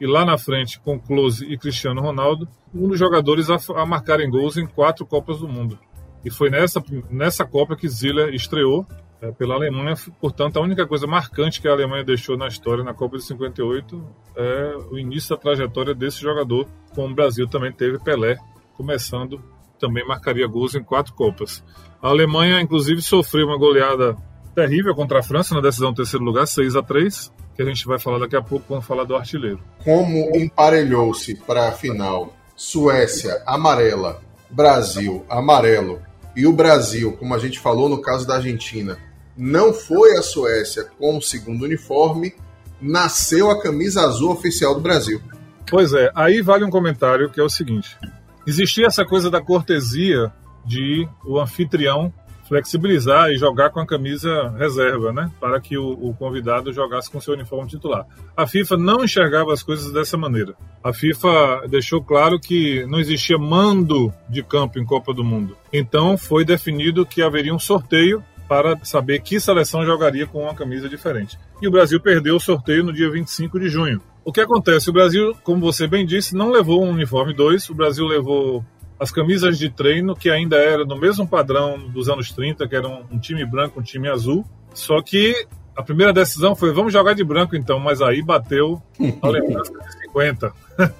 e 0.00 0.06
lá 0.06 0.24
na 0.24 0.38
frente 0.38 0.80
com 0.80 0.98
Close 0.98 1.44
e 1.44 1.58
Cristiano 1.58 2.00
Ronaldo, 2.00 2.48
um 2.74 2.88
dos 2.88 2.98
jogadores 2.98 3.50
a, 3.50 3.58
a 3.76 3.84
marcarem 3.84 4.30
gols 4.30 4.56
em 4.56 4.66
quatro 4.66 5.04
Copas 5.04 5.40
do 5.40 5.48
Mundo. 5.48 5.78
E 6.24 6.30
foi 6.30 6.48
nessa, 6.48 6.82
nessa 7.10 7.44
Copa 7.44 7.76
que 7.76 7.88
Ziller 7.88 8.32
estreou 8.34 8.86
é, 9.20 9.30
pela 9.30 9.54
Alemanha. 9.54 9.94
Portanto, 10.20 10.58
a 10.58 10.62
única 10.62 10.86
coisa 10.86 11.06
marcante 11.06 11.60
que 11.60 11.68
a 11.68 11.72
Alemanha 11.72 12.04
deixou 12.04 12.36
na 12.36 12.46
história 12.46 12.82
na 12.82 12.94
Copa 12.94 13.18
de 13.18 13.24
58 13.24 14.04
é 14.36 14.76
o 14.90 14.98
início 14.98 15.30
da 15.30 15.36
trajetória 15.36 15.94
desse 15.94 16.20
jogador, 16.20 16.66
como 16.94 17.12
o 17.12 17.14
Brasil 17.14 17.46
também 17.46 17.72
teve 17.72 17.98
Pelé, 17.98 18.38
começando, 18.74 19.42
também 19.78 20.06
marcaria 20.06 20.46
gols 20.46 20.74
em 20.74 20.82
quatro 20.82 21.12
Copas. 21.14 21.62
A 22.02 22.08
Alemanha, 22.08 22.60
inclusive, 22.60 23.02
sofreu 23.02 23.46
uma 23.46 23.58
goleada 23.58 24.16
terrível 24.54 24.94
contra 24.94 25.20
a 25.20 25.22
França 25.22 25.54
na 25.54 25.60
decisão 25.60 25.92
do 25.92 25.96
terceiro 25.96 26.24
lugar, 26.24 26.46
6 26.46 26.76
a 26.76 26.82
3 26.82 27.32
que 27.58 27.62
a 27.62 27.66
gente 27.66 27.84
vai 27.86 27.98
falar 27.98 28.20
daqui 28.20 28.36
a 28.36 28.40
pouco 28.40 28.66
quando 28.68 28.82
falar 28.82 29.02
do 29.02 29.16
artilheiro. 29.16 29.58
Como 29.82 30.30
emparelhou-se 30.36 31.34
para 31.34 31.68
a 31.68 31.72
final 31.72 32.32
Suécia 32.54 33.42
amarela, 33.44 34.22
Brasil 34.48 35.26
amarelo 35.28 36.00
e 36.36 36.46
o 36.46 36.52
Brasil, 36.52 37.16
como 37.16 37.34
a 37.34 37.38
gente 37.38 37.58
falou 37.58 37.88
no 37.88 38.00
caso 38.00 38.24
da 38.24 38.36
Argentina, 38.36 38.96
não 39.36 39.74
foi 39.74 40.16
a 40.16 40.22
Suécia 40.22 40.84
com 40.84 41.18
o 41.18 41.22
segundo 41.22 41.64
uniforme, 41.64 42.32
nasceu 42.80 43.50
a 43.50 43.60
camisa 43.60 44.02
azul 44.02 44.30
oficial 44.30 44.72
do 44.72 44.80
Brasil. 44.80 45.20
Pois 45.68 45.92
é, 45.92 46.12
aí 46.14 46.40
vale 46.40 46.64
um 46.64 46.70
comentário 46.70 47.28
que 47.28 47.40
é 47.40 47.42
o 47.42 47.50
seguinte: 47.50 47.98
existia 48.46 48.86
essa 48.86 49.04
coisa 49.04 49.28
da 49.28 49.42
cortesia 49.42 50.32
de 50.68 51.08
o 51.24 51.40
anfitrião 51.40 52.12
flexibilizar 52.48 53.30
e 53.30 53.36
jogar 53.36 53.70
com 53.70 53.78
a 53.78 53.86
camisa 53.86 54.48
reserva, 54.56 55.12
né? 55.12 55.30
Para 55.38 55.60
que 55.60 55.76
o, 55.76 55.90
o, 55.90 56.14
convidado 56.14 56.72
jogasse 56.72 57.10
com 57.10 57.20
seu 57.20 57.34
uniforme 57.34 57.68
titular. 57.68 58.06
A 58.34 58.46
FIFA 58.46 58.78
não 58.78 59.04
enxergava 59.04 59.52
as 59.52 59.62
coisas 59.62 59.92
dessa 59.92 60.16
maneira. 60.16 60.54
A 60.82 60.92
FIFA 60.92 61.66
deixou 61.68 62.02
claro 62.02 62.40
que 62.40 62.86
não 62.86 62.98
existia 62.98 63.36
mando 63.36 64.12
de 64.28 64.42
campo 64.42 64.78
em 64.78 64.84
Copa 64.84 65.12
do 65.12 65.22
Mundo. 65.22 65.56
Então 65.70 66.16
foi 66.16 66.44
definido 66.44 67.04
que 67.04 67.20
haveria 67.20 67.54
um 67.54 67.58
sorteio 67.58 68.24
para 68.48 68.82
saber 68.82 69.20
que 69.20 69.38
seleção 69.38 69.84
jogaria 69.84 70.26
com 70.26 70.44
uma 70.44 70.54
camisa 70.54 70.88
diferente. 70.88 71.38
E 71.60 71.68
o 71.68 71.70
Brasil 71.70 72.00
perdeu 72.00 72.36
o 72.36 72.40
sorteio 72.40 72.82
no 72.82 72.94
dia 72.94 73.10
25 73.10 73.60
de 73.60 73.68
junho. 73.68 74.00
O 74.24 74.32
que 74.32 74.40
acontece? 74.40 74.88
O 74.88 74.92
Brasil, 74.92 75.36
como 75.42 75.60
você 75.60 75.86
bem 75.86 76.06
disse, 76.06 76.34
não 76.34 76.50
levou 76.50 76.82
um 76.82 76.90
uniforme 76.90 77.34
2, 77.34 77.68
o 77.68 77.74
Brasil 77.74 78.06
levou 78.06 78.64
as 78.98 79.12
camisas 79.12 79.58
de 79.58 79.70
treino, 79.70 80.16
que 80.16 80.28
ainda 80.28 80.56
era 80.56 80.84
no 80.84 80.98
mesmo 80.98 81.26
padrão 81.26 81.78
dos 81.88 82.08
anos 82.08 82.32
30, 82.32 82.66
que 82.66 82.74
era 82.74 82.88
um, 82.88 83.04
um 83.12 83.18
time 83.18 83.44
branco, 83.44 83.78
um 83.78 83.82
time 83.82 84.08
azul. 84.08 84.44
Só 84.74 85.00
que 85.00 85.46
a 85.76 85.82
primeira 85.82 86.12
decisão 86.12 86.56
foi: 86.56 86.72
vamos 86.72 86.92
jogar 86.92 87.14
de 87.14 87.22
branco 87.22 87.54
então, 87.54 87.78
mas 87.78 88.02
aí 88.02 88.20
bateu 88.20 88.82
a 89.22 89.28
lembrança 89.28 89.72
de 89.72 89.92
50. 90.02 90.52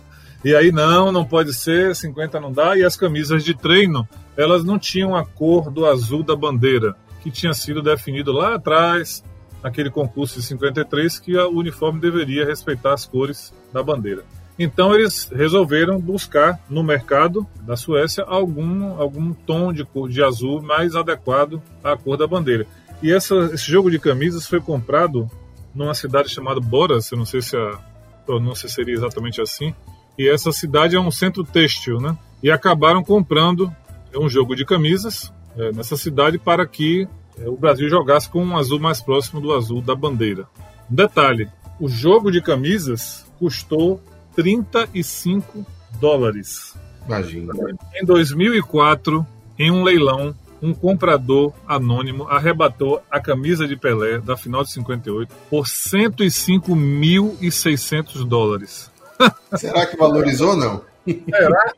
e 0.44 0.55
aí, 0.55 0.70
não, 0.70 1.11
não 1.11 1.24
pode 1.24 1.53
ser, 1.53 1.96
50 1.96 2.38
não 2.38 2.53
dá. 2.53 2.76
E 2.76 2.84
as 2.84 2.96
camisas 2.96 3.42
de 3.42 3.55
treino, 3.55 4.09
elas 4.36 4.62
não 4.62 4.78
tinham 4.78 5.16
a 5.16 5.24
cor 5.24 5.68
do 5.68 5.84
azul 5.84 6.22
da 6.22 6.36
bandeira, 6.36 6.94
que 7.20 7.30
tinha 7.30 7.53
sido 7.53 7.82
definido 7.82 8.30
lá 8.30 8.55
atrás, 8.55 9.24
naquele 9.61 9.90
concurso 9.90 10.38
de 10.38 10.46
53, 10.46 11.18
que 11.18 11.36
o 11.36 11.59
uniforme 11.59 12.01
deveria 12.01 12.46
respeitar 12.46 12.92
as 12.92 13.05
cores 13.05 13.53
da 13.72 13.82
bandeira. 13.82 14.22
Então 14.59 14.92
eles 14.94 15.30
resolveram 15.32 16.00
buscar 16.00 16.59
no 16.68 16.82
mercado 16.82 17.46
da 17.62 17.76
Suécia 17.76 18.24
algum, 18.24 18.98
algum 19.00 19.32
tom 19.32 19.72
de, 19.72 19.84
cor, 19.84 20.09
de 20.09 20.22
azul 20.22 20.61
mais 20.61 20.96
adequado 20.96 21.62
à 21.82 21.96
cor 21.96 22.16
da 22.16 22.26
bandeira. 22.26 22.66
E 23.00 23.12
essa, 23.12 23.34
esse 23.52 23.70
jogo 23.70 23.90
de 23.90 23.98
camisas 23.98 24.46
foi 24.46 24.61
comprado 24.61 25.30
numa 25.72 25.94
cidade 25.94 26.28
chamada 26.28 26.61
Boras, 26.61 27.11
eu 27.12 27.18
não 27.18 27.24
sei 27.24 27.40
se 27.40 27.56
a 27.56 27.78
pronúncia 28.26 28.68
seria 28.68 28.94
exatamente 28.94 29.40
assim, 29.40 29.72
e 30.18 30.28
essa 30.28 30.50
cidade 30.50 30.96
é 30.96 31.00
um 31.00 31.11
centro 31.11 31.44
têxtil, 31.44 32.00
né? 32.00 32.18
E 32.42 32.50
acabaram 32.50 33.04
comprando 33.04 33.72
um 34.16 34.28
jogo 34.28 34.56
de 34.56 34.64
camisas 34.64 35.32
é, 35.56 35.70
nessa 35.70 35.96
cidade 35.96 36.38
para 36.38 36.66
que 36.66 37.06
é, 37.38 37.48
o 37.48 37.56
Brasil 37.56 37.88
jogasse 37.88 38.28
com 38.28 38.44
um 38.44 38.56
azul 38.56 38.80
mais 38.80 39.00
próximo 39.00 39.40
do 39.40 39.52
azul 39.52 39.80
da 39.80 39.94
bandeira. 39.94 40.48
Um 40.90 40.94
detalhe: 40.94 41.48
o 41.78 41.88
jogo 41.88 42.32
de 42.32 42.42
camisas 42.42 43.24
custou 43.38 44.02
35 44.39 45.66
dólares. 46.01 46.74
Imagina. 47.05 47.53
Em 48.01 48.05
2004, 48.05 49.26
em 49.59 49.72
um 49.72 49.82
leilão, 49.82 50.32
um 50.62 50.72
comprador 50.72 51.53
anônimo 51.66 52.28
arrebatou 52.28 53.03
a 53.11 53.18
camisa 53.18 53.66
de 53.66 53.76
Pelé 53.76 54.20
da 54.20 54.36
final 54.36 54.62
de 54.62 54.70
58 54.70 55.34
por 55.51 55.64
105.600 55.64 58.24
dólares. 58.24 58.93
Será 59.59 59.84
que 59.86 59.97
valorizou 59.97 60.51
ou 60.51 60.57
não? 60.57 60.84
Será? 61.05 61.72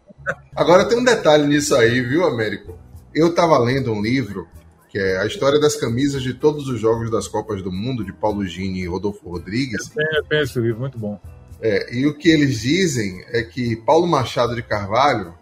Agora 0.54 0.86
tem 0.86 0.98
um 0.98 1.04
detalhe 1.04 1.46
nisso 1.46 1.74
aí, 1.74 2.02
viu, 2.02 2.26
Américo? 2.26 2.78
Eu 3.14 3.28
estava 3.28 3.56
lendo 3.58 3.90
um 3.90 4.02
livro 4.02 4.46
que 4.90 4.98
é 4.98 5.18
a 5.18 5.24
história 5.24 5.58
das 5.58 5.76
camisas 5.76 6.22
de 6.22 6.34
todos 6.34 6.68
os 6.68 6.78
jogos 6.78 7.10
das 7.10 7.26
Copas 7.26 7.62
do 7.62 7.72
Mundo, 7.72 8.04
de 8.04 8.12
Paulo 8.12 8.44
Gini 8.44 8.80
e 8.80 8.86
Rodolfo 8.86 9.30
Rodrigues. 9.30 9.90
Eu 9.96 10.22
tenho 10.24 10.42
esse 10.42 10.60
livro, 10.60 10.80
muito 10.80 10.98
bom. 10.98 11.18
É, 11.62 11.94
e 11.94 12.06
o 12.06 12.16
que 12.16 12.30
eles 12.30 12.60
dizem 12.60 13.22
é 13.28 13.42
que 13.42 13.76
Paulo 13.76 14.06
Machado 14.06 14.54
de 14.54 14.62
Carvalho, 14.62 15.34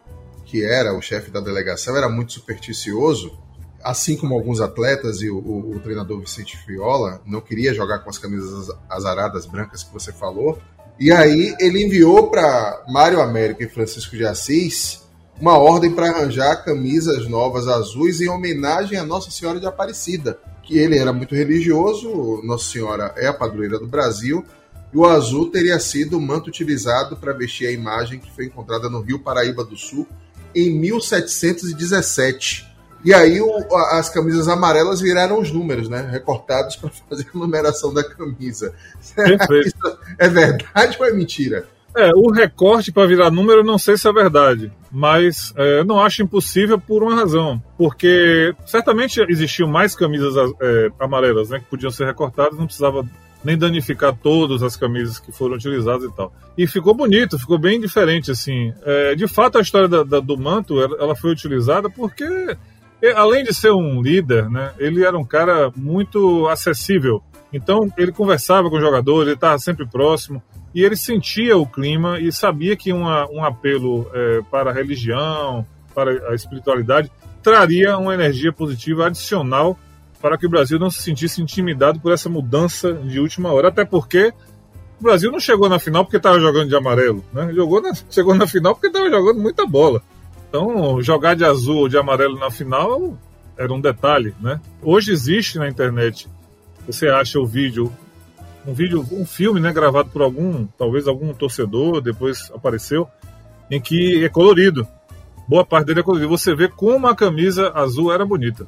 que 0.45 0.64
era 0.64 0.97
o 0.97 1.01
chefe 1.01 1.31
da 1.31 1.41
delegação, 1.41 1.97
era 1.97 2.09
muito 2.09 2.33
supersticioso, 2.33 3.39
assim 3.83 4.16
como 4.16 4.35
alguns 4.35 4.61
atletas 4.61 5.23
e 5.23 5.31
o, 5.31 5.39
o, 5.39 5.77
o 5.77 5.81
treinador 5.81 6.21
Vicente 6.21 6.57
Fiola, 6.57 7.21
não 7.25 7.41
queria 7.41 7.73
jogar 7.73 8.01
com 8.01 8.11
as 8.11 8.19
camisas 8.19 8.69
azaradas 8.89 9.47
brancas 9.47 9.85
que 9.85 9.93
você 9.93 10.12
falou. 10.12 10.59
E 10.99 11.12
aí 11.12 11.55
ele 11.61 11.85
enviou 11.85 12.29
para 12.29 12.85
Mário 12.89 13.21
Américo 13.21 13.62
e 13.62 13.69
Francisco 13.69 14.16
de 14.16 14.27
Assis 14.27 15.07
uma 15.41 15.57
ordem 15.57 15.93
para 15.93 16.11
arranjar 16.11 16.64
camisas 16.64 17.29
novas 17.29 17.69
azuis 17.69 18.21
em 18.21 18.29
homenagem 18.29 18.99
a 18.99 19.05
Nossa 19.05 19.31
Senhora 19.31 19.61
de 19.61 19.66
Aparecida, 19.66 20.41
que 20.64 20.77
ele 20.77 20.99
era 20.99 21.12
muito 21.12 21.37
religioso, 21.37 22.41
Nossa 22.43 22.73
Senhora 22.73 23.14
é 23.16 23.29
a 23.29 23.33
padroeira 23.33 23.79
do 23.79 23.87
Brasil, 23.87 24.45
e 24.93 24.97
o 24.97 25.05
azul 25.05 25.51
teria 25.51 25.78
sido 25.78 26.16
o 26.16 26.20
manto 26.20 26.49
utilizado 26.49 27.16
para 27.16 27.32
vestir 27.32 27.66
a 27.66 27.72
imagem 27.72 28.18
que 28.18 28.30
foi 28.34 28.47
encontrada 28.47 28.89
no 28.89 29.01
Rio 29.01 29.18
Paraíba 29.18 29.64
do 29.64 29.76
Sul 29.76 30.07
em 30.55 30.70
1717. 30.78 32.66
E 33.05 33.14
aí 33.14 33.41
o, 33.41 33.76
as 33.93 34.09
camisas 34.09 34.49
amarelas 34.49 35.01
viraram 35.01 35.41
os 35.41 35.53
números, 35.53 35.89
né? 35.89 36.09
Recortados 36.11 36.76
para 36.76 36.91
fazer 37.09 37.26
a 37.32 37.39
numeração 37.39 37.93
da 37.93 38.03
camisa. 38.03 38.74
é 40.18 40.28
verdade 40.28 40.97
ou 40.99 41.07
é 41.07 41.12
mentira? 41.12 41.66
É, 41.97 42.11
o 42.14 42.30
recorte 42.30 42.93
para 42.93 43.07
virar 43.07 43.30
número, 43.30 43.64
não 43.64 43.78
sei 43.78 43.97
se 43.97 44.07
é 44.09 44.12
verdade. 44.12 44.70
mas 44.91 45.53
é, 45.57 45.82
não 45.84 46.01
acho 46.01 46.22
impossível 46.22 46.78
por 46.78 47.03
uma 47.03 47.14
razão, 47.14 47.62
porque 47.76 48.55
certamente 48.66 49.20
existiam 49.28 49.68
mais 49.68 49.97
camisas 49.97 50.34
é, 50.61 50.91
amarelas, 51.01 51.51
né, 51.51 51.59
que 51.59 51.64
podiam 51.64 51.91
ser 51.91 52.07
recortadas, 52.07 52.59
não 52.59 52.66
precisava 52.66 53.05
nem 53.45 53.57
danificar 53.57 54.14
todas 54.16 54.62
as 54.62 54.76
camisas 54.76 55.18
que 55.18 55.32
foram 55.32 55.55
utilizadas 55.55 56.05
e 56.05 56.12
tal. 56.14 56.32
E 56.57 56.66
ficou 56.66 56.95
bonito, 56.95 57.39
ficou 57.39 57.59
bem 57.59 57.80
diferente, 57.80 58.30
assim. 58.30 58.72
É, 58.84 59.14
de 59.14 59.26
fato, 59.28 59.59
a 59.59 59.61
história 59.61 59.89
da, 59.89 60.03
da, 60.03 60.20
do 60.20 60.36
manto, 60.36 60.80
ela 60.80 61.14
foi 61.14 61.30
utilizada 61.30 61.89
porque, 61.89 62.24
além 63.14 63.45
de 63.45 63.55
ser 63.55 63.70
um 63.70 64.03
líder, 64.03 64.51
né, 64.51 64.72
ele 64.78 65.05
era 65.05 65.16
um 65.16 65.24
cara 65.24 65.72
muito 65.76 66.49
acessível. 66.49 67.22
Então, 67.53 67.91
ele 67.97 68.12
conversava 68.12 68.68
com 68.68 68.76
os 68.76 68.82
jogadores, 68.82 69.28
ele 69.28 69.36
estava 69.36 69.59
sempre 69.59 69.86
próximo, 69.86 70.43
e 70.74 70.82
ele 70.82 70.97
sentia 70.97 71.57
o 71.57 71.66
clima 71.66 72.20
e 72.20 72.30
sabia 72.30 72.76
que 72.76 72.93
uma, 72.93 73.26
um 73.30 73.43
apelo 73.43 74.07
é, 74.12 74.41
para 74.51 74.70
a 74.70 74.74
religião, 74.74 75.64
para 75.95 76.30
a 76.30 76.34
espiritualidade, 76.34 77.11
traria 77.43 77.97
uma 77.97 78.12
energia 78.14 78.53
positiva 78.53 79.07
adicional 79.07 79.78
para 80.21 80.37
que 80.37 80.47
o 80.47 80.51
Brasil 80.51 80.79
não 80.79 80.91
se 80.91 81.03
sentisse 81.03 81.41
intimidado 81.41 82.01
por 82.01 82.12
essa 82.12 82.29
mudança 82.29 82.93
de 82.93 83.21
última 83.21 83.53
hora. 83.53 83.69
Até 83.69 83.85
porque 83.85 84.33
o 84.99 85.03
Brasil 85.03 85.31
não 85.31 85.39
chegou 85.39 85.69
na 85.69 85.79
final 85.79 86.05
porque 86.05 86.16
estava 86.16 86.41
jogando 86.41 86.69
de 86.69 86.77
amarelo, 86.77 87.25
né? 87.33 87.53
Jogou 87.55 87.81
na, 87.81 87.93
chegou 88.11 88.35
na 88.35 88.47
final 88.47 88.75
porque 88.75 88.89
estava 88.89 89.09
jogando 89.09 89.41
muita 89.41 89.66
bola. 89.66 90.03
Então, 90.49 91.01
jogar 91.03 91.35
de 91.35 91.45
azul 91.45 91.77
ou 91.77 91.89
de 91.89 91.99
amarelo 91.99 92.39
na 92.39 92.51
final 92.51 93.16
era 93.57 93.73
um 93.73 93.81
detalhe, 93.81 94.35
né? 94.41 94.61
Hoje 94.83 95.12
existe 95.12 95.59
na 95.59 95.69
internet, 95.69 96.29
você 96.87 97.09
acha 97.09 97.39
o 97.39 97.47
vídeo, 97.47 97.93
um 98.66 98.73
vídeo, 98.73 99.05
um 99.12 99.27
filme, 99.27 99.61
né, 99.61 99.73
gravado 99.73 100.11
por 100.11 100.23
algum, 100.23 100.66
talvez 100.79 101.07
algum 101.07 101.33
torcedor, 101.35 102.01
depois 102.01 102.51
apareceu, 102.55 103.09
em 103.71 103.81
que 103.81 104.25
é 104.25 104.29
colorido. 104.29 104.87
Boa 105.47 105.64
parte 105.64 105.87
dele 105.87 106.01
é 106.01 106.03
colorido. 106.03 106.29
Você 106.29 106.55
vê 106.55 106.69
como 106.69 107.07
a 107.07 107.16
camisa 107.16 107.71
azul 107.75 108.12
era 108.12 108.25
bonita. 108.25 108.66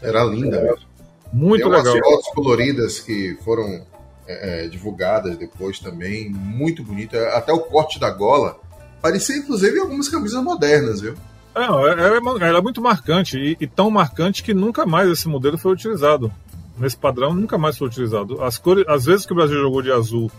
Era 0.00 0.24
linda 0.24 0.60
mesmo. 0.60 0.87
Muito 1.32 1.62
Tem 1.62 1.70
legal. 1.70 1.98
fotos 1.98 2.28
coloridas 2.34 3.00
que 3.00 3.36
foram 3.44 3.86
é, 4.26 4.64
é, 4.64 4.68
divulgadas 4.68 5.36
depois 5.36 5.78
também, 5.78 6.30
muito 6.30 6.82
bonita. 6.82 7.28
Até 7.30 7.52
o 7.52 7.60
corte 7.60 7.98
da 7.98 8.10
gola 8.10 8.58
parecia, 9.00 9.36
inclusive, 9.36 9.78
algumas 9.78 10.08
camisas 10.08 10.42
modernas, 10.42 11.00
viu? 11.00 11.14
É, 11.54 11.62
era, 11.64 12.46
era 12.46 12.62
muito 12.62 12.80
marcante 12.80 13.38
e, 13.38 13.56
e, 13.60 13.66
tão 13.66 13.90
marcante 13.90 14.42
que 14.42 14.54
nunca 14.54 14.86
mais 14.86 15.10
esse 15.10 15.28
modelo 15.28 15.58
foi 15.58 15.72
utilizado. 15.72 16.32
Nesse 16.76 16.96
padrão, 16.96 17.34
nunca 17.34 17.58
mais 17.58 17.76
foi 17.76 17.88
utilizado. 17.88 18.42
As 18.42 18.56
cores, 18.56 18.84
às 18.86 19.04
vezes 19.04 19.26
que 19.26 19.32
o 19.32 19.36
Brasil 19.36 19.60
jogou 19.60 19.82
de 19.82 19.90
azul 19.90 20.30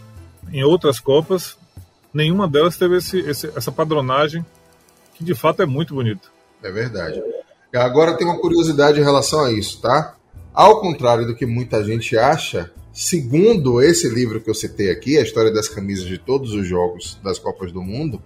em 0.52 0.64
outras 0.64 1.00
Copas, 1.00 1.58
nenhuma 2.14 2.48
delas 2.48 2.78
teve 2.78 2.98
esse, 2.98 3.20
esse, 3.20 3.48
essa 3.56 3.72
padronagem 3.72 4.46
que 5.16 5.24
de 5.24 5.36
fato 5.36 5.62
é 5.62 5.66
muito 5.66 5.94
bonita. 5.94 6.30
É 6.64 6.72
verdade. 6.72 7.22
Agora 7.76 8.16
tem 8.16 8.26
uma 8.26 8.40
curiosidade 8.40 9.00
em 9.00 9.04
relação 9.04 9.42
a 9.44 9.52
isso, 9.52 9.82
tá? 9.82 10.16
Ao 10.54 10.82
contrário 10.82 11.26
do 11.26 11.36
que 11.36 11.46
muita 11.46 11.84
gente 11.84 12.18
acha, 12.18 12.72
segundo 12.92 13.82
esse 13.82 14.10
livro 14.10 14.42
que 14.42 14.50
eu 14.50 14.56
citei 14.56 14.92
aqui, 14.92 15.18
a 15.18 15.22
história 15.22 15.54
das 15.54 15.68
camisas 15.68 16.06
de 16.06 16.18
todos 16.18 16.54
os 16.54 16.68
jogos 16.68 17.18
das 17.24 17.40
Copas 17.40 17.72
do 17.72 17.82
Mundo, 17.82 18.22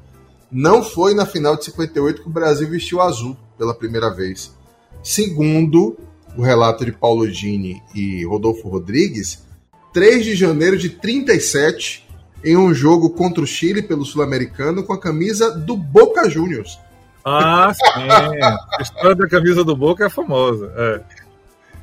não 0.52 0.84
foi 0.84 1.14
na 1.14 1.26
final 1.26 1.58
de 1.58 1.66
58 1.66 2.22
que 2.22 2.28
o 2.28 2.32
Brasil 2.32 2.70
vestiu 2.70 3.02
azul 3.02 3.36
pela 3.58 3.74
primeira 3.74 4.14
vez. 4.14 4.54
Segundo 5.02 5.98
o 6.38 6.42
relato 6.42 6.86
de 6.86 6.92
Paulo 6.92 7.30
Gini 7.30 7.82
e 7.94 8.26
Rodolfo 8.26 8.68
Rodrigues, 8.70 9.44
3 9.94 10.24
de 10.24 10.36
janeiro 10.36 10.78
de 10.78 10.90
37, 10.90 12.08
em 12.44 12.58
um 12.58 12.74
jogo 12.74 13.12
contra 13.12 13.44
o 13.44 13.48
Chile 13.48 13.82
pelo 13.82 14.06
Sul-Americano 14.06 14.84
com 14.84 14.94
a 14.94 15.00
camisa 15.00 15.52
do 15.52 15.78
Boca 15.78 16.30
Juniors. 16.30 16.80
Ah, 17.24 17.72
sim. 17.74 17.84
a 18.78 18.82
história 18.82 19.16
da 19.16 19.28
camisa 19.28 19.64
do 19.64 19.76
Boca 19.76 20.06
é 20.06 20.10
famosa. 20.10 20.72
É. 20.76 21.23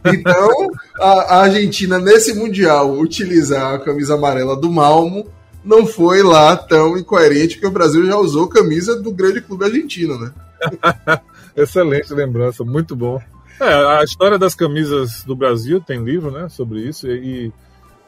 Então, 0.05 0.71
a, 0.99 1.09
a, 1.09 1.43
Argentina, 1.43 1.99
nesse 1.99 2.35
Mundial, 2.35 2.99
utilizar 2.99 3.75
a 3.75 3.79
camisa 3.79 4.15
amarela 4.15 4.57
do 4.57 4.71
Malmo 4.71 5.27
não 5.65 5.87
foi 5.87 6.23
lá 6.23 6.57
tão 6.57 6.97
incoerente, 6.97 7.57
porque 7.57 7.67
o 7.67 7.73
Brasil 7.73 8.07
já 8.07 8.17
usou 8.17 8.49
camisa 8.49 9.01
do 9.01 9.13
grande 9.13 9.41
clube 9.41 9.65
argentino, 9.65 10.19
né? 10.19 10.33
Excelente 11.57 12.13
lembrança, 12.15 12.65
muito 12.65 12.97
bom. 12.97 13.21
É, 13.61 13.99
a 13.99 14.03
história 14.03 14.39
das 14.39 14.55
camisas 14.55 15.23
do 15.25 15.37
Brasil 15.37 15.81
tem 15.81 16.03
livro 16.03 16.31
né, 16.31 16.49
sobre 16.49 16.81
isso, 16.81 17.07
e, 17.11 17.53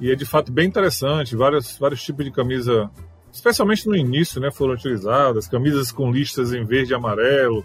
e 0.01 0.11
é 0.11 0.15
de 0.15 0.25
fato 0.25 0.51
bem 0.51 0.67
interessante. 0.67 1.37
Vários, 1.37 1.77
vários 1.77 2.03
tipos 2.03 2.25
de 2.25 2.31
camisa, 2.31 2.91
especialmente 3.31 3.87
no 3.87 3.95
início, 3.95 4.41
né, 4.41 4.51
foram 4.51 4.73
utilizadas. 4.73 5.47
Camisas 5.47 5.93
com 5.93 6.11
listas 6.11 6.55
em 6.55 6.65
verde 6.65 6.93
e 6.93 6.95
amarelo, 6.95 7.63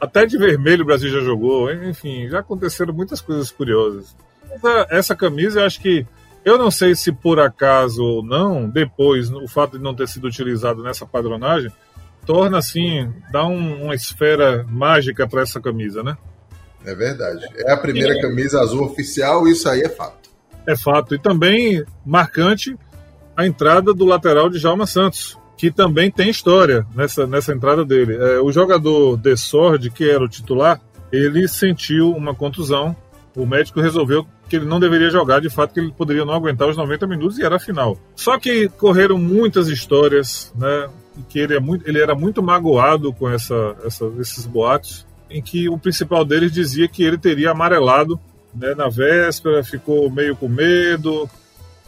até 0.00 0.26
de 0.26 0.38
vermelho 0.38 0.82
o 0.82 0.86
Brasil 0.86 1.10
já 1.10 1.20
jogou, 1.20 1.72
enfim, 1.72 2.28
já 2.28 2.40
aconteceram 2.40 2.92
muitas 2.92 3.20
coisas 3.20 3.50
curiosas. 3.50 4.16
Essa, 4.50 4.86
essa 4.90 5.16
camisa, 5.16 5.60
eu 5.60 5.66
acho 5.66 5.80
que, 5.80 6.06
eu 6.44 6.56
não 6.56 6.70
sei 6.70 6.94
se 6.94 7.12
por 7.12 7.38
acaso 7.40 8.02
ou 8.02 8.22
não, 8.22 8.68
depois, 8.68 9.30
o 9.30 9.48
fato 9.48 9.76
de 9.76 9.84
não 9.84 9.94
ter 9.94 10.08
sido 10.08 10.26
utilizado 10.26 10.82
nessa 10.82 11.06
padronagem, 11.06 11.70
torna 12.24 12.58
assim, 12.58 13.12
dá 13.30 13.46
um, 13.46 13.84
uma 13.84 13.94
esfera 13.94 14.64
mágica 14.68 15.26
para 15.26 15.42
essa 15.42 15.60
camisa, 15.60 16.02
né? 16.02 16.16
É 16.84 16.94
verdade. 16.94 17.46
É 17.56 17.72
a 17.72 17.76
primeira 17.76 18.14
é. 18.14 18.20
camisa 18.20 18.60
azul 18.60 18.84
oficial, 18.84 19.48
isso 19.48 19.68
aí 19.68 19.80
é 19.80 19.88
fato. 19.88 20.28
É 20.66 20.76
fato. 20.76 21.14
E 21.14 21.18
também 21.18 21.84
marcante 22.04 22.76
a 23.36 23.46
entrada 23.46 23.94
do 23.94 24.04
lateral 24.04 24.50
de 24.50 24.58
Jalma 24.58 24.86
Santos, 24.86 25.37
que 25.58 25.72
também 25.72 26.08
tem 26.08 26.30
história 26.30 26.86
nessa, 26.94 27.26
nessa 27.26 27.52
entrada 27.52 27.84
dele. 27.84 28.14
É, 28.14 28.40
o 28.40 28.52
jogador 28.52 29.16
de 29.16 29.36
Sord, 29.36 29.90
que 29.90 30.08
era 30.08 30.24
o 30.24 30.28
titular, 30.28 30.80
ele 31.10 31.48
sentiu 31.48 32.12
uma 32.12 32.32
contusão. 32.32 32.94
O 33.36 33.44
médico 33.44 33.80
resolveu 33.80 34.24
que 34.48 34.54
ele 34.54 34.64
não 34.64 34.78
deveria 34.78 35.10
jogar, 35.10 35.40
de 35.40 35.50
fato, 35.50 35.74
que 35.74 35.80
ele 35.80 35.92
poderia 35.92 36.24
não 36.24 36.32
aguentar 36.32 36.68
os 36.68 36.76
90 36.76 37.08
minutos 37.08 37.38
e 37.38 37.44
era 37.44 37.56
a 37.56 37.58
final. 37.58 37.98
Só 38.14 38.38
que 38.38 38.68
correram 38.68 39.18
muitas 39.18 39.68
histórias, 39.68 40.52
né? 40.56 40.88
Que 41.28 41.40
ele, 41.40 41.56
é 41.56 41.60
muito, 41.60 41.88
ele 41.88 42.00
era 42.00 42.14
muito 42.14 42.40
magoado 42.40 43.12
com 43.12 43.28
essa, 43.28 43.76
essa, 43.84 44.06
esses 44.20 44.46
boatos, 44.46 45.04
em 45.28 45.42
que 45.42 45.68
o 45.68 45.76
principal 45.76 46.24
deles 46.24 46.52
dizia 46.52 46.86
que 46.86 47.02
ele 47.02 47.18
teria 47.18 47.50
amarelado 47.50 48.18
né, 48.54 48.74
na 48.76 48.88
véspera, 48.88 49.64
ficou 49.64 50.08
meio 50.08 50.36
com 50.36 50.48
medo, 50.48 51.28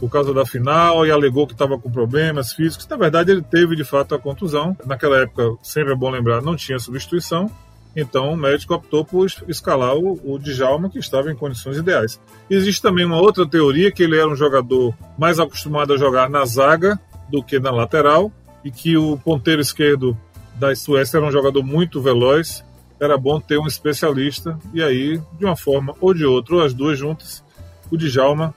por 0.01 0.09
causa 0.09 0.33
da 0.33 0.43
final 0.43 1.05
e 1.05 1.11
alegou 1.11 1.45
que 1.45 1.53
estava 1.53 1.77
com 1.77 1.91
problemas 1.91 2.53
físicos. 2.53 2.87
Na 2.87 2.97
verdade, 2.97 3.29
ele 3.29 3.43
teve 3.43 3.75
de 3.75 3.83
fato 3.83 4.15
a 4.15 4.19
contusão. 4.19 4.75
Naquela 4.83 5.19
época, 5.19 5.55
sempre 5.61 5.93
é 5.93 5.95
bom 5.95 6.09
lembrar, 6.09 6.41
não 6.41 6.55
tinha 6.55 6.79
substituição. 6.79 7.51
Então 7.95 8.33
o 8.33 8.37
médico 8.37 8.73
optou 8.73 9.05
por 9.05 9.27
escalar 9.47 9.95
o, 9.95 10.19
o 10.23 10.39
Djalma, 10.39 10.89
que 10.89 10.97
estava 10.97 11.31
em 11.31 11.35
condições 11.35 11.77
ideais. 11.77 12.19
Existe 12.49 12.81
também 12.81 13.05
uma 13.05 13.21
outra 13.21 13.47
teoria 13.47 13.91
que 13.91 14.01
ele 14.01 14.17
era 14.17 14.27
um 14.27 14.35
jogador 14.35 14.91
mais 15.19 15.39
acostumado 15.39 15.93
a 15.93 15.97
jogar 15.97 16.27
na 16.31 16.43
zaga 16.45 16.99
do 17.29 17.43
que 17.43 17.59
na 17.59 17.69
lateral 17.69 18.31
e 18.65 18.71
que 18.71 18.97
o 18.97 19.17
ponteiro 19.17 19.61
esquerdo 19.61 20.17
da 20.55 20.73
Suécia 20.73 21.17
era 21.17 21.27
um 21.27 21.31
jogador 21.31 21.61
muito 21.61 22.01
veloz. 22.01 22.65
Era 22.99 23.19
bom 23.19 23.39
ter 23.39 23.59
um 23.59 23.67
especialista 23.67 24.57
e 24.73 24.81
aí, 24.81 25.21
de 25.37 25.45
uma 25.45 25.55
forma 25.55 25.93
ou 26.01 26.11
de 26.11 26.25
outra, 26.25 26.55
ou 26.55 26.63
as 26.63 26.73
duas 26.73 26.97
juntas, 26.97 27.43
o 27.91 27.97
Djalma 27.97 28.55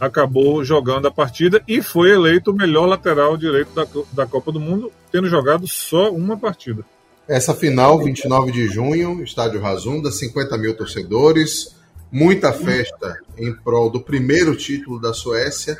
acabou 0.00 0.64
jogando 0.64 1.06
a 1.06 1.10
partida 1.10 1.62
e 1.66 1.82
foi 1.82 2.10
eleito 2.10 2.50
o 2.50 2.54
melhor 2.54 2.86
lateral 2.86 3.36
direito 3.36 3.74
da, 3.74 3.86
da 4.12 4.26
Copa 4.26 4.52
do 4.52 4.60
Mundo, 4.60 4.92
tendo 5.10 5.28
jogado 5.28 5.66
só 5.66 6.10
uma 6.10 6.36
partida. 6.36 6.84
Essa 7.28 7.54
final, 7.54 8.02
29 8.02 8.52
de 8.52 8.68
junho, 8.68 9.22
estádio 9.22 9.60
Razunda, 9.60 10.12
50 10.12 10.56
mil 10.58 10.76
torcedores, 10.76 11.74
muita 12.10 12.52
festa 12.52 13.18
em 13.36 13.52
prol 13.52 13.90
do 13.90 14.00
primeiro 14.00 14.54
título 14.54 15.00
da 15.00 15.12
Suécia. 15.12 15.76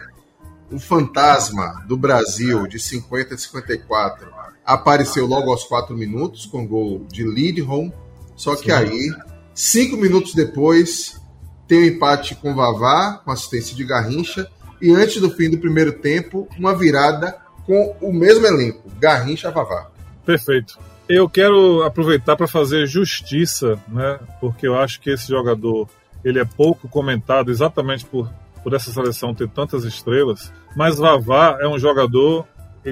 O 0.73 0.81
fantasma 0.81 1.85
do 1.87 1.97
Brasil 1.97 2.67
de 2.67 2.81
50 2.81 3.35
a 3.35 3.39
54 3.39 4.29
apareceu 4.64 5.25
logo 5.25 5.51
aos 5.51 5.62
4 5.62 5.97
minutos 5.97 6.45
com 6.47 6.67
gol 6.67 7.07
de 7.12 7.23
Lidholm, 7.23 7.93
só 8.35 8.57
que 8.57 8.64
Sim. 8.64 8.73
aí, 8.73 9.11
cinco 9.55 9.97
minutos 9.97 10.35
depois, 10.35 11.21
tem 11.67 11.79
o 11.79 11.83
um 11.83 11.85
empate 11.85 12.35
com 12.35 12.55
Vavá, 12.55 13.21
com 13.25 13.31
assistência 13.31 13.75
de 13.77 13.85
Garrincha, 13.85 14.49
e 14.81 14.93
antes 14.93 15.21
do 15.21 15.31
fim 15.31 15.51
do 15.51 15.59
primeiro 15.59 15.93
tempo, 15.93 16.49
uma 16.59 16.75
virada 16.75 17.37
com 17.64 17.97
o 18.01 18.12
mesmo 18.12 18.47
elenco, 18.47 18.89
Garrincha 18.99 19.51
Vavá. 19.51 19.91
Perfeito. 20.25 20.79
Eu 21.09 21.29
quero 21.29 21.83
aproveitar 21.83 22.37
para 22.37 22.49
fazer 22.49 22.87
justiça, 22.87 23.79
né? 23.89 24.19
Porque 24.41 24.67
eu 24.67 24.77
acho 24.77 25.01
que 25.01 25.11
esse 25.11 25.29
jogador 25.29 25.89
ele 26.25 26.41
é 26.41 26.45
pouco 26.45 26.89
comentado 26.89 27.51
exatamente 27.51 28.05
por, 28.05 28.29
por 28.62 28.75
essa 28.75 28.93
seleção 28.93 29.33
ter 29.33 29.49
tantas 29.49 29.85
estrelas. 29.85 30.53
Mas 30.75 30.99
Vavá 30.99 31.59
é 31.61 31.69
um 31.69 31.79
jogador 31.79 32.47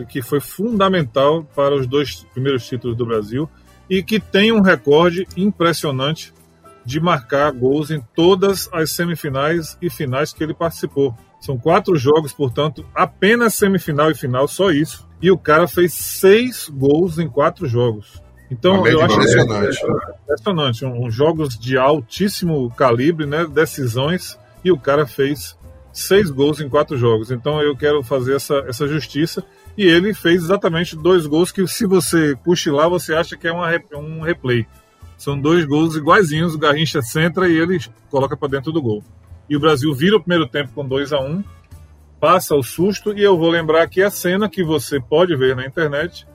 que 0.09 0.22
foi 0.22 0.41
fundamental 0.41 1.45
para 1.55 1.75
os 1.75 1.87
dois 1.87 2.25
primeiros 2.33 2.66
títulos 2.66 2.97
do 2.97 3.07
Brasil 3.07 3.49
e 3.89 4.03
que 4.03 4.18
tem 4.18 4.53
um 4.53 4.61
recorde 4.61 5.27
impressionante 5.37 6.33
de 6.85 7.01
marcar 7.01 7.51
gols 7.53 7.91
em 7.91 8.01
todas 8.14 8.68
as 8.72 8.91
semifinais 8.91 9.76
e 9.80 9.89
finais 9.89 10.32
que 10.32 10.43
ele 10.43 10.55
participou. 10.55 11.14
São 11.41 11.59
quatro 11.59 11.97
jogos, 11.97 12.32
portanto, 12.32 12.87
apenas 12.95 13.55
semifinal 13.55 14.11
e 14.11 14.14
final, 14.14 14.49
só 14.49 14.70
isso. 14.70 15.07
E 15.20 15.30
o 15.30 15.39
cara 15.39 15.68
fez 15.68 15.93
seis 15.93 16.68
gols 16.68 17.18
em 17.18 17.28
quatro 17.28 17.66
jogos. 17.66 18.22
Então, 18.51 18.87
eu 18.87 19.03
acho 19.03 19.14
impressionante. 19.14 19.80
Que 19.80 19.87
é 19.87 20.14
impressionante. 20.22 20.85
Um, 20.85 21.05
um, 21.07 21.11
jogos 21.11 21.59
de 21.59 21.76
altíssimo 21.76 22.70
calibre, 22.70 23.26
né? 23.26 23.47
Decisões, 23.47 24.39
e 24.64 24.70
o 24.70 24.78
cara 24.78 25.07
fez 25.07 25.57
seis 25.93 26.30
gols 26.30 26.61
em 26.61 26.68
quatro 26.68 26.97
jogos. 26.97 27.30
Então 27.30 27.61
eu 27.62 27.76
quero 27.76 28.03
fazer 28.03 28.37
essa, 28.37 28.64
essa 28.66 28.87
justiça. 28.87 29.45
E 29.76 29.85
ele 29.85 30.14
fez 30.14 30.45
exatamente 30.45 30.97
dois 30.97 31.26
gols 31.26 31.51
que, 31.51 31.66
se 31.66 31.85
você 31.85 32.37
cochilar, 32.45 32.89
você 32.89 33.12
acha 33.12 33.37
que 33.37 33.49
é 33.49 33.53
uma, 33.53 33.68
um 33.97 34.20
replay. 34.20 34.66
São 35.25 35.41
dois 35.41 35.64
gols 35.64 35.97
iguaizinhos, 35.97 36.55
o 36.55 36.59
Garrincha 36.59 37.01
centra 37.01 37.49
e 37.49 37.57
ele 37.57 37.79
coloca 38.11 38.37
para 38.37 38.47
dentro 38.47 38.70
do 38.70 38.83
gol. 38.83 39.03
E 39.49 39.57
o 39.57 39.61
Brasil 39.61 39.91
vira 39.95 40.18
o 40.18 40.20
primeiro 40.20 40.47
tempo 40.47 40.72
com 40.75 40.87
2 40.87 41.14
a 41.14 41.18
1 41.18 41.27
um, 41.27 41.45
passa 42.20 42.55
o 42.55 42.62
susto, 42.62 43.16
e 43.16 43.22
eu 43.22 43.35
vou 43.35 43.49
lembrar 43.49 43.85
aqui 43.85 44.03
a 44.03 44.11
cena 44.11 44.51
que 44.51 44.62
você 44.62 45.01
pode 45.01 45.35
ver 45.35 45.57
na 45.57 45.64
internet, 45.64 46.27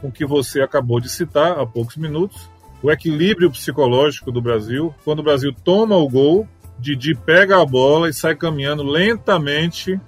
com 0.00 0.08
que 0.08 0.24
você 0.24 0.60
acabou 0.60 1.00
de 1.00 1.08
citar 1.08 1.58
há 1.58 1.66
poucos 1.66 1.96
minutos, 1.96 2.48
o 2.80 2.92
equilíbrio 2.92 3.50
psicológico 3.50 4.30
do 4.30 4.40
Brasil, 4.40 4.94
quando 5.04 5.18
o 5.18 5.24
Brasil 5.24 5.52
toma 5.64 5.96
o 5.96 6.08
gol, 6.08 6.46
Didi 6.78 7.16
pega 7.16 7.60
a 7.60 7.66
bola 7.66 8.08
e 8.08 8.14
sai 8.14 8.36
caminhando 8.36 8.84
lentamente 8.84 10.00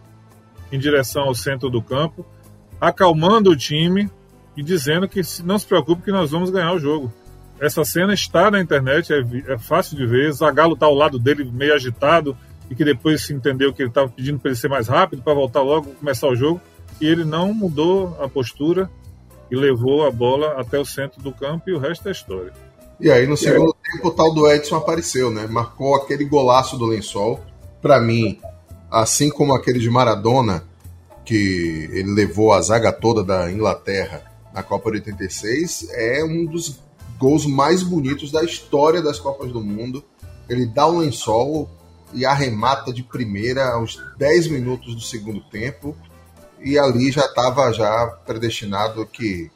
em 0.71 0.79
direção 0.79 1.25
ao 1.25 1.35
centro 1.35 1.69
do 1.69 1.83
campo, 1.83 2.25
acalmando 2.81 3.51
o 3.51 3.57
time 3.57 4.09
e 4.57 4.63
dizendo 4.63 5.09
que 5.09 5.21
não 5.43 5.59
se 5.59 5.67
preocupe 5.67 6.05
que 6.05 6.13
nós 6.13 6.31
vamos 6.31 6.51
ganhar 6.51 6.73
o 6.73 6.79
jogo. 6.79 7.13
Essa 7.61 7.85
cena 7.85 8.15
está 8.15 8.51
na 8.51 8.59
internet, 8.59 9.13
é, 9.13 9.53
é 9.53 9.59
fácil 9.59 9.97
de 9.97 10.07
ver. 10.07 10.33
Zagallo 10.33 10.75
está 10.75 10.87
ao 10.87 10.95
lado 10.95 11.19
dele, 11.19 11.45
meio 11.45 11.75
agitado, 11.75 12.35
e 12.71 12.75
que 12.75 12.85
depois 12.85 13.27
se 13.27 13.35
entendeu 13.35 13.73
que 13.73 13.83
ele 13.83 13.91
estava 13.91 14.09
pedindo 14.09 14.39
para 14.39 14.51
ele 14.51 14.59
ser 14.59 14.69
mais 14.69 14.89
rápido, 14.89 15.23
para 15.23 15.35
voltar 15.35 15.61
logo, 15.61 15.93
começar 15.93 16.29
o 16.29 16.35
jogo. 16.35 16.61
E 17.01 17.07
ele 17.07 17.25
não 17.25 17.53
mudou 17.53 18.17
a 18.19 18.29
postura 18.29 18.91
e 19.51 19.57
levou 19.57 20.07
a 20.07 20.11
bola 20.11 20.59
até 20.59 20.79
o 20.79 20.85
centro 20.85 21.21
do 21.21 21.33
campo, 21.33 21.69
e 21.69 21.73
o 21.73 21.79
resto 21.79 22.09
é 22.09 22.13
história. 22.13 22.53
E 22.99 23.11
aí, 23.11 23.27
no 23.27 23.37
segundo 23.37 23.75
tempo, 23.75 24.09
o 24.09 24.11
tal 24.11 24.33
do 24.33 24.51
Edson 24.51 24.77
apareceu, 24.77 25.31
né? 25.31 25.47
Marcou 25.47 25.95
aquele 25.97 26.25
golaço 26.25 26.79
do 26.79 26.87
lençol. 26.87 27.41
Para 27.83 28.01
mim, 28.01 28.39
assim 28.91 29.31
como 29.31 29.55
aquele 29.55 29.79
de 29.79 29.91
Maradona, 29.91 30.65
que 31.25 31.89
ele 31.93 32.15
levou 32.15 32.53
a 32.53 32.61
zaga 32.61 32.93
toda 32.93 33.23
da 33.23 33.51
Inglaterra 33.51 34.23
na 34.55 34.63
Copa 34.63 34.91
de 34.91 34.99
86, 34.99 35.89
é 35.93 36.25
um 36.25 36.45
dos 36.45 36.79
gols 37.21 37.45
mais 37.45 37.83
bonitos 37.83 38.33
da 38.33 38.43
história 38.43 39.03
das 39.03 39.21
Copas 39.21 39.53
do 39.53 39.61
Mundo. 39.61 40.03
Ele 40.49 40.65
dá 40.65 40.89
um 40.89 40.99
lençol 40.99 41.71
e 42.15 42.25
arremata 42.25 42.93
de 42.93 43.03
primeira 43.03 43.75
aos 43.75 44.03
10 44.17 44.49
minutos 44.49 44.95
do 44.95 45.01
segundo 45.03 45.41
tempo. 45.41 45.95
E 46.63 46.79
ali 46.79 47.13
já 47.13 47.27
estava 47.27 47.71
já 47.73 48.07
predestinado 48.27 49.07
que 49.07 49.51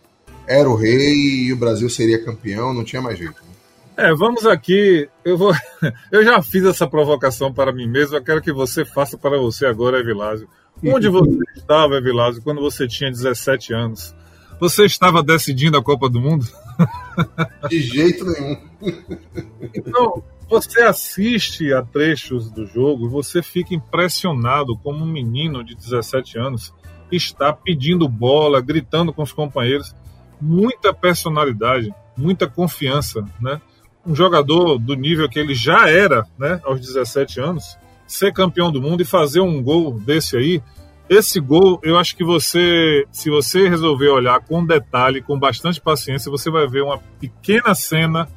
era 0.47 0.69
o 0.69 0.77
rei 0.77 1.47
e 1.47 1.53
o 1.53 1.57
Brasil 1.57 1.89
seria 1.89 2.23
campeão, 2.23 2.75
não 2.75 2.85
tinha 2.85 3.01
mais 3.01 3.19
jeito. 3.19 3.43
Né? 3.43 3.55
É, 3.97 4.15
vamos 4.15 4.47
aqui. 4.47 5.09
Eu 5.25 5.39
vou. 5.39 5.55
Eu 6.12 6.23
já 6.23 6.43
fiz 6.43 6.65
essa 6.65 6.87
provocação 6.87 7.53
para 7.53 7.73
mim 7.73 7.89
mesmo. 7.89 8.17
Eu 8.17 8.23
quero 8.23 8.43
que 8.43 8.53
você 8.53 8.85
faça 8.85 9.17
para 9.17 9.39
você 9.39 9.67
agora, 9.67 9.99
Evilásio. 9.99 10.49
Onde 10.85 11.09
você 11.11 11.39
estava, 11.57 11.97
Evilásio, 11.97 12.43
quando 12.43 12.61
você 12.61 12.87
tinha 12.87 13.11
17 13.11 13.73
anos? 13.73 14.15
Você 14.61 14.85
estava 14.85 15.23
decidindo 15.23 15.79
a 15.79 15.83
Copa 15.83 16.09
do 16.09 16.21
Mundo? 16.21 16.47
De 17.68 17.81
jeito 17.81 18.25
nenhum. 18.25 18.57
Então, 19.75 20.22
você 20.49 20.83
assiste 20.83 21.72
a 21.72 21.83
trechos 21.83 22.51
do 22.51 22.66
jogo, 22.66 23.09
você 23.09 23.43
fica 23.43 23.75
impressionado 23.75 24.77
como 24.79 25.05
um 25.05 25.11
menino 25.11 25.64
de 25.64 25.75
17 25.75 26.39
anos 26.39 26.72
está 27.16 27.53
pedindo 27.53 28.09
bola, 28.09 28.61
gritando 28.61 29.12
com 29.12 29.22
os 29.22 29.33
companheiros, 29.33 29.95
muita 30.41 30.93
personalidade, 30.93 31.95
muita 32.16 32.47
confiança, 32.47 33.25
né? 33.41 33.61
Um 34.07 34.14
jogador 34.14 34.79
do 34.79 34.95
nível 34.95 35.29
que 35.29 35.39
ele 35.39 35.55
já 35.55 35.89
era, 35.89 36.27
né, 36.39 36.61
aos 36.64 36.81
17 36.81 37.41
anos, 37.41 37.79
ser 38.07 38.33
campeão 38.33 38.70
do 38.70 38.83
mundo 38.83 39.01
e 39.01 39.07
fazer 39.07 39.41
um 39.41 39.62
gol 39.62 39.99
desse 39.99 40.37
aí, 40.37 40.62
esse 41.09 41.38
gol, 41.38 41.78
eu 41.82 41.98
acho 41.98 42.16
que 42.16 42.24
você, 42.24 43.07
se 43.12 43.28
você 43.28 43.68
resolver 43.68 44.09
olhar 44.09 44.40
com 44.40 44.64
detalhe, 44.64 45.20
com 45.20 45.38
bastante 45.38 45.80
paciência, 45.80 46.30
você 46.30 46.50
vai 46.50 46.66
ver 46.66 46.82
uma 46.82 46.98
pequena 47.20 47.74
cena 47.74 48.28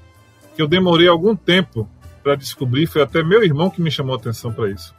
que 0.55 0.61
eu 0.61 0.67
demorei 0.67 1.07
algum 1.07 1.35
tempo 1.35 1.87
para 2.21 2.35
descobrir. 2.35 2.87
Foi 2.87 3.01
até 3.01 3.23
meu 3.23 3.43
irmão 3.43 3.69
que 3.69 3.81
me 3.81 3.89
chamou 3.89 4.13
a 4.13 4.17
atenção 4.17 4.51
para 4.51 4.69
isso. 4.69 4.93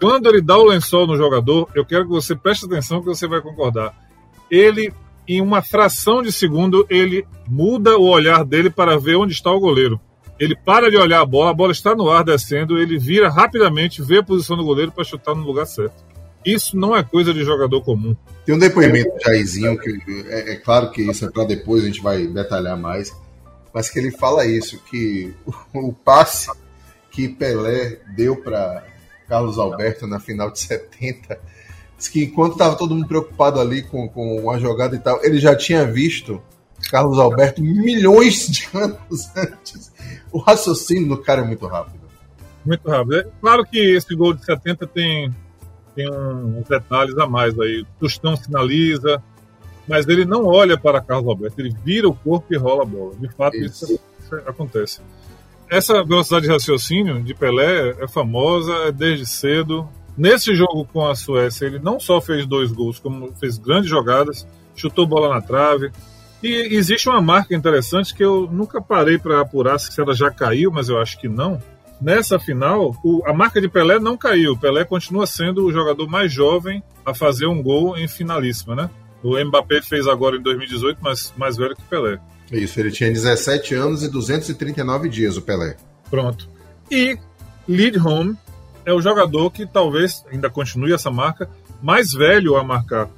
Quando 0.00 0.28
ele 0.28 0.40
dá 0.40 0.56
o 0.56 0.64
lençol 0.64 1.06
no 1.06 1.16
jogador, 1.16 1.68
eu 1.74 1.84
quero 1.84 2.04
que 2.04 2.10
você 2.10 2.34
preste 2.34 2.64
atenção 2.64 3.00
que 3.00 3.06
você 3.06 3.26
vai 3.26 3.40
concordar. 3.40 3.94
Ele, 4.50 4.92
em 5.28 5.40
uma 5.40 5.60
fração 5.60 6.22
de 6.22 6.32
segundo, 6.32 6.86
ele 6.88 7.26
muda 7.46 7.98
o 7.98 8.08
olhar 8.08 8.44
dele 8.44 8.70
para 8.70 8.98
ver 8.98 9.16
onde 9.16 9.32
está 9.32 9.50
o 9.50 9.60
goleiro. 9.60 10.00
Ele 10.38 10.54
para 10.54 10.90
de 10.90 10.96
olhar 10.96 11.20
a 11.20 11.26
bola, 11.26 11.50
a 11.50 11.54
bola 11.54 11.72
está 11.72 11.94
no 11.94 12.10
ar 12.10 12.22
descendo, 12.22 12.78
ele 12.78 12.98
vira 12.98 13.28
rapidamente, 13.28 14.02
vê 14.02 14.18
a 14.18 14.22
posição 14.22 14.56
do 14.56 14.64
goleiro 14.64 14.92
para 14.92 15.04
chutar 15.04 15.34
no 15.34 15.42
lugar 15.42 15.66
certo. 15.66 16.04
Isso 16.46 16.76
não 16.76 16.96
é 16.96 17.02
coisa 17.02 17.34
de 17.34 17.44
jogador 17.44 17.82
comum. 17.82 18.14
Tem 18.44 18.54
um 18.54 18.58
depoimento 18.58 19.12
de 19.18 19.24
Jairzinho, 19.24 19.76
que 19.76 19.90
é, 20.28 20.52
é 20.52 20.56
claro 20.56 20.92
que 20.92 21.02
isso 21.02 21.24
é 21.26 21.30
para 21.30 21.44
depois, 21.44 21.82
a 21.82 21.86
gente 21.86 22.00
vai 22.00 22.24
detalhar 22.28 22.78
mais, 22.78 23.12
mas 23.74 23.90
que 23.90 23.98
ele 23.98 24.12
fala 24.12 24.46
isso, 24.46 24.78
que 24.88 25.34
o, 25.44 25.88
o 25.88 25.92
passe 25.92 26.48
que 27.10 27.28
Pelé 27.28 27.98
deu 28.14 28.36
para 28.36 28.86
Carlos 29.28 29.58
Alberto 29.58 30.06
na 30.06 30.20
final 30.20 30.50
de 30.52 30.60
70, 30.60 31.36
diz 31.98 32.08
que 32.08 32.22
enquanto 32.22 32.52
estava 32.52 32.76
todo 32.76 32.94
mundo 32.94 33.08
preocupado 33.08 33.58
ali 33.58 33.82
com, 33.82 34.08
com 34.08 34.48
a 34.48 34.58
jogada 34.58 34.94
e 34.94 35.00
tal, 35.00 35.24
ele 35.24 35.38
já 35.38 35.56
tinha 35.56 35.84
visto 35.84 36.40
Carlos 36.90 37.18
Alberto 37.18 37.60
milhões 37.60 38.46
de 38.46 38.68
anos 38.72 39.30
antes. 39.34 39.90
O 40.30 40.38
raciocínio 40.38 41.08
do 41.08 41.18
cara 41.18 41.42
é 41.42 41.44
muito 41.44 41.66
rápido. 41.66 42.06
Muito 42.64 42.88
rápido. 42.88 43.16
É 43.16 43.26
claro 43.40 43.64
que 43.64 43.78
esse 43.78 44.14
gol 44.14 44.32
de 44.32 44.44
70 44.44 44.86
tem 44.86 45.34
tem 45.96 46.08
uns 46.10 46.68
detalhes 46.68 47.16
a 47.16 47.26
mais 47.26 47.58
aí. 47.58 47.80
O 47.80 47.86
Tostão 47.98 48.36
sinaliza, 48.36 49.20
mas 49.88 50.06
ele 50.06 50.26
não 50.26 50.44
olha 50.44 50.78
para 50.78 51.00
Carlos 51.00 51.26
Alberto, 51.26 51.60
ele 51.60 51.74
vira 51.82 52.06
o 52.06 52.14
corpo 52.14 52.52
e 52.52 52.56
rola 52.56 52.82
a 52.82 52.86
bola. 52.86 53.14
De 53.16 53.28
fato, 53.28 53.56
isso, 53.56 53.98
isso 54.20 54.34
acontece. 54.46 55.00
Essa 55.68 56.04
velocidade 56.04 56.46
de 56.46 56.52
raciocínio 56.52 57.22
de 57.22 57.34
Pelé 57.34 57.96
é 57.98 58.06
famosa 58.06 58.72
é 58.86 58.92
desde 58.92 59.26
cedo. 59.26 59.88
Nesse 60.16 60.54
jogo 60.54 60.86
com 60.92 61.06
a 61.06 61.14
Suécia, 61.14 61.66
ele 61.66 61.78
não 61.78 61.98
só 61.98 62.20
fez 62.20 62.46
dois 62.46 62.70
gols, 62.70 62.98
como 62.98 63.32
fez 63.36 63.58
grandes 63.58 63.90
jogadas, 63.90 64.46
chutou 64.74 65.06
bola 65.06 65.34
na 65.34 65.40
trave. 65.40 65.90
E 66.42 66.76
existe 66.76 67.08
uma 67.08 67.20
marca 67.20 67.54
interessante 67.54 68.14
que 68.14 68.24
eu 68.24 68.48
nunca 68.50 68.80
parei 68.80 69.18
para 69.18 69.40
apurar 69.40 69.78
se 69.78 70.00
ela 70.00 70.14
já 70.14 70.30
caiu, 70.30 70.70
mas 70.70 70.88
eu 70.88 70.98
acho 70.98 71.18
que 71.18 71.28
não 71.28 71.60
Nessa 72.00 72.38
final, 72.38 72.94
o, 73.02 73.22
a 73.26 73.32
marca 73.32 73.60
de 73.60 73.68
Pelé 73.68 73.98
não 73.98 74.16
caiu. 74.16 74.56
Pelé 74.56 74.84
continua 74.84 75.26
sendo 75.26 75.64
o 75.64 75.72
jogador 75.72 76.08
mais 76.08 76.30
jovem 76.30 76.82
a 77.04 77.14
fazer 77.14 77.46
um 77.46 77.62
gol 77.62 77.96
em 77.96 78.06
finalíssima, 78.06 78.74
né? 78.74 78.90
O 79.22 79.42
Mbappé 79.42 79.80
fez 79.80 80.06
agora 80.06 80.36
em 80.36 80.42
2018, 80.42 80.98
mas 81.00 81.32
mais 81.36 81.56
velho 81.56 81.74
que 81.74 81.82
Pelé. 81.82 82.20
Isso, 82.52 82.78
ele 82.78 82.90
tinha 82.90 83.10
17 83.10 83.74
anos 83.74 84.02
e 84.02 84.08
239 84.08 85.08
dias, 85.08 85.36
o 85.36 85.42
Pelé. 85.42 85.76
Pronto. 86.10 86.48
E 86.90 87.18
Home 88.04 88.36
é 88.84 88.92
o 88.92 89.00
jogador 89.00 89.50
que 89.50 89.66
talvez 89.66 90.24
ainda 90.30 90.48
continue 90.48 90.92
essa 90.92 91.10
marca 91.10 91.50
mais 91.82 92.12
velho 92.12 92.56
a 92.56 92.62
marcar 92.62 93.08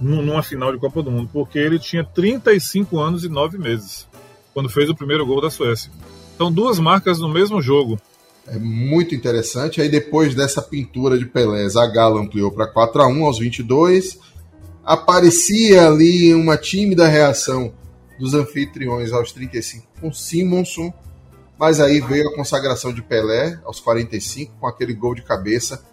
numa 0.00 0.42
final 0.42 0.72
de 0.72 0.78
Copa 0.78 1.02
do 1.02 1.10
Mundo, 1.10 1.30
porque 1.32 1.58
ele 1.58 1.78
tinha 1.78 2.04
35 2.04 2.98
anos 2.98 3.24
e 3.24 3.28
9 3.28 3.56
meses 3.56 4.06
quando 4.52 4.68
fez 4.68 4.90
o 4.90 4.94
primeiro 4.94 5.24
gol 5.24 5.40
da 5.40 5.50
Suécia. 5.50 5.90
Então, 6.34 6.52
duas 6.52 6.78
marcas 6.78 7.18
no 7.18 7.28
mesmo 7.28 7.62
jogo. 7.62 7.98
É 8.48 8.58
muito 8.58 9.14
interessante. 9.14 9.80
Aí 9.80 9.88
depois 9.88 10.34
dessa 10.34 10.62
pintura 10.62 11.18
de 11.18 11.26
Pelé, 11.26 11.68
Zagallo 11.68 12.18
ampliou 12.18 12.52
para 12.52 12.66
4 12.66 13.02
a 13.02 13.08
1 13.08 13.24
aos 13.24 13.38
22. 13.38 14.18
Aparecia 14.84 15.88
ali 15.88 16.32
uma 16.32 16.56
tímida 16.56 17.08
reação 17.08 17.74
dos 18.18 18.34
anfitriões 18.34 19.12
aos 19.12 19.32
35 19.32 19.86
com 20.00 20.12
Simonson, 20.12 20.92
mas 21.58 21.80
aí 21.80 22.00
veio 22.00 22.28
a 22.28 22.34
consagração 22.34 22.92
de 22.92 23.02
Pelé 23.02 23.58
aos 23.64 23.80
45 23.80 24.54
com 24.60 24.66
aquele 24.66 24.94
gol 24.94 25.14
de 25.14 25.22
cabeça 25.22 25.84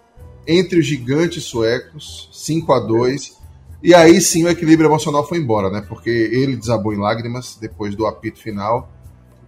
entre 0.47 0.80
os 0.80 0.86
gigantes 0.86 1.43
suecos, 1.43 2.30
5 2.32 2.72
a 2.72 2.80
2. 2.80 3.38
E 3.82 3.93
aí 3.93 4.22
sim 4.22 4.43
o 4.45 4.49
equilíbrio 4.49 4.88
emocional 4.88 5.28
foi 5.28 5.39
embora, 5.39 5.70
né? 5.70 5.84
Porque 5.88 6.10
ele 6.10 6.56
desabou 6.56 6.93
em 6.93 6.99
lágrimas 6.99 7.58
depois 7.60 7.95
do 7.95 8.06
apito 8.06 8.39
final. 8.39 8.91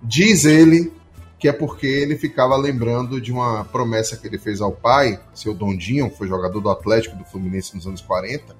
Diz 0.01 0.45
ele 0.45 0.91
que 1.37 1.47
é 1.47 1.51
porque 1.51 1.85
ele 1.85 2.17
ficava 2.17 2.55
lembrando 2.55 3.19
de 3.19 3.31
uma 3.31 3.65
promessa 3.65 4.15
que 4.15 4.25
ele 4.25 4.37
fez 4.37 4.61
ao 4.61 4.71
pai, 4.71 5.19
seu 5.33 5.53
Dondinho, 5.53 6.09
foi 6.09 6.27
jogador 6.27 6.59
do 6.59 6.69
Atlético 6.69 7.15
do 7.15 7.25
Fluminense 7.25 7.75
nos 7.75 7.85
anos 7.85 8.01
40, 8.01 8.55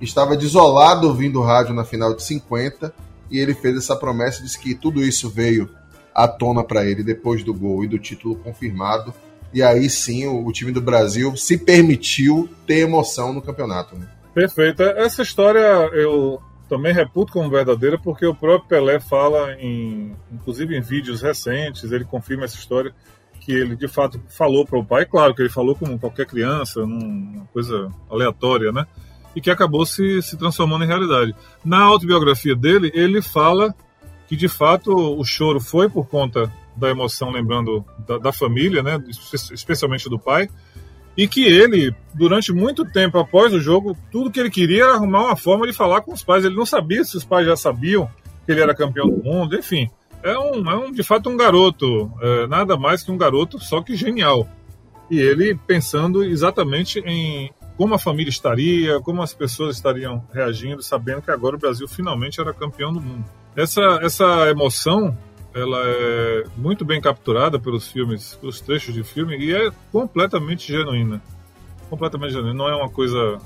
estava 0.00 0.36
desolado 0.36 1.06
ouvindo 1.06 1.40
rádio 1.40 1.74
na 1.74 1.84
final 1.84 2.14
de 2.14 2.22
50 2.22 2.92
e 3.30 3.38
ele 3.38 3.54
fez 3.54 3.76
essa 3.76 3.96
promessa, 3.96 4.42
disse 4.42 4.58
que 4.58 4.74
tudo 4.74 5.02
isso 5.02 5.28
veio 5.28 5.68
à 6.14 6.26
tona 6.26 6.64
para 6.64 6.84
ele 6.84 7.02
depois 7.02 7.44
do 7.44 7.54
gol 7.54 7.84
e 7.84 7.88
do 7.88 7.98
título 7.98 8.36
confirmado. 8.36 9.12
E 9.52 9.62
aí 9.62 9.88
sim 9.88 10.26
o, 10.26 10.46
o 10.46 10.52
time 10.52 10.72
do 10.72 10.80
Brasil 10.80 11.36
se 11.36 11.56
permitiu 11.56 12.48
ter 12.66 12.80
emoção 12.80 13.32
no 13.32 13.40
campeonato. 13.40 13.96
Né? 13.96 14.06
Perfeito. 14.34 14.82
Essa 14.82 15.22
história 15.22 15.60
eu 15.92 16.40
também 16.68 16.92
reputo 16.92 17.32
como 17.32 17.48
verdadeira 17.48 17.98
porque 17.98 18.26
o 18.26 18.34
próprio 18.34 18.68
Pelé 18.68 19.00
fala, 19.00 19.54
em, 19.54 20.14
inclusive 20.30 20.76
em 20.76 20.80
vídeos 20.80 21.22
recentes, 21.22 21.90
ele 21.90 22.04
confirma 22.04 22.44
essa 22.44 22.56
história, 22.56 22.94
que 23.40 23.52
ele 23.52 23.74
de 23.74 23.88
fato 23.88 24.20
falou 24.28 24.66
para 24.66 24.78
o 24.78 24.84
pai, 24.84 25.06
claro 25.06 25.34
que 25.34 25.40
ele 25.40 25.48
falou 25.48 25.74
como 25.74 25.98
qualquer 25.98 26.26
criança, 26.26 26.84
numa 26.84 27.46
coisa 27.46 27.90
aleatória, 28.10 28.70
né? 28.70 28.86
E 29.34 29.40
que 29.40 29.50
acabou 29.50 29.86
se, 29.86 30.20
se 30.20 30.36
transformando 30.36 30.84
em 30.84 30.88
realidade. 30.88 31.34
Na 31.64 31.80
autobiografia 31.80 32.54
dele, 32.54 32.90
ele 32.94 33.22
fala 33.22 33.74
que 34.26 34.36
de 34.36 34.48
fato 34.48 34.92
o 34.94 35.24
choro 35.24 35.60
foi 35.60 35.88
por 35.88 36.06
conta 36.06 36.52
da 36.76 36.90
emoção, 36.90 37.30
lembrando 37.30 37.84
da, 38.06 38.18
da 38.18 38.32
família, 38.32 38.82
né? 38.82 39.02
Especialmente 39.52 40.08
do 40.08 40.18
pai, 40.18 40.48
e 41.18 41.26
que 41.26 41.44
ele, 41.44 41.92
durante 42.14 42.52
muito 42.52 42.84
tempo 42.84 43.18
após 43.18 43.52
o 43.52 43.60
jogo, 43.60 43.96
tudo 44.08 44.30
que 44.30 44.38
ele 44.38 44.48
queria 44.48 44.84
era 44.84 44.94
arrumar 44.94 45.24
uma 45.24 45.36
forma 45.36 45.66
de 45.66 45.72
falar 45.72 46.00
com 46.00 46.12
os 46.12 46.22
pais. 46.22 46.44
Ele 46.44 46.54
não 46.54 46.64
sabia 46.64 47.02
se 47.02 47.16
os 47.16 47.24
pais 47.24 47.44
já 47.44 47.56
sabiam 47.56 48.08
que 48.46 48.52
ele 48.52 48.60
era 48.60 48.72
campeão 48.72 49.08
do 49.08 49.24
mundo, 49.24 49.56
enfim. 49.56 49.90
É, 50.22 50.38
um, 50.38 50.70
é 50.70 50.76
um, 50.76 50.92
de 50.92 51.02
fato 51.02 51.28
um 51.28 51.36
garoto, 51.36 52.08
é, 52.22 52.46
nada 52.46 52.76
mais 52.76 53.02
que 53.02 53.10
um 53.10 53.18
garoto, 53.18 53.58
só 53.58 53.82
que 53.82 53.96
genial. 53.96 54.48
E 55.10 55.18
ele 55.18 55.58
pensando 55.66 56.22
exatamente 56.22 57.00
em 57.00 57.50
como 57.76 57.94
a 57.94 57.98
família 57.98 58.30
estaria, 58.30 59.00
como 59.00 59.20
as 59.20 59.34
pessoas 59.34 59.74
estariam 59.74 60.24
reagindo, 60.32 60.84
sabendo 60.84 61.22
que 61.22 61.32
agora 61.32 61.56
o 61.56 61.58
Brasil 61.58 61.88
finalmente 61.88 62.40
era 62.40 62.54
campeão 62.54 62.92
do 62.92 63.00
mundo. 63.00 63.24
Essa, 63.56 63.98
essa 64.02 64.48
emoção 64.48 65.18
ela 65.54 65.80
é 65.84 66.44
muito 66.56 66.84
bem 66.84 67.00
capturada 67.00 67.58
pelos 67.58 67.88
filmes, 67.88 68.34
pelos 68.36 68.60
trechos 68.60 68.94
de 68.94 69.02
filme 69.02 69.36
e 69.36 69.54
é 69.54 69.70
completamente 69.90 70.70
genuína. 70.70 71.22
Completamente 71.88 72.32
genuína, 72.32 72.54
não 72.54 72.68
é 72.68 72.76
uma 72.76 72.88
coisa 72.88 73.38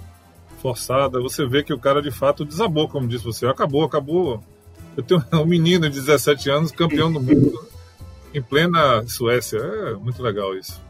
forçada. 0.61 1.21
Você 1.21 1.47
vê 1.47 1.63
que 1.63 1.73
o 1.73 1.79
cara 1.79 2.03
de 2.03 2.11
fato 2.11 2.45
desabou, 2.45 2.89
como 2.89 3.09
disse 3.09 3.25
você. 3.25 3.47
Acabou, 3.47 3.85
acabou. 3.85 4.43
Eu 4.97 5.03
tenho 5.03 5.25
um 5.33 5.47
menino 5.47 5.89
de 5.89 6.01
17 6.01 6.51
anos, 6.51 6.73
campeão 6.73 7.13
do 7.13 7.21
mundo, 7.21 7.61
em 8.35 8.43
plena 8.43 9.05
Suécia. 9.07 9.59
É 9.59 9.95
muito 9.95 10.23
legal 10.23 10.57
isso. 10.57 10.81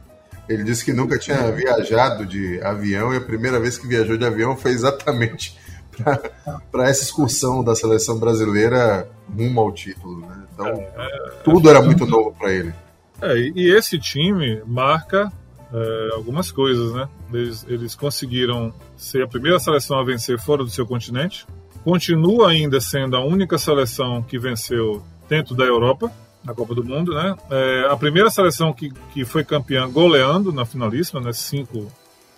Ele 0.48 0.64
disse 0.64 0.84
que 0.84 0.92
nunca 0.92 1.18
tinha 1.18 1.50
viajado 1.52 2.26
de 2.26 2.60
avião 2.62 3.14
e 3.14 3.16
a 3.16 3.20
primeira 3.20 3.60
vez 3.60 3.78
que 3.78 3.86
viajou 3.86 4.16
de 4.16 4.24
avião 4.24 4.56
foi 4.56 4.72
exatamente 4.72 5.56
para 6.70 6.88
essa 6.88 7.04
excursão 7.04 7.62
da 7.62 7.74
seleção 7.74 8.18
brasileira 8.18 9.08
rumo 9.34 9.60
ao 9.60 9.72
título. 9.72 10.20
Né? 10.20 10.41
Então, 10.68 11.02
é, 11.02 11.06
é, 11.06 11.30
tudo 11.44 11.68
era 11.68 11.82
muito 11.82 12.06
novo 12.06 12.34
para 12.38 12.52
ele. 12.52 12.72
É, 13.20 13.36
e 13.36 13.70
esse 13.70 13.98
time 13.98 14.62
marca 14.66 15.32
é, 15.72 16.10
algumas 16.14 16.50
coisas, 16.50 16.92
né? 16.92 17.08
Eles, 17.32 17.64
eles, 17.68 17.94
conseguiram 17.94 18.74
ser 18.96 19.22
a 19.22 19.28
primeira 19.28 19.58
seleção 19.58 19.98
a 19.98 20.04
vencer 20.04 20.38
fora 20.38 20.62
do 20.62 20.70
seu 20.70 20.86
continente, 20.86 21.46
continua 21.82 22.50
ainda 22.50 22.80
sendo 22.80 23.16
a 23.16 23.24
única 23.24 23.56
seleção 23.56 24.22
que 24.22 24.38
venceu 24.38 25.02
dentro 25.28 25.54
da 25.54 25.64
Europa, 25.64 26.12
na 26.44 26.52
Copa 26.52 26.74
do 26.74 26.84
Mundo, 26.84 27.14
né? 27.14 27.34
É, 27.50 27.86
a 27.90 27.96
primeira 27.96 28.28
seleção 28.28 28.72
que, 28.72 28.90
que 29.12 29.24
foi 29.24 29.44
campeã 29.44 29.88
goleando 29.88 30.52
na 30.52 30.66
finalíssima, 30.66 31.20
né? 31.20 31.32
Cinco 31.32 31.90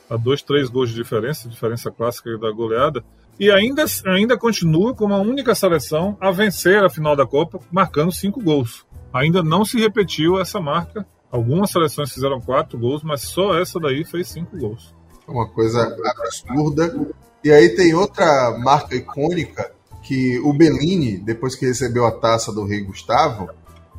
a 0.08 0.16
dois, 0.16 0.42
três 0.42 0.68
gols 0.68 0.90
de 0.90 0.94
diferença, 0.94 1.48
diferença 1.48 1.90
clássica 1.90 2.36
da 2.38 2.50
goleada 2.50 3.02
e 3.38 3.50
ainda, 3.50 3.84
ainda 4.06 4.38
continua 4.38 4.94
como 4.94 5.14
a 5.14 5.20
única 5.20 5.54
seleção 5.54 6.16
a 6.20 6.30
vencer 6.30 6.84
a 6.84 6.90
final 6.90 7.16
da 7.16 7.26
Copa, 7.26 7.58
marcando 7.70 8.12
cinco 8.12 8.40
gols. 8.40 8.86
Ainda 9.12 9.42
não 9.42 9.64
se 9.64 9.78
repetiu 9.78 10.40
essa 10.40 10.60
marca. 10.60 11.06
Algumas 11.30 11.70
seleções 11.70 12.12
fizeram 12.12 12.40
quatro 12.40 12.78
gols, 12.78 13.02
mas 13.02 13.22
só 13.22 13.58
essa 13.58 13.80
daí 13.80 14.04
fez 14.04 14.28
cinco 14.28 14.56
gols. 14.56 14.94
Uma 15.26 15.48
coisa 15.48 15.96
absurda. 16.04 16.94
E 17.42 17.50
aí 17.50 17.70
tem 17.70 17.94
outra 17.94 18.56
marca 18.58 18.94
icônica 18.94 19.72
que 20.02 20.38
o 20.40 20.52
Bellini, 20.52 21.16
depois 21.16 21.56
que 21.56 21.66
recebeu 21.66 22.06
a 22.06 22.12
taça 22.12 22.52
do 22.52 22.64
rei 22.64 22.82
Gustavo, 22.82 23.48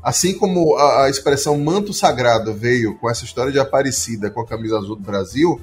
assim 0.01 0.37
como 0.37 0.75
a, 0.75 1.05
a 1.05 1.09
expressão 1.09 1.57
manto 1.57 1.93
sagrado 1.93 2.53
veio 2.53 2.95
com 2.97 3.09
essa 3.09 3.25
história 3.25 3.51
de 3.51 3.59
Aparecida 3.59 4.29
com 4.29 4.39
a 4.39 4.45
camisa 4.45 4.77
azul 4.77 4.95
do 4.95 5.01
Brasil, 5.01 5.59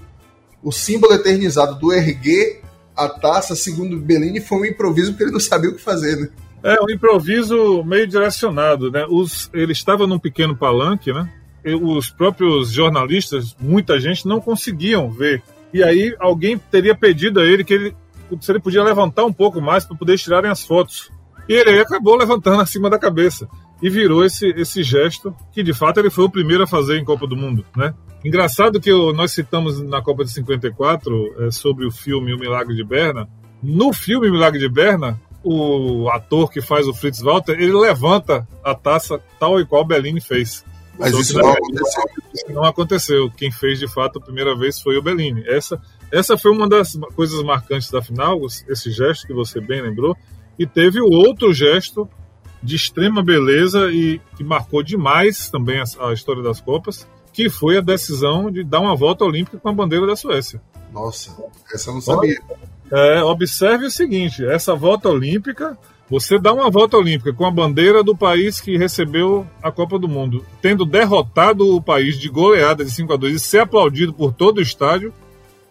o 0.63 0.73
símbolo 0.73 1.15
eternizado 1.15 1.79
do 1.79 1.93
erguer 1.93 2.62
a 2.97 3.09
taça, 3.09 3.55
segundo 3.55 3.99
Bellini, 3.99 4.41
foi 4.41 4.59
um 4.59 4.65
improviso 4.65 5.13
porque 5.13 5.25
ele 5.25 5.33
não 5.33 5.41
sabia 5.41 5.71
o 5.71 5.75
que 5.75 5.83
fazer, 5.83 6.17
né? 6.17 6.29
É, 6.63 6.81
um 6.81 6.91
improviso 6.91 7.83
meio 7.85 8.07
direcionado, 8.07 8.91
né? 8.91 9.05
Os, 9.09 9.51
ele 9.53 9.73
estava 9.73 10.07
num 10.07 10.19
pequeno 10.19 10.57
palanque, 10.57 11.13
né? 11.13 11.29
E 11.65 11.75
os 11.75 12.11
próprios 12.11 12.71
jornalistas, 12.71 13.57
muita 13.59 13.99
gente, 13.99 14.27
não 14.27 14.41
conseguiam 14.41 15.11
ver. 15.11 15.43
E 15.73 15.83
aí 15.83 16.15
alguém 16.21 16.59
teria 16.59 16.95
pedido 16.95 17.41
a 17.41 17.45
ele 17.45 17.65
que 17.65 17.75
ele, 17.75 17.97
se 18.41 18.53
ele 18.53 18.61
podia 18.61 18.83
levantar 18.83 19.25
um 19.25 19.33
pouco 19.33 19.61
mais 19.61 19.85
para 19.85 19.97
poder 19.97 20.19
tirarem 20.19 20.51
as 20.51 20.65
fotos. 20.65 21.11
E 21.49 21.55
ele 21.55 21.81
acabou 21.81 22.17
levantando 22.17 22.61
acima 22.61 22.89
da 22.89 22.99
cabeça 22.99 23.49
e 23.83 23.91
virou 23.91 24.25
esse, 24.25 24.49
esse 24.51 24.83
gesto 24.83 25.35
que 25.53 25.63
de 25.63 25.75
fato 25.75 25.99
ele 25.99 26.11
foi 26.11 26.25
o 26.25 26.31
primeiro 26.31 26.63
a 26.63 26.67
fazer 26.67 26.99
em 26.99 27.05
Copa 27.05 27.27
do 27.27 27.37
Mundo, 27.37 27.65
né? 27.77 27.93
Engraçado 28.25 28.81
que 28.81 28.91
nós 29.13 29.33
citamos 29.33 29.81
na 29.83 30.01
Copa 30.01 30.25
de 30.25 30.31
54 30.31 31.47
é, 31.47 31.51
sobre 31.51 31.85
o 31.85 31.91
filme 31.91 32.33
O 32.33 32.39
Milagre 32.39 32.77
de 32.77 32.85
Berna. 32.85 33.29
No 33.61 33.93
filme 33.93 34.29
O 34.29 34.33
Milagre 34.33 34.61
de 34.61 34.69
Berna, 34.69 35.21
o 35.43 36.09
ator 36.09 36.49
que 36.49 36.61
faz 36.61 36.87
o 36.87 36.95
Fritz 36.95 37.21
Walter, 37.21 37.55
ele 37.55 37.73
levanta 37.73 38.47
a 38.63 38.75
taça 38.75 39.21
tal 39.41 39.61
e 39.61 39.67
qual 39.67 39.85
Bellini 39.85 40.21
fez. 40.21 40.65
Mas 40.97 41.19
isso 41.19 41.37
não 41.37 41.51
aconteceu. 41.51 42.05
Não 42.51 42.65
aconteceu. 42.65 43.31
Quem 43.37 43.51
fez 43.51 43.81
de 43.81 43.89
fato 43.89 44.19
a 44.19 44.23
primeira 44.23 44.57
vez 44.57 44.81
foi 44.81 44.97
o 44.97 45.03
Bellini. 45.03 45.43
Essa, 45.49 45.81
essa 46.13 46.39
foi 46.39 46.53
uma 46.53 46.69
das 46.69 46.95
coisas 47.17 47.43
marcantes 47.43 47.91
da 47.91 48.01
final, 48.01 48.39
esse 48.69 48.91
gesto 48.93 49.27
que 49.27 49.33
você 49.33 49.61
bem 49.61 49.83
lembrou. 49.83 50.17
E 50.59 50.67
teve 50.67 51.01
o 51.01 51.11
outro 51.11 51.53
gesto 51.53 52.09
de 52.63 52.77
extrema 52.77 53.23
beleza 53.23 53.91
e 53.91 54.21
que 54.37 54.45
marcou 54.45 54.83
demais 54.83 55.51
também 55.51 55.81
a, 55.81 56.09
a 56.09 56.13
história 56.13 56.43
das 56.43 56.61
Copas, 56.61 57.07
que 57.33 57.49
foi 57.51 57.79
a 57.79 57.81
decisão 57.81 58.51
de 58.51 58.63
dar 58.63 58.81
uma 58.81 58.95
volta 58.95 59.25
olímpica 59.25 59.59
com 59.59 59.69
a 59.69 59.73
bandeira 59.73 60.07
da 60.07 60.15
Suécia. 60.15 60.61
Nossa, 60.93 61.35
essa 61.73 61.91
eu 61.91 61.95
não 61.95 62.01
sabia. 62.01 62.39
É, 62.91 63.23
observe 63.23 63.87
o 63.87 63.91
seguinte: 63.91 64.45
essa 64.45 64.75
volta 64.75 65.09
olímpica, 65.09 65.77
você 66.11 66.39
dá 66.39 66.53
uma 66.53 66.71
volta 66.71 66.99
olímpica 66.99 67.33
com 67.33 67.47
a 67.47 67.51
bandeira 67.51 68.05
do 68.05 68.15
país 68.15 68.61
que 68.61 68.77
recebeu 68.77 69.47
a 69.63 69.73
Copa 69.73 69.99
do 69.99 70.07
Mundo, 70.07 70.45
tendo 70.61 70.85
derrotado 70.85 71.75
o 71.75 71.81
país 71.81 72.19
de 72.19 72.29
goleada 72.29 72.85
de 72.85 72.91
5 72.91 73.15
a 73.15 73.17
2 73.17 73.35
e 73.35 73.41
ser 73.41 73.61
aplaudido 73.61 74.13
por 74.13 74.33
todo 74.33 74.59
o 74.59 74.63
estádio, 74.63 75.13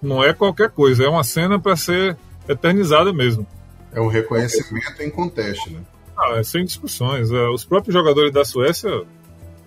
não 0.02 0.24
é 0.24 0.34
qualquer 0.34 0.72
coisa, 0.72 1.04
é 1.04 1.08
uma 1.08 1.24
cena 1.24 1.60
para 1.60 1.76
ser 1.76 2.18
eternizada 2.50 3.14
mesmo. 3.14 3.46
É 3.94 4.00
um 4.00 4.08
reconhecimento 4.08 5.02
em 5.02 5.10
contexto, 5.10 5.70
né? 5.70 5.80
Ah, 6.18 6.38
é 6.38 6.44
sem 6.44 6.64
discussões. 6.64 7.32
É, 7.32 7.48
os 7.50 7.66
próprios 7.66 7.94
jogadores 7.94 8.32
da 8.32 8.46
Suécia 8.46 9.04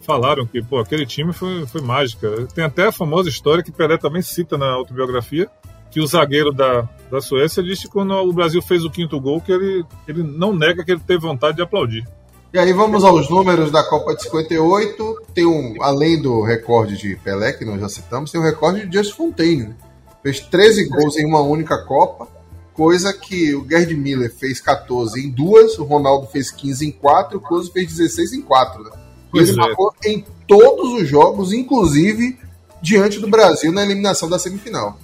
falaram 0.01 0.47
que 0.47 0.63
pô, 0.63 0.79
aquele 0.79 1.07
time 1.07 1.33
foi, 1.33 1.67
foi 1.67 1.81
mágica. 1.81 2.47
Tem 2.55 2.65
até 2.65 2.87
a 2.87 2.93
famosa 2.93 3.29
história 3.29 3.63
que 3.63 3.73
Pelé 3.73 3.97
também 3.97 4.23
cita 4.23 4.57
na 4.57 4.71
autobiografia, 4.71 5.49
que 5.91 6.01
o 6.01 6.07
zagueiro 6.07 6.53
da, 6.53 6.89
da 7.11 7.21
Suécia 7.21 7.63
disse 7.63 7.83
que 7.83 7.93
quando 7.93 8.13
o 8.15 8.33
Brasil 8.33 8.63
fez 8.63 8.85
o 8.85 8.91
quinto 8.91 9.21
gol 9.21 9.41
que 9.41 9.53
ele, 9.53 9.85
ele 10.07 10.23
não 10.23 10.55
nega 10.55 10.85
que 10.85 10.93
ele 10.93 11.01
teve 11.01 11.21
vontade 11.21 11.57
de 11.57 11.63
aplaudir. 11.63 12.07
E 12.53 12.59
aí 12.59 12.73
vamos 12.73 13.03
aos 13.03 13.29
números 13.29 13.73
da 13.73 13.83
Copa 13.83 14.15
de 14.15 14.23
58. 14.23 15.23
Tem 15.35 15.45
um, 15.45 15.75
além 15.83 16.23
do 16.23 16.41
recorde 16.43 16.97
de 16.97 17.17
Pelé, 17.17 17.53
que 17.53 17.65
nós 17.65 17.81
já 17.81 17.89
citamos, 17.89 18.31
tem 18.31 18.41
o 18.41 18.45
recorde 18.45 18.87
de 18.87 18.97
Just 18.97 19.17
Fontaine. 19.17 19.65
Né? 19.65 19.75
Fez 20.23 20.39
13 20.39 20.89
gols 20.89 21.17
em 21.17 21.27
uma 21.27 21.41
única 21.41 21.85
Copa, 21.85 22.29
coisa 22.75 23.13
que 23.13 23.55
o 23.55 23.67
Gerd 23.67 23.95
Miller 23.95 24.33
fez 24.35 24.61
14 24.61 25.19
em 25.21 25.31
duas, 25.31 25.79
o 25.79 25.85
Ronaldo 25.85 26.27
fez 26.27 26.51
15 26.51 26.87
em 26.87 26.91
quatro, 26.91 27.39
o 27.39 27.41
Close 27.41 27.71
fez 27.73 27.87
16 27.97 28.33
em 28.33 28.43
quatro. 28.43 28.83
Né? 28.83 28.91
Ele 29.35 29.51
é. 29.51 29.55
marcou 29.55 29.95
em 30.05 30.25
todos 30.47 31.01
os 31.01 31.09
jogos, 31.09 31.53
inclusive 31.53 32.39
diante 32.83 33.19
do 33.19 33.29
Brasil 33.29 33.73
na 33.73 33.83
eliminação 33.83 34.29
da 34.29 34.39
semifinal. 34.39 34.99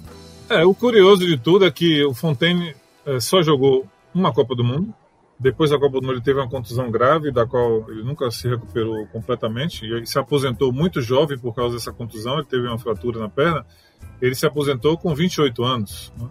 É, 0.49 0.63
o 0.65 0.73
curioso 0.73 1.25
de 1.25 1.37
tudo 1.37 1.65
é 1.65 1.71
que 1.71 2.03
o 2.03 2.13
Fontaine 2.13 2.75
é, 3.05 3.19
só 3.19 3.41
jogou 3.41 3.87
uma 4.13 4.33
Copa 4.33 4.53
do 4.53 4.63
Mundo. 4.63 4.93
Depois 5.39 5.71
da 5.71 5.79
Copa 5.79 5.99
do 5.99 6.05
Mundo 6.05 6.15
ele 6.15 6.21
teve 6.21 6.39
uma 6.39 6.49
contusão 6.49 6.91
grave, 6.91 7.31
da 7.31 7.47
qual 7.47 7.89
ele 7.89 8.03
nunca 8.03 8.29
se 8.29 8.47
recuperou 8.47 9.07
completamente. 9.07 9.85
E 9.85 9.91
ele 9.91 10.05
se 10.05 10.19
aposentou 10.19 10.71
muito 10.71 11.01
jovem 11.01 11.37
por 11.37 11.55
causa 11.55 11.75
dessa 11.75 11.91
contusão, 11.91 12.35
ele 12.35 12.45
teve 12.45 12.67
uma 12.67 12.77
fratura 12.77 13.19
na 13.19 13.29
perna. 13.29 13.65
Ele 14.21 14.35
se 14.35 14.45
aposentou 14.45 14.97
com 14.97 15.15
28 15.15 15.63
anos. 15.63 16.13
Né? 16.19 16.27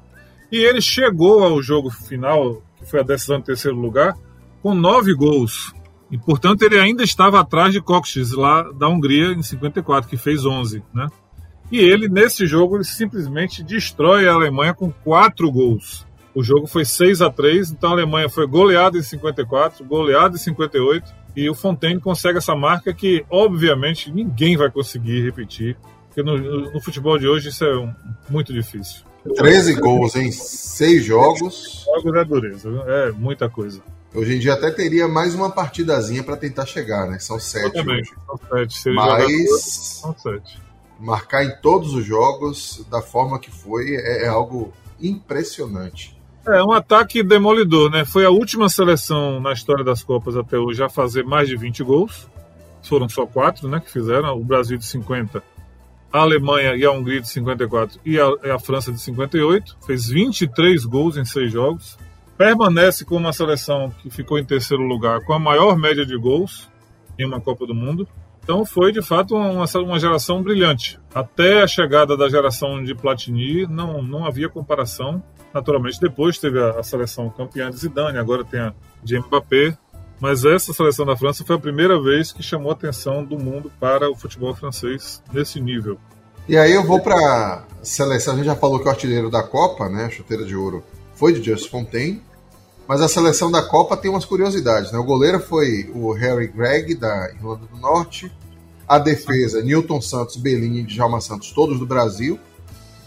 E 0.51 0.59
ele 0.59 0.81
chegou 0.81 1.45
ao 1.45 1.63
jogo 1.63 1.91
final, 1.91 2.63
que 2.77 2.85
foi 2.85 3.01
a 3.01 3.05
decisão 3.05 3.39
em 3.39 3.43
terceiro 3.43 3.77
lugar, 3.77 4.17
com 4.63 4.75
nove 4.75 5.15
gols. 5.15 5.73
E, 6.11 6.19
portanto, 6.19 6.63
ele 6.63 6.79
ainda 6.79 7.05
estava 7.05 7.39
atrás 7.41 7.73
de 7.73 7.81
Coxes, 7.81 8.33
lá 8.33 8.63
da 8.73 8.89
Hungria, 8.89 9.33
em 9.33 9.43
54, 9.43 10.11
que 10.11 10.17
fez 10.17 10.45
11, 10.45 10.83
né? 10.93 11.07
E 11.71 11.79
ele, 11.79 12.09
nesse 12.09 12.47
jogo, 12.47 12.77
ele 12.77 12.85
simplesmente 12.85 13.63
destrói 13.63 14.27
a 14.27 14.33
Alemanha 14.33 14.75
com 14.75 14.91
quatro 14.91 15.51
gols. 15.53 16.05
O 16.35 16.43
jogo 16.43 16.67
foi 16.67 16.85
6 16.85 17.23
a 17.23 17.31
3 17.31 17.71
então 17.71 17.91
a 17.91 17.93
Alemanha 17.93 18.29
foi 18.29 18.47
goleada 18.47 18.99
em 18.99 19.03
54, 19.03 19.85
goleada 19.85 20.35
em 20.35 20.39
58, 20.39 21.13
e 21.37 21.49
o 21.49 21.55
Fontaine 21.55 22.01
consegue 22.01 22.39
essa 22.39 22.57
marca 22.57 22.93
que, 22.93 23.25
obviamente, 23.31 24.11
ninguém 24.11 24.57
vai 24.57 24.71
conseguir 24.71 25.23
repetir, 25.23 25.77
porque 26.07 26.23
no, 26.23 26.73
no 26.73 26.81
futebol 26.81 27.19
de 27.19 27.29
hoje 27.29 27.51
isso 27.51 27.65
é 27.65 27.77
um, 27.77 27.93
muito 28.29 28.53
difícil. 28.53 29.10
13 29.25 29.75
gols 29.75 30.17
em 30.17 30.31
6 30.33 31.05
jogos. 31.05 31.85
Jogos 31.85 32.15
é 32.15 32.25
dureza, 32.25 32.69
é 32.87 33.13
muita 33.13 33.49
coisa. 33.49 33.83
Hoje 34.15 34.35
em 34.35 34.39
dia 34.41 34.55
até 34.55 34.71
teria 34.71 35.07
mais 35.07 35.35
uma 35.35 35.51
partidazinha 35.51 36.25
para 36.25 36.37
tentar 36.37 36.67
chegar, 36.67 37.09
né? 37.09 37.19
São 37.21 37.39
sete 37.39 37.79
hoje. 37.79 38.11
São 38.27 38.41
sete. 38.51 38.79
Se 38.79 38.91
Mas 38.91 39.63
são 39.63 40.17
sete. 40.19 40.61
marcar 40.99 41.45
em 41.45 41.55
todos 41.61 41.95
os 41.95 42.05
jogos 42.05 42.85
da 42.91 43.01
forma 43.01 43.39
que 43.39 43.53
foi 43.53 43.95
é, 43.95 44.25
é 44.25 44.29
algo 44.29 44.73
impressionante. 45.01 46.19
É 46.45 46.63
um 46.63 46.73
ataque 46.73 47.23
demolidor, 47.23 47.91
né? 47.91 48.05
Foi 48.05 48.25
a 48.25 48.31
última 48.31 48.69
seleção 48.69 49.39
na 49.41 49.53
história 49.53 49.85
das 49.85 50.03
Copas 50.03 50.37
até 50.37 50.59
hoje 50.59 50.83
a 50.83 50.89
fazer 50.89 51.23
mais 51.23 51.49
de 51.49 51.57
20 51.57 51.85
gols. 51.85 52.29
Foram 52.83 53.09
só 53.09 53.27
quatro, 53.27 53.69
né? 53.69 53.79
Que 53.79 53.93
fizeram. 53.93 54.37
O 54.37 54.43
Brasil 54.43 54.77
de 54.77 54.87
50, 54.87 55.41
a 56.13 56.21
Alemanha 56.21 56.75
e 56.75 56.85
a 56.85 56.91
Hungria 56.91 57.21
de 57.21 57.29
54 57.29 58.01
e 58.05 58.19
a, 58.19 58.55
a 58.55 58.59
França 58.59 58.93
de 58.93 59.01
58. 59.01 59.77
Fez 59.87 60.09
23 60.09 60.85
gols 60.85 61.17
em 61.17 61.25
seis 61.25 61.53
jogos 61.53 61.97
permanece 62.41 63.05
como 63.05 63.21
uma 63.21 63.35
seleção 63.35 63.91
que 64.01 64.09
ficou 64.09 64.39
em 64.39 64.45
terceiro 64.47 64.83
lugar 64.83 65.21
com 65.27 65.35
a 65.35 65.39
maior 65.39 65.77
média 65.77 66.07
de 66.07 66.17
gols 66.17 66.71
em 67.19 67.27
uma 67.27 67.39
Copa 67.39 67.67
do 67.67 67.75
Mundo. 67.75 68.09
Então 68.43 68.65
foi 68.65 68.93
de 68.93 69.03
fato 69.03 69.37
uma, 69.37 69.67
uma 69.67 69.99
geração 69.99 70.43
brilhante. 70.43 70.99
Até 71.15 71.63
a 71.63 71.67
chegada 71.67 72.17
da 72.17 72.31
geração 72.31 72.83
de 72.83 72.95
Platini 72.95 73.67
não, 73.67 74.03
não 74.03 74.25
havia 74.25 74.49
comparação. 74.49 75.23
Naturalmente 75.53 76.01
depois 76.01 76.39
teve 76.39 76.59
a, 76.59 76.79
a 76.79 76.83
seleção 76.83 77.29
campeã 77.29 77.69
de 77.69 77.77
Zidane, 77.77 78.17
agora 78.17 78.43
tem 78.43 78.61
a 78.61 78.73
de 79.05 79.19
Mbappé. 79.19 79.77
Mas 80.21 80.45
essa 80.45 80.73
seleção 80.73 81.07
da 81.07 81.17
França 81.17 81.45
foi 81.45 81.57
a 81.57 81.59
primeira 81.59 82.01
vez 82.01 82.31
que 82.31 82.43
chamou 82.43 82.71
a 82.71 82.75
atenção 82.75 83.25
do 83.25 83.39
mundo 83.39 83.73
para 83.81 84.11
o 84.11 84.15
futebol 84.15 84.55
francês 84.55 85.23
nesse 85.33 85.59
nível. 85.59 85.99
E 86.47 86.57
aí 86.57 86.73
eu 86.73 86.85
vou 86.85 87.01
para 87.01 87.15
a 87.17 87.65
seleção, 87.83 88.35
a 88.35 88.37
gente 88.37 88.47
já 88.47 88.57
falou 88.57 88.79
que 88.79 88.87
o 88.87 88.91
artilheiro 88.91 89.31
da 89.31 89.43
Copa, 89.43 89.89
né, 89.89 90.05
a 90.05 90.11
chuteira 90.11 90.45
de 90.45 90.55
ouro, 90.55 90.85
foi 91.15 91.33
de 91.33 91.43
Just 91.43 91.71
Fontaine. 91.71 92.23
Mas 92.87 93.01
a 93.01 93.09
seleção 93.09 93.51
da 93.51 93.63
Copa 93.63 93.97
tem 93.97 94.11
umas 94.11 94.25
curiosidades, 94.25 94.91
né? 94.91 94.99
O 94.99 95.05
goleiro 95.05 95.39
foi 95.39 95.89
o 95.95 96.13
Harry 96.13 96.49
Gregg, 96.49 96.97
da 96.97 97.31
Irlanda 97.31 97.65
do 97.73 97.79
Norte. 97.79 98.33
A 98.89 98.99
defesa, 98.99 99.63
Newton 99.63 100.01
Santos, 100.01 100.35
Bellini 100.35 100.81
e 100.81 100.83
Djalma 100.83 101.21
Santos, 101.21 101.53
todos 101.53 101.79
do 101.79 101.87
Brasil. 101.87 102.37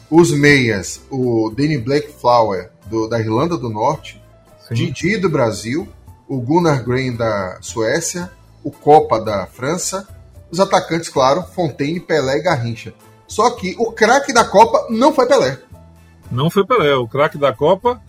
Os 0.10 0.32
meias, 0.32 1.02
o 1.12 1.52
Danny 1.54 1.78
Blake 1.78 2.14
Flower, 2.14 2.72
do, 2.86 3.10
da 3.10 3.20
Irlanda 3.20 3.58
do 3.58 3.70
Norte. 3.70 4.22
Sim. 4.70 4.76
Didi, 4.76 5.18
do 5.18 5.30
Brasil. 5.30 5.86
O 6.34 6.42
Gunnar 6.42 6.84
Grain, 6.84 7.16
da 7.16 7.58
Suécia. 7.62 8.32
O 8.64 8.72
Copa, 8.72 9.20
da 9.20 9.46
França. 9.46 10.08
Os 10.50 10.60
atacantes, 10.60 11.10
claro, 11.10 11.44
Fontaine, 11.44 12.00
Pelé 12.00 12.38
e 12.38 12.42
Garrincha. 12.42 12.94
Só 13.28 13.50
que 13.52 13.76
o 13.78 13.92
craque 13.92 14.34
da 14.34 14.44
Copa 14.44 14.88
não 14.90 15.14
foi 15.14 15.28
Pelé. 15.28 15.60
Não 16.32 16.50
foi 16.50 16.66
Pelé. 16.66 16.96
O 16.96 17.08
craque 17.08 17.38
da 17.38 17.54
Copa 17.54 18.02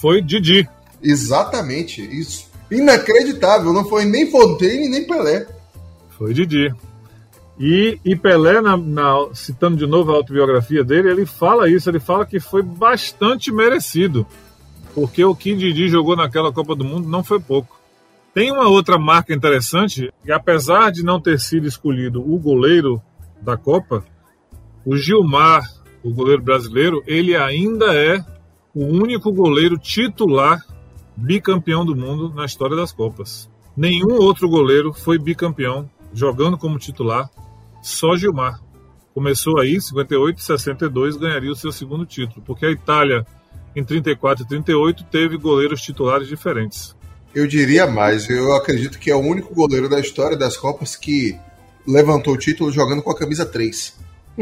foi 0.00 0.22
Didi, 0.22 0.68
Exatamente, 1.02 2.02
isso. 2.02 2.48
Inacreditável, 2.70 3.72
não 3.72 3.84
foi 3.84 4.04
nem 4.04 4.30
Fontaine 4.30 4.88
nem 4.88 5.06
Pelé. 5.06 5.46
Foi 6.10 6.34
Didi. 6.34 6.72
E, 7.58 7.98
e 8.04 8.16
Pelé, 8.16 8.60
na, 8.60 8.76
na, 8.76 9.28
citando 9.34 9.76
de 9.76 9.86
novo 9.86 10.12
a 10.12 10.16
autobiografia 10.16 10.84
dele, 10.84 11.10
ele 11.10 11.26
fala 11.26 11.68
isso, 11.68 11.90
ele 11.90 12.00
fala 12.00 12.24
que 12.24 12.38
foi 12.38 12.62
bastante 12.62 13.52
merecido. 13.52 14.26
Porque 14.94 15.24
o 15.24 15.34
que 15.34 15.54
Didi 15.54 15.88
jogou 15.88 16.16
naquela 16.16 16.52
Copa 16.52 16.74
do 16.74 16.84
Mundo 16.84 17.08
não 17.08 17.22
foi 17.22 17.40
pouco. 17.40 17.78
Tem 18.32 18.50
uma 18.52 18.68
outra 18.68 18.98
marca 18.98 19.34
interessante, 19.34 20.12
que 20.24 20.30
apesar 20.30 20.90
de 20.90 21.02
não 21.02 21.20
ter 21.20 21.38
sido 21.38 21.66
escolhido 21.66 22.20
o 22.20 22.38
goleiro 22.38 23.02
da 23.40 23.56
Copa, 23.56 24.04
o 24.84 24.96
Gilmar, 24.96 25.62
o 26.02 26.12
goleiro 26.12 26.42
brasileiro, 26.42 27.02
ele 27.06 27.36
ainda 27.36 27.94
é 27.94 28.24
o 28.74 28.84
único 28.84 29.32
goleiro 29.32 29.76
titular 29.76 30.64
bicampeão 31.16 31.84
do 31.84 31.94
mundo 31.96 32.32
na 32.34 32.44
história 32.44 32.76
das 32.76 32.92
Copas. 32.92 33.50
Nenhum 33.76 34.14
outro 34.14 34.48
goleiro 34.48 34.92
foi 34.92 35.18
bicampeão 35.18 35.90
jogando 36.12 36.56
como 36.56 36.78
titular, 36.78 37.28
só 37.82 38.16
Gilmar. 38.16 38.60
Começou 39.12 39.58
aí, 39.58 39.80
58 39.80 40.38
e 40.38 40.42
62, 40.42 41.16
ganharia 41.16 41.50
o 41.50 41.56
seu 41.56 41.72
segundo 41.72 42.06
título, 42.06 42.42
porque 42.46 42.66
a 42.66 42.70
Itália, 42.70 43.26
em 43.74 43.84
34 43.84 44.44
e 44.44 44.48
38, 44.48 45.04
teve 45.04 45.36
goleiros 45.36 45.80
titulares 45.82 46.28
diferentes. 46.28 46.94
Eu 47.34 47.46
diria 47.46 47.86
mais, 47.86 48.28
eu 48.28 48.54
acredito 48.54 48.98
que 48.98 49.10
é 49.10 49.14
o 49.14 49.20
único 49.20 49.54
goleiro 49.54 49.88
da 49.88 50.00
história 50.00 50.36
das 50.36 50.56
Copas 50.56 50.96
que 50.96 51.38
levantou 51.86 52.34
o 52.34 52.38
título 52.38 52.72
jogando 52.72 53.02
com 53.02 53.10
a 53.10 53.16
camisa 53.16 53.46
3. 53.46 53.98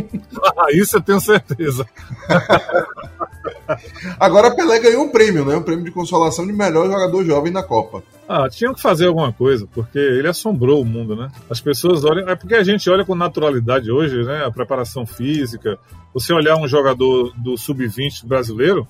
ah, 0.57 0.66
isso 0.72 0.97
eu 0.97 1.03
tenho 1.03 1.20
certeza. 1.20 1.87
Agora 4.18 4.55
Pelé 4.55 4.79
ganhou 4.81 5.05
um 5.05 5.11
prêmio, 5.11 5.45
né? 5.45 5.57
Um 5.57 5.62
prêmio 5.62 5.85
de 5.85 5.91
consolação 5.91 6.47
de 6.47 6.53
melhor 6.53 6.87
jogador 6.87 7.24
jovem 7.24 7.53
na 7.53 7.62
Copa. 7.62 8.03
Ah, 8.29 8.49
tinham 8.49 8.74
que 8.74 8.81
fazer 8.81 9.07
alguma 9.07 9.33
coisa, 9.33 9.66
porque 9.72 9.99
ele 9.99 10.29
assombrou 10.29 10.81
o 10.81 10.85
mundo, 10.85 11.14
né? 11.16 11.31
As 11.51 11.61
pessoas 11.61 12.05
olham. 12.05 12.29
É 12.29 12.35
porque 12.35 12.55
a 12.55 12.62
gente 12.62 12.89
olha 12.89 13.05
com 13.05 13.14
naturalidade 13.14 13.91
hoje, 13.91 14.22
né? 14.24 14.45
A 14.45 14.51
preparação 14.51 15.07
física. 15.07 15.79
Você 16.14 16.33
olhar 16.33 16.57
um 16.57 16.66
jogador 16.66 17.33
do 17.37 17.57
sub-20 17.57 18.26
brasileiro, 18.26 18.89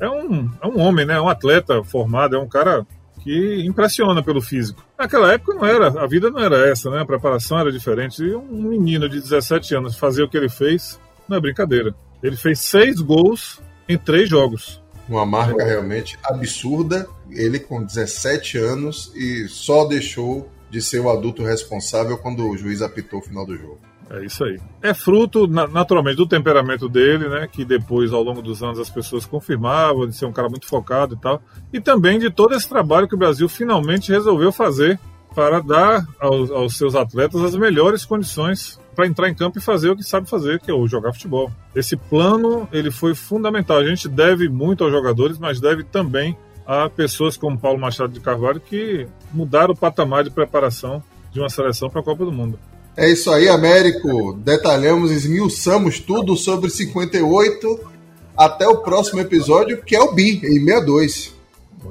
é 0.00 0.08
um, 0.08 0.50
é 0.62 0.66
um 0.66 0.80
homem, 0.80 1.06
né? 1.06 1.14
É 1.14 1.20
um 1.20 1.28
atleta 1.28 1.82
formado, 1.84 2.36
é 2.36 2.38
um 2.38 2.48
cara 2.48 2.86
que 3.22 3.64
impressiona 3.66 4.22
pelo 4.22 4.42
físico. 4.42 4.84
Naquela 4.98 5.32
época 5.32 5.54
não 5.54 5.64
era, 5.64 5.88
a 6.02 6.06
vida 6.06 6.30
não 6.30 6.40
era 6.40 6.68
essa, 6.68 6.90
né? 6.90 7.00
A 7.00 7.06
preparação 7.06 7.58
era 7.58 7.72
diferente. 7.72 8.22
E 8.22 8.34
um 8.34 8.68
menino 8.68 9.08
de 9.08 9.20
17 9.20 9.74
anos 9.74 9.96
fazer 9.96 10.22
o 10.22 10.28
que 10.28 10.36
ele 10.36 10.50
fez, 10.50 11.00
não 11.28 11.38
é 11.38 11.40
brincadeira. 11.40 11.94
Ele 12.22 12.36
fez 12.36 12.60
seis 12.60 13.00
gols 13.00 13.60
em 13.88 13.96
três 13.96 14.28
jogos. 14.28 14.82
Uma 15.08 15.24
marca 15.24 15.64
realmente 15.64 16.18
absurda. 16.22 17.06
Ele 17.30 17.58
com 17.58 17.82
17 17.82 18.58
anos 18.58 19.12
e 19.14 19.48
só 19.48 19.86
deixou 19.86 20.50
de 20.70 20.82
ser 20.82 21.00
o 21.00 21.10
adulto 21.10 21.42
responsável 21.42 22.18
quando 22.18 22.48
o 22.48 22.56
juiz 22.56 22.82
apitou 22.82 23.20
o 23.20 23.22
final 23.22 23.46
do 23.46 23.56
jogo. 23.56 23.78
É 24.10 24.24
isso 24.24 24.44
aí. 24.44 24.60
É 24.82 24.92
fruto, 24.92 25.46
naturalmente, 25.46 26.16
do 26.16 26.26
temperamento 26.26 26.88
dele, 26.88 27.28
né? 27.28 27.48
Que 27.50 27.64
depois, 27.64 28.12
ao 28.12 28.22
longo 28.22 28.42
dos 28.42 28.62
anos, 28.62 28.78
as 28.78 28.90
pessoas 28.90 29.24
confirmavam 29.24 30.06
de 30.06 30.14
ser 30.14 30.26
um 30.26 30.32
cara 30.32 30.48
muito 30.48 30.66
focado 30.66 31.14
e 31.14 31.18
tal. 31.18 31.42
E 31.72 31.80
também 31.80 32.18
de 32.18 32.30
todo 32.30 32.54
esse 32.54 32.68
trabalho 32.68 33.08
que 33.08 33.14
o 33.14 33.18
Brasil 33.18 33.48
finalmente 33.48 34.12
resolveu 34.12 34.52
fazer 34.52 34.98
para 35.34 35.60
dar 35.60 36.06
aos, 36.20 36.50
aos 36.50 36.76
seus 36.76 36.94
atletas 36.94 37.42
as 37.42 37.56
melhores 37.56 38.04
condições 38.04 38.78
para 38.94 39.06
entrar 39.06 39.28
em 39.28 39.34
campo 39.34 39.58
e 39.58 39.60
fazer 39.60 39.90
o 39.90 39.96
que 39.96 40.04
sabe 40.04 40.28
fazer, 40.28 40.60
que 40.60 40.70
é 40.70 40.74
o 40.74 40.86
jogar 40.86 41.12
futebol. 41.12 41.50
Esse 41.74 41.96
plano 41.96 42.68
ele 42.70 42.90
foi 42.90 43.14
fundamental. 43.14 43.78
A 43.78 43.86
gente 43.86 44.08
deve 44.08 44.48
muito 44.48 44.84
aos 44.84 44.92
jogadores, 44.92 45.38
mas 45.38 45.60
deve 45.60 45.82
também 45.82 46.36
a 46.66 46.88
pessoas 46.88 47.36
como 47.36 47.58
Paulo 47.58 47.80
Machado 47.80 48.12
de 48.12 48.20
Carvalho 48.20 48.60
que 48.60 49.06
mudaram 49.32 49.74
o 49.74 49.76
patamar 49.76 50.22
de 50.22 50.30
preparação 50.30 51.02
de 51.32 51.40
uma 51.40 51.48
seleção 51.48 51.90
para 51.90 52.00
a 52.00 52.04
Copa 52.04 52.24
do 52.24 52.32
Mundo. 52.32 52.58
É 52.96 53.10
isso 53.10 53.30
aí, 53.30 53.48
Américo. 53.48 54.34
Detalhamos, 54.34 55.10
esmiuçamos 55.10 55.98
tudo 55.98 56.36
sobre 56.36 56.70
58. 56.70 57.92
Até 58.36 58.66
o 58.66 58.78
próximo 58.78 59.20
episódio, 59.20 59.82
que 59.82 59.94
é 59.94 60.00
o 60.00 60.12
BI, 60.12 60.36
em 60.44 60.64
62. 60.64 61.34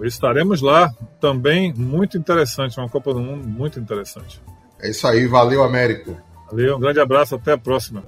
Estaremos 0.04 0.62
lá 0.62 0.94
também, 1.22 1.74
muito 1.74 2.18
interessante, 2.18 2.78
uma 2.78 2.90
Copa 2.90 3.14
do 3.14 3.22
Mundo 3.22 3.48
muito 3.48 3.80
interessante. 3.80 4.42
É 4.82 4.90
isso 4.90 5.08
aí, 5.08 5.28
valeu, 5.28 5.64
Américo. 5.64 6.18
Valeu, 6.50 6.76
um 6.76 6.80
grande 6.80 7.00
abraço, 7.00 7.36
até 7.36 7.54
a 7.54 7.58
próxima. 7.58 8.04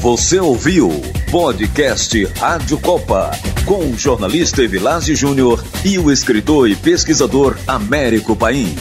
Você 0.00 0.38
ouviu 0.38 0.90
podcast 1.30 2.24
Rádio 2.38 2.78
Copa 2.80 3.30
com 3.64 3.90
o 3.90 3.96
jornalista 3.96 4.62
Evilásio 4.62 5.16
Júnior 5.16 5.62
e 5.84 5.98
o 5.98 6.10
escritor 6.10 6.68
e 6.68 6.76
pesquisador 6.76 7.56
Américo 7.66 8.36
Paim. 8.36 8.74